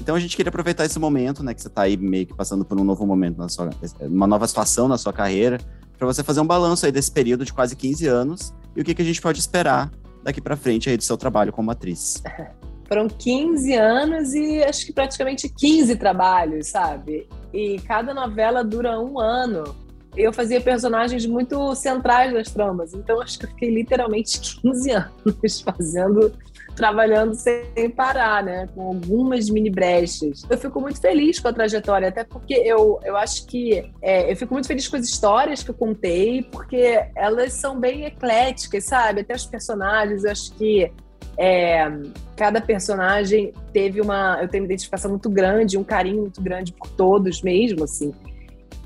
Então 0.00 0.16
a 0.16 0.20
gente 0.20 0.34
queria 0.34 0.48
aproveitar 0.48 0.84
esse 0.86 0.98
momento, 0.98 1.42
né, 1.42 1.52
que 1.52 1.60
você 1.60 1.68
está 1.68 1.82
aí 1.82 1.96
meio 1.96 2.26
que 2.26 2.34
passando 2.34 2.64
por 2.64 2.80
um 2.80 2.84
novo 2.84 3.06
momento 3.06 3.36
na 3.36 3.48
sua, 3.48 3.70
uma 4.00 4.26
nova 4.26 4.46
situação 4.48 4.88
na 4.88 4.96
sua 4.96 5.12
carreira, 5.12 5.58
para 5.98 6.06
você 6.06 6.24
fazer 6.24 6.40
um 6.40 6.46
balanço 6.46 6.86
aí 6.86 6.92
desse 6.92 7.12
período 7.12 7.44
de 7.44 7.52
quase 7.52 7.76
15 7.76 8.06
anos 8.06 8.54
e 8.74 8.80
o 8.80 8.84
que, 8.84 8.94
que 8.94 9.02
a 9.02 9.04
gente 9.04 9.20
pode 9.20 9.38
esperar 9.38 9.90
daqui 10.22 10.40
para 10.40 10.56
frente 10.56 10.88
aí 10.88 10.96
do 10.96 11.04
seu 11.04 11.16
trabalho 11.16 11.52
como 11.52 11.70
atriz. 11.70 12.22
Foram 12.88 13.06
15 13.06 13.74
anos 13.74 14.34
e 14.34 14.62
acho 14.64 14.86
que 14.86 14.92
praticamente 14.92 15.48
15 15.48 15.94
trabalhos, 15.96 16.68
sabe? 16.68 17.28
E 17.52 17.78
cada 17.86 18.12
novela 18.12 18.64
dura 18.64 18.98
um 18.98 19.20
ano. 19.20 19.76
Eu 20.16 20.32
fazia 20.32 20.60
personagens 20.60 21.24
muito 21.26 21.74
centrais 21.74 22.32
das 22.32 22.50
tramas, 22.50 22.94
então 22.94 23.20
acho 23.20 23.38
que 23.38 23.44
eu 23.44 23.50
fiquei 23.50 23.70
literalmente 23.70 24.40
15 24.60 24.90
anos 24.92 25.60
fazendo 25.60 26.32
trabalhando 26.74 27.34
sem 27.34 27.90
parar, 27.90 28.42
né? 28.42 28.66
Com 28.74 28.88
algumas 28.88 29.50
mini 29.50 29.68
brechas. 29.68 30.44
Eu 30.48 30.56
fico 30.56 30.80
muito 30.80 31.00
feliz 31.00 31.38
com 31.38 31.48
a 31.48 31.52
trajetória, 31.52 32.08
até 32.08 32.24
porque 32.24 32.54
eu, 32.54 32.98
eu 33.04 33.16
acho 33.16 33.46
que 33.46 33.90
é, 34.00 34.32
eu 34.32 34.36
fico 34.36 34.54
muito 34.54 34.66
feliz 34.66 34.88
com 34.88 34.96
as 34.96 35.04
histórias 35.04 35.62
que 35.62 35.70
eu 35.70 35.74
contei, 35.74 36.42
porque 36.42 37.04
elas 37.14 37.52
são 37.52 37.78
bem 37.78 38.06
ecléticas, 38.06 38.84
sabe? 38.84 39.20
Até 39.20 39.34
os 39.34 39.44
personagens, 39.44 40.24
eu 40.24 40.30
acho 40.30 40.52
que 40.54 40.90
é, 41.36 41.90
cada 42.36 42.60
personagem 42.60 43.52
teve 43.72 44.00
uma. 44.00 44.38
Eu 44.40 44.48
tenho 44.48 44.62
uma 44.62 44.66
identificação 44.66 45.10
muito 45.10 45.28
grande, 45.28 45.76
um 45.76 45.84
carinho 45.84 46.22
muito 46.22 46.40
grande 46.40 46.72
por 46.72 46.88
todos 46.88 47.42
mesmo, 47.42 47.84
assim. 47.84 48.12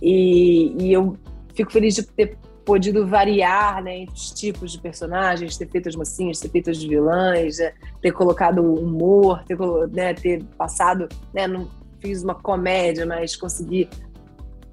E, 0.05 0.77
e 0.79 0.93
eu 0.93 1.17
fico 1.55 1.73
feliz 1.73 1.95
de 1.95 2.03
ter 2.03 2.37
podido 2.65 3.07
variar 3.07 3.83
né, 3.83 4.01
entre 4.01 4.15
os 4.15 4.31
tipos 4.31 4.73
de 4.73 4.81
personagens, 4.81 5.57
ter 5.57 5.69
feito 5.69 5.89
as 5.89 5.97
mocinhas, 5.97 6.41
ter 6.41 6.49
feito 6.49 6.71
as 6.71 6.83
vilãs, 6.83 7.59
né, 7.59 7.73
ter 8.03 8.13
colocado 8.13 8.63
humor, 8.63 9.43
ter, 9.45 9.57
né, 9.93 10.13
ter 10.13 10.45
passado, 10.59 11.09
né, 11.33 11.47
não 11.47 11.69
fiz 12.01 12.23
uma 12.23 12.35
comédia, 12.35 13.07
mas 13.07 13.35
consegui 13.35 13.89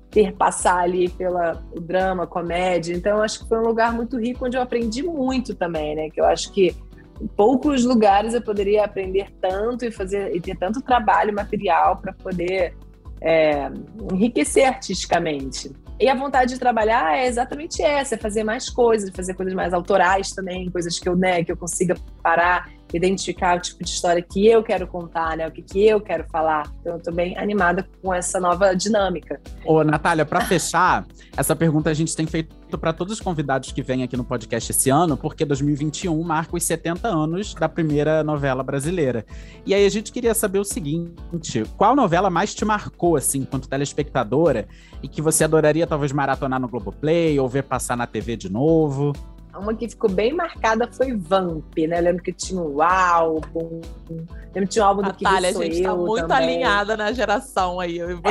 ter 0.09 0.33
passar 0.33 0.79
ali 0.79 1.07
pela 1.07 1.63
o 1.71 1.79
drama, 1.79 2.27
comédia. 2.27 2.93
Então 2.93 3.21
acho 3.21 3.39
que 3.39 3.47
foi 3.47 3.59
um 3.59 3.65
lugar 3.65 3.93
muito 3.93 4.19
rico 4.19 4.45
onde 4.45 4.57
eu 4.57 4.61
aprendi 4.61 5.01
muito 5.01 5.55
também, 5.55 5.95
né? 5.95 6.09
Que 6.09 6.19
eu 6.19 6.25
acho 6.25 6.51
que 6.51 6.75
em 7.21 7.27
poucos 7.27 7.85
lugares 7.85 8.33
eu 8.33 8.41
poderia 8.41 8.83
aprender 8.83 9.31
tanto 9.39 9.85
e 9.85 9.91
fazer 9.91 10.35
e 10.35 10.41
ter 10.41 10.57
tanto 10.57 10.81
trabalho 10.81 11.33
material 11.33 11.95
para 11.95 12.11
poder 12.11 12.75
é, 13.21 13.69
enriquecer 14.11 14.67
artisticamente. 14.67 15.71
E 15.99 16.09
a 16.09 16.15
vontade 16.15 16.53
de 16.53 16.59
trabalhar 16.59 17.15
é 17.15 17.27
exatamente 17.27 17.83
essa, 17.83 18.15
é 18.15 18.17
fazer 18.17 18.43
mais 18.43 18.67
coisas, 18.69 19.11
fazer 19.11 19.35
coisas 19.35 19.53
mais 19.53 19.71
autorais 19.71 20.31
também, 20.31 20.69
coisas 20.71 20.97
que 20.97 21.07
eu, 21.07 21.15
né, 21.15 21.43
que 21.43 21.51
eu 21.51 21.57
consiga 21.57 21.95
parar 22.23 22.67
identificar 22.93 23.57
o 23.57 23.61
tipo 23.61 23.83
de 23.83 23.89
história 23.89 24.21
que 24.21 24.47
eu 24.47 24.63
quero 24.63 24.87
contar, 24.87 25.37
né? 25.37 25.47
O 25.47 25.51
que, 25.51 25.61
que 25.61 25.85
eu 25.85 25.99
quero 25.99 26.25
falar. 26.29 26.71
Então, 26.79 26.93
eu 26.93 27.01
tô 27.01 27.11
bem 27.11 27.37
animada 27.37 27.87
com 28.01 28.13
essa 28.13 28.39
nova 28.39 28.75
dinâmica. 28.75 29.39
Ô, 29.65 29.83
Natália, 29.83 30.25
para 30.25 30.41
fechar, 30.41 31.05
essa 31.35 31.55
pergunta 31.55 31.89
a 31.89 31.93
gente 31.93 32.15
tem 32.15 32.25
feito 32.25 32.61
para 32.77 32.93
todos 32.93 33.13
os 33.13 33.19
convidados 33.19 33.71
que 33.71 33.81
vêm 33.81 34.03
aqui 34.03 34.15
no 34.15 34.23
podcast 34.23 34.71
esse 34.71 34.89
ano, 34.89 35.17
porque 35.17 35.43
2021 35.45 36.21
marca 36.23 36.55
os 36.55 36.63
70 36.63 37.07
anos 37.07 37.53
da 37.53 37.67
primeira 37.67 38.23
novela 38.23 38.63
brasileira. 38.63 39.25
E 39.65 39.73
aí 39.73 39.85
a 39.85 39.89
gente 39.89 40.11
queria 40.11 40.33
saber 40.33 40.59
o 40.59 40.63
seguinte: 40.63 41.63
qual 41.77 41.95
novela 41.95 42.29
mais 42.29 42.53
te 42.53 42.63
marcou, 42.65 43.15
assim, 43.15 43.39
enquanto 43.39 43.67
telespectadora, 43.67 44.67
e 45.03 45.07
que 45.07 45.21
você 45.21 45.43
adoraria 45.43 45.87
talvez 45.87 46.11
maratonar 46.11 46.59
no 46.59 46.67
Globoplay 46.67 47.39
ou 47.39 47.47
ver 47.47 47.63
passar 47.63 47.97
na 47.97 48.07
TV 48.07 48.37
de 48.37 48.49
novo? 48.49 49.13
Uma 49.57 49.73
que 49.73 49.89
ficou 49.89 50.09
bem 50.09 50.33
marcada 50.33 50.89
foi 50.91 51.15
Vamp, 51.15 51.77
né? 51.87 51.99
Eu 51.99 52.03
lembro 52.03 52.23
que 52.23 52.31
tinha 52.31 52.61
um 52.61 52.81
álbum. 52.81 53.81
Lembro 54.09 54.61
que 54.61 54.67
tinha 54.67 54.85
um 54.85 54.87
álbum 54.87 55.01
Natália, 55.01 55.53
do 55.53 55.59
Que 55.59 55.65
a 55.65 55.71
gente 55.71 55.83
tá 55.83 55.95
muito 55.95 56.27
também. 56.27 56.37
alinhada 56.37 56.97
na 56.97 57.11
geração 57.11 57.79
aí. 57.79 57.97
Eu 57.97 58.11
e 58.11 58.13
você. 58.15 58.29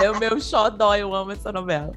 É. 0.00 0.04
é 0.06 0.10
o 0.10 0.18
meu 0.18 0.40
xodó, 0.40 0.94
eu 0.94 1.14
amo 1.14 1.32
essa 1.32 1.52
novela. 1.52 1.92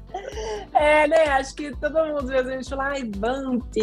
É, 0.74 1.06
né? 1.08 1.24
Acho 1.28 1.54
que 1.54 1.74
todo 1.76 1.94
mundo 2.04 2.30
às 2.32 2.46
vezes 2.46 2.68
fala, 2.68 2.88
ai, 2.88 3.10
Vamp, 3.16 3.74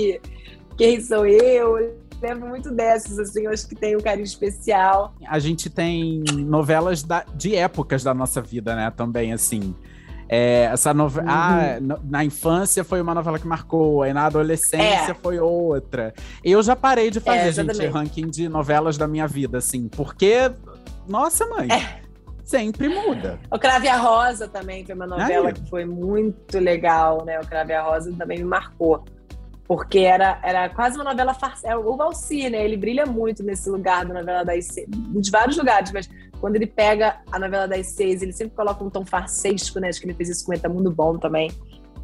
quem 0.77 1.01
sou 1.01 1.25
eu? 1.25 2.03
lembro 2.23 2.47
muito 2.47 2.71
dessas, 2.71 3.19
assim, 3.19 3.43
eu 3.43 3.51
acho 3.51 3.67
que 3.67 3.75
tem 3.75 3.97
um 3.97 3.99
carinho 3.99 4.23
especial. 4.23 5.13
A 5.27 5.39
gente 5.39 5.69
tem 5.69 6.23
novelas 6.45 7.03
da, 7.03 7.25
de 7.35 7.53
épocas 7.53 8.01
da 8.01 8.13
nossa 8.13 8.41
vida, 8.41 8.73
né, 8.75 8.89
também, 8.95 9.33
assim. 9.33 9.75
É, 10.27 10.69
essa 10.71 10.93
novela. 10.93 11.27
Uhum. 11.27 11.33
Ah, 11.33 11.99
na 12.03 12.23
infância 12.23 12.83
foi 12.83 13.01
uma 13.01 13.13
novela 13.13 13.37
que 13.37 13.47
marcou, 13.47 14.03
aí 14.03 14.13
na 14.13 14.25
adolescência 14.25 15.11
é. 15.11 15.13
foi 15.13 15.39
outra. 15.39 16.13
Eu 16.43 16.61
já 16.63 16.75
parei 16.75 17.11
de 17.11 17.19
fazer, 17.19 17.49
é, 17.49 17.51
gente, 17.51 17.87
ranking 17.87 18.27
de 18.27 18.49
novelas 18.49 18.97
da 18.97 19.07
minha 19.07 19.27
vida, 19.27 19.57
assim, 19.57 19.87
porque. 19.87 20.51
Nossa, 21.07 21.45
mãe. 21.47 21.67
É. 21.71 22.03
Sempre 22.43 22.89
muda. 22.89 23.39
O 23.49 23.57
Crave 23.57 23.87
a 23.87 23.97
Rosa 23.97 24.47
também 24.47 24.85
foi 24.85 24.93
uma 24.93 25.07
novela 25.07 25.47
aí. 25.47 25.53
que 25.53 25.69
foi 25.69 25.85
muito 25.85 26.59
legal, 26.59 27.23
né? 27.23 27.39
O 27.39 27.47
Crave 27.47 27.73
a 27.73 27.81
Rosa 27.81 28.13
também 28.17 28.39
me 28.39 28.43
marcou. 28.43 29.03
Porque 29.67 29.99
era, 29.99 30.39
era 30.43 30.69
quase 30.69 30.97
uma 30.97 31.03
novela 31.05 31.33
farsa. 31.33 31.67
É 31.67 31.75
o 31.75 31.95
Valci, 31.95 32.49
né? 32.49 32.63
Ele 32.63 32.75
brilha 32.75 33.05
muito 33.05 33.41
nesse 33.43 33.69
lugar 33.69 34.05
da 34.05 34.13
novela 34.13 34.43
das 34.43 34.65
seis. 34.65 34.87
De 34.89 35.31
vários 35.31 35.57
lugares, 35.57 35.91
mas 35.91 36.09
quando 36.39 36.57
ele 36.57 36.67
pega 36.67 37.17
a 37.31 37.39
novela 37.39 37.67
das 37.67 37.87
seis, 37.87 38.21
ele 38.21 38.33
sempre 38.33 38.55
coloca 38.55 38.83
um 38.83 38.89
tom 38.89 39.05
farsesco, 39.05 39.79
né? 39.79 39.87
Acho 39.87 40.01
que 40.01 40.05
ele 40.05 40.13
fez 40.13 40.29
isso 40.29 40.45
com 40.45 40.69
Mundo 40.69 40.91
Bom 40.91 41.17
também. 41.17 41.49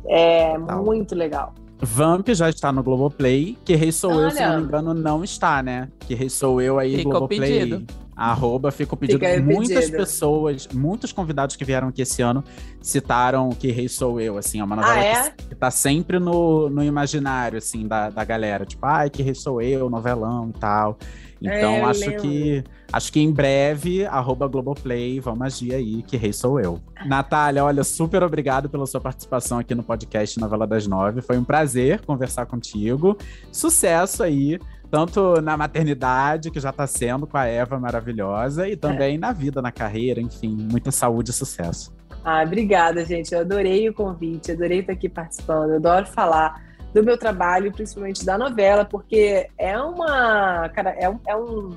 É 0.08 0.58
Tal. 0.58 0.84
muito 0.84 1.14
legal. 1.14 1.54
Vamp 1.82 2.28
já 2.30 2.50
está 2.50 2.72
no 2.72 2.84
Globoplay. 2.84 3.58
Que 3.64 3.76
Rei 3.76 3.92
Sou 3.92 4.12
Olha. 4.12 4.24
Eu, 4.24 4.32
se 4.32 4.42
não 4.42 4.58
me 4.58 4.64
engano, 4.64 4.94
não 4.94 5.24
está, 5.24 5.64
né? 5.64 5.90
Que 6.00 6.14
Rei 6.14 6.30
Sou 6.30 6.62
Eu 6.62 6.80
aí, 6.80 6.98
Fica 6.98 7.10
Globoplay. 7.10 7.40
Pedido. 7.40 7.86
Arroba, 8.20 8.70
fica 8.70 8.94
o 8.94 8.98
pedido. 8.98 9.18
Fica 9.18 9.42
Muitas 9.42 9.90
pessoas, 9.90 10.68
muitos 10.74 11.14
convidados 11.14 11.56
que 11.56 11.64
vieram 11.64 11.88
aqui 11.88 12.02
esse 12.02 12.22
ano 12.22 12.44
citaram 12.82 13.50
que 13.50 13.72
Rei 13.72 13.88
Sou 13.88 14.20
Eu, 14.20 14.38
assim, 14.38 14.60
é 14.60 14.64
uma 14.64 14.76
novela 14.76 14.94
ah, 14.94 15.04
é? 15.04 15.32
que, 15.32 15.48
que 15.48 15.56
tá 15.56 15.72
sempre 15.72 16.20
no, 16.20 16.70
no 16.70 16.84
imaginário, 16.84 17.58
assim, 17.58 17.88
da, 17.88 18.10
da 18.10 18.26
galera. 18.26 18.66
Tipo, 18.66 18.86
ai, 18.86 19.10
que 19.10 19.24
Rei 19.24 19.34
Sou 19.34 19.62
Eu, 19.62 19.90
novelão 19.90 20.52
e 20.54 20.60
tal. 20.60 20.98
Então, 21.42 21.74
é, 21.74 21.82
acho 21.84 22.00
lembro. 22.02 22.22
que 22.22 22.64
acho 22.92 23.14
que 23.14 23.20
em 23.20 23.32
breve, 23.32 24.06
arroba 24.06 24.48
Globoplay, 24.48 25.20
vamos 25.20 25.42
agir 25.42 25.74
aí, 25.74 26.02
que 26.04 26.18
rei 26.18 26.34
sou 26.34 26.60
eu. 26.60 26.80
Natália, 27.06 27.64
olha, 27.64 27.84
super 27.84 28.24
obrigado 28.24 28.70
pela 28.70 28.86
sua 28.86 29.00
participação 29.00 29.60
aqui 29.60 29.74
no 29.74 29.84
podcast 29.84 30.40
Novela 30.40 30.68
das 30.68 30.86
Nove. 30.86 31.22
Foi 31.22 31.38
um 31.38 31.44
prazer 31.44 32.02
conversar 32.02 32.46
contigo. 32.46 33.18
Sucesso 33.52 34.24
aí 34.24 34.60
tanto 34.92 35.40
na 35.42 35.56
maternidade, 35.56 36.50
que 36.50 36.60
já 36.60 36.72
está 36.72 36.88
sendo 36.88 37.28
com 37.28 37.38
a 37.38 37.46
Eva 37.46 37.80
maravilhosa, 37.80 38.68
e 38.68 38.76
também 38.76 39.16
é. 39.16 39.18
na 39.20 39.32
vida, 39.32 39.62
na 39.62 39.72
carreira, 39.72 40.20
enfim, 40.20 40.58
muita 40.72 40.92
saúde 40.92 41.30
e 41.30 41.34
sucesso. 41.34 41.96
Ah, 42.24 42.44
obrigada, 42.44 43.06
gente. 43.06 43.34
Eu 43.34 43.42
adorei 43.42 43.88
o 43.88 43.94
convite, 43.94 44.52
adorei 44.52 44.80
estar 44.80 44.94
aqui 44.94 45.08
participando, 45.08 45.70
eu 45.70 45.76
adoro 45.76 46.06
falar 46.08 46.69
do 46.94 47.04
meu 47.04 47.18
trabalho, 47.18 47.72
principalmente 47.72 48.26
da 48.26 48.38
novela, 48.38 48.86
porque 48.86 49.48
é 49.58 49.78
uma, 49.80 50.70
cara, 50.70 50.92
é 50.92 51.10
um, 51.10 51.20
é 51.28 51.36
um 51.36 51.76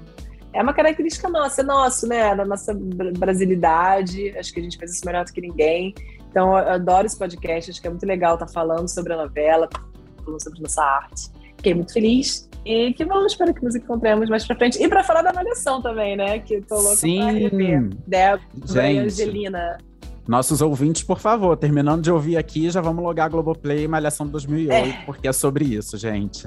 é 0.52 0.62
uma 0.62 0.74
característica 0.74 1.28
nossa, 1.28 1.62
é 1.62 1.64
nosso, 1.64 2.06
né? 2.06 2.34
Da 2.34 2.44
nossa 2.44 2.74
brasilidade. 3.18 4.36
Acho 4.36 4.52
que 4.52 4.60
a 4.60 4.62
gente 4.62 4.76
faz 4.76 4.92
isso 4.92 5.04
melhor 5.06 5.24
do 5.24 5.32
que 5.32 5.40
ninguém. 5.40 5.94
Então, 6.28 6.50
eu 6.58 6.74
adoro 6.74 7.06
esse 7.06 7.18
podcast. 7.18 7.70
Acho 7.70 7.80
que 7.80 7.86
é 7.86 7.90
muito 7.90 8.04
legal 8.04 8.34
estar 8.34 8.48
falando 8.48 8.86
sobre 8.86 9.14
a 9.14 9.16
novela, 9.16 9.68
falando 10.22 10.42
sobre 10.42 10.60
nossa 10.60 10.82
arte. 10.82 11.30
Fiquei 11.56 11.74
muito 11.74 11.92
feliz. 11.92 12.48
E 12.64 12.92
que 12.92 13.04
vamos 13.04 13.32
espero 13.32 13.52
que 13.54 13.64
nos 13.64 13.74
encontremos 13.74 14.28
mais 14.28 14.46
pra 14.46 14.54
frente. 14.54 14.82
E 14.82 14.88
pra 14.88 15.02
falar 15.02 15.22
da 15.22 15.32
Malhação 15.32 15.80
também, 15.80 16.16
né? 16.16 16.38
Que 16.38 16.60
tô 16.60 16.76
louca 16.76 16.96
Sim. 16.96 17.20
pra 17.20 17.30
rever. 17.30 17.88
Débora 18.06 18.92
e 18.92 18.98
Angelina. 18.98 19.78
Nossos 20.32 20.62
ouvintes, 20.62 21.02
por 21.02 21.18
favor, 21.18 21.54
terminando 21.58 22.00
de 22.00 22.10
ouvir 22.10 22.38
aqui, 22.38 22.70
já 22.70 22.80
vamos 22.80 23.04
logar 23.04 23.28
Globoplay 23.28 23.86
Malhação 23.86 24.26
2008, 24.26 24.72
é. 24.72 25.04
porque 25.04 25.28
é 25.28 25.32
sobre 25.32 25.66
isso, 25.66 25.98
gente. 25.98 26.46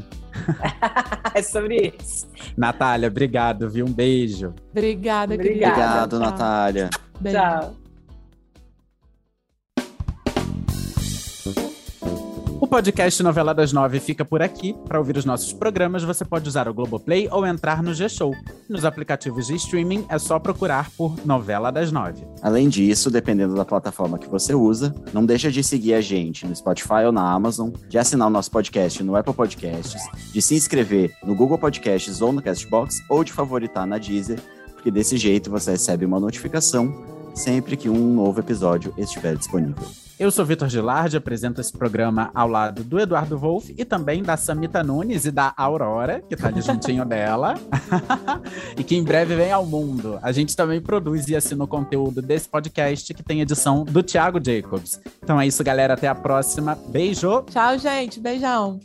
é 1.36 1.44
sobre 1.44 1.94
isso. 1.96 2.25
Natália, 2.58 3.08
obrigado, 3.08 3.69
viu? 3.69 3.86
Um 3.86 3.94
beijo. 3.94 4.56
Obrigada, 4.71 5.36
Obrigada. 5.36 5.75
Obrigado, 5.75 6.19
Natália. 6.19 6.90
Beijo. 7.21 7.38
Tchau. 7.38 7.85
O 12.60 12.67
podcast 12.67 13.21
Novela 13.21 13.53
das 13.53 13.71
Nove 13.73 13.99
fica 13.99 14.23
por 14.23 14.41
aqui. 14.41 14.73
Para 14.87 14.97
ouvir 14.97 15.17
os 15.17 15.25
nossos 15.25 15.53
programas, 15.53 16.03
você 16.03 16.23
pode 16.23 16.47
usar 16.47 16.67
o 16.67 16.73
Globoplay 16.73 17.27
ou 17.31 17.45
entrar 17.45 17.83
no 17.83 17.93
G-Show. 17.93 18.33
Nos 18.69 18.85
aplicativos 18.85 19.47
de 19.47 19.56
streaming 19.56 20.06
é 20.10 20.17
só 20.17 20.39
procurar 20.39 20.89
por 20.91 21.15
Novela 21.25 21.71
das 21.71 21.91
Nove. 21.91 22.25
Além 22.41 22.69
disso, 22.69 23.12
dependendo 23.12 23.56
da 23.56 23.65
plataforma 23.65 24.17
que 24.17 24.29
você 24.29 24.53
usa, 24.53 24.95
não 25.13 25.25
deixa 25.25 25.51
de 25.51 25.63
seguir 25.63 25.93
a 25.93 26.01
gente 26.01 26.45
no 26.47 26.56
Spotify 26.56 27.06
ou 27.06 27.12
na 27.12 27.29
Amazon, 27.31 27.71
de 27.87 27.97
assinar 27.97 28.27
o 28.27 28.31
nosso 28.31 28.49
podcast 28.51 29.03
no 29.03 29.15
Apple 29.15 29.33
Podcasts, 29.33 30.01
de 30.33 30.41
se 30.41 30.56
inscrever 30.56 31.13
no 31.23 31.35
Google 31.35 31.58
Podcasts 31.58 32.21
ou 32.21 32.31
no 32.31 32.41
Castbox, 32.41 33.03
ou 33.10 33.23
de 33.23 33.31
favoritar 33.31 33.85
na 33.85 33.97
Deezer 33.97 34.39
porque 34.85 34.91
desse 34.91 35.17
jeito 35.17 35.49
você 35.49 35.71
recebe 35.71 36.06
uma 36.06 36.19
notificação 36.19 36.93
sempre 37.33 37.75
que 37.75 37.89
um 37.89 38.13
novo 38.13 38.39
episódio 38.39 38.93
estiver 38.99 39.35
disponível. 39.35 40.04
Eu 40.18 40.32
sou 40.32 40.46
Vitor 40.46 40.70
Gilardi, 40.70 41.18
apresento 41.18 41.60
esse 41.60 41.74
programa 41.74 42.32
ao 42.34 42.48
lado 42.48 42.86
do 42.86 42.98
Eduardo 42.98 43.38
Wolff 43.38 43.76
e 43.78 43.84
também 43.84 44.24
da 44.24 44.38
Samita 44.38 44.82
Nunes 44.82 45.26
e 45.26 45.32
da 45.32 45.54
Aurora, 45.58 46.22
que 46.22 46.38
tá 46.38 46.48
ali 46.48 46.62
juntinho 46.62 47.04
dela, 47.06 47.56
e 48.78 48.84
que 48.84 48.96
em 48.96 49.04
breve 49.04 49.36
vem 49.36 49.52
ao 49.52 49.66
mundo. 49.66 50.18
A 50.22 50.32
gente 50.32 50.56
também 50.56 50.80
produz 50.80 51.28
e 51.28 51.36
assina 51.36 51.66
o 51.66 51.68
conteúdo 51.68 52.22
desse 52.22 52.48
podcast, 52.48 53.13
que 53.13 53.24
tem 53.24 53.42
edição 53.42 53.84
do 53.84 54.02
Thiago 54.02 54.40
Jacobs. 54.42 55.02
Então 55.22 55.40
é 55.40 55.48
isso, 55.48 55.62
galera. 55.66 55.96
Até 55.96 56.08
a 56.08 56.16
próxima. 56.16 56.78
Beijo! 56.88 57.44
Tchau, 57.52 57.78
gente. 57.78 58.18
Beijão. 58.22 58.80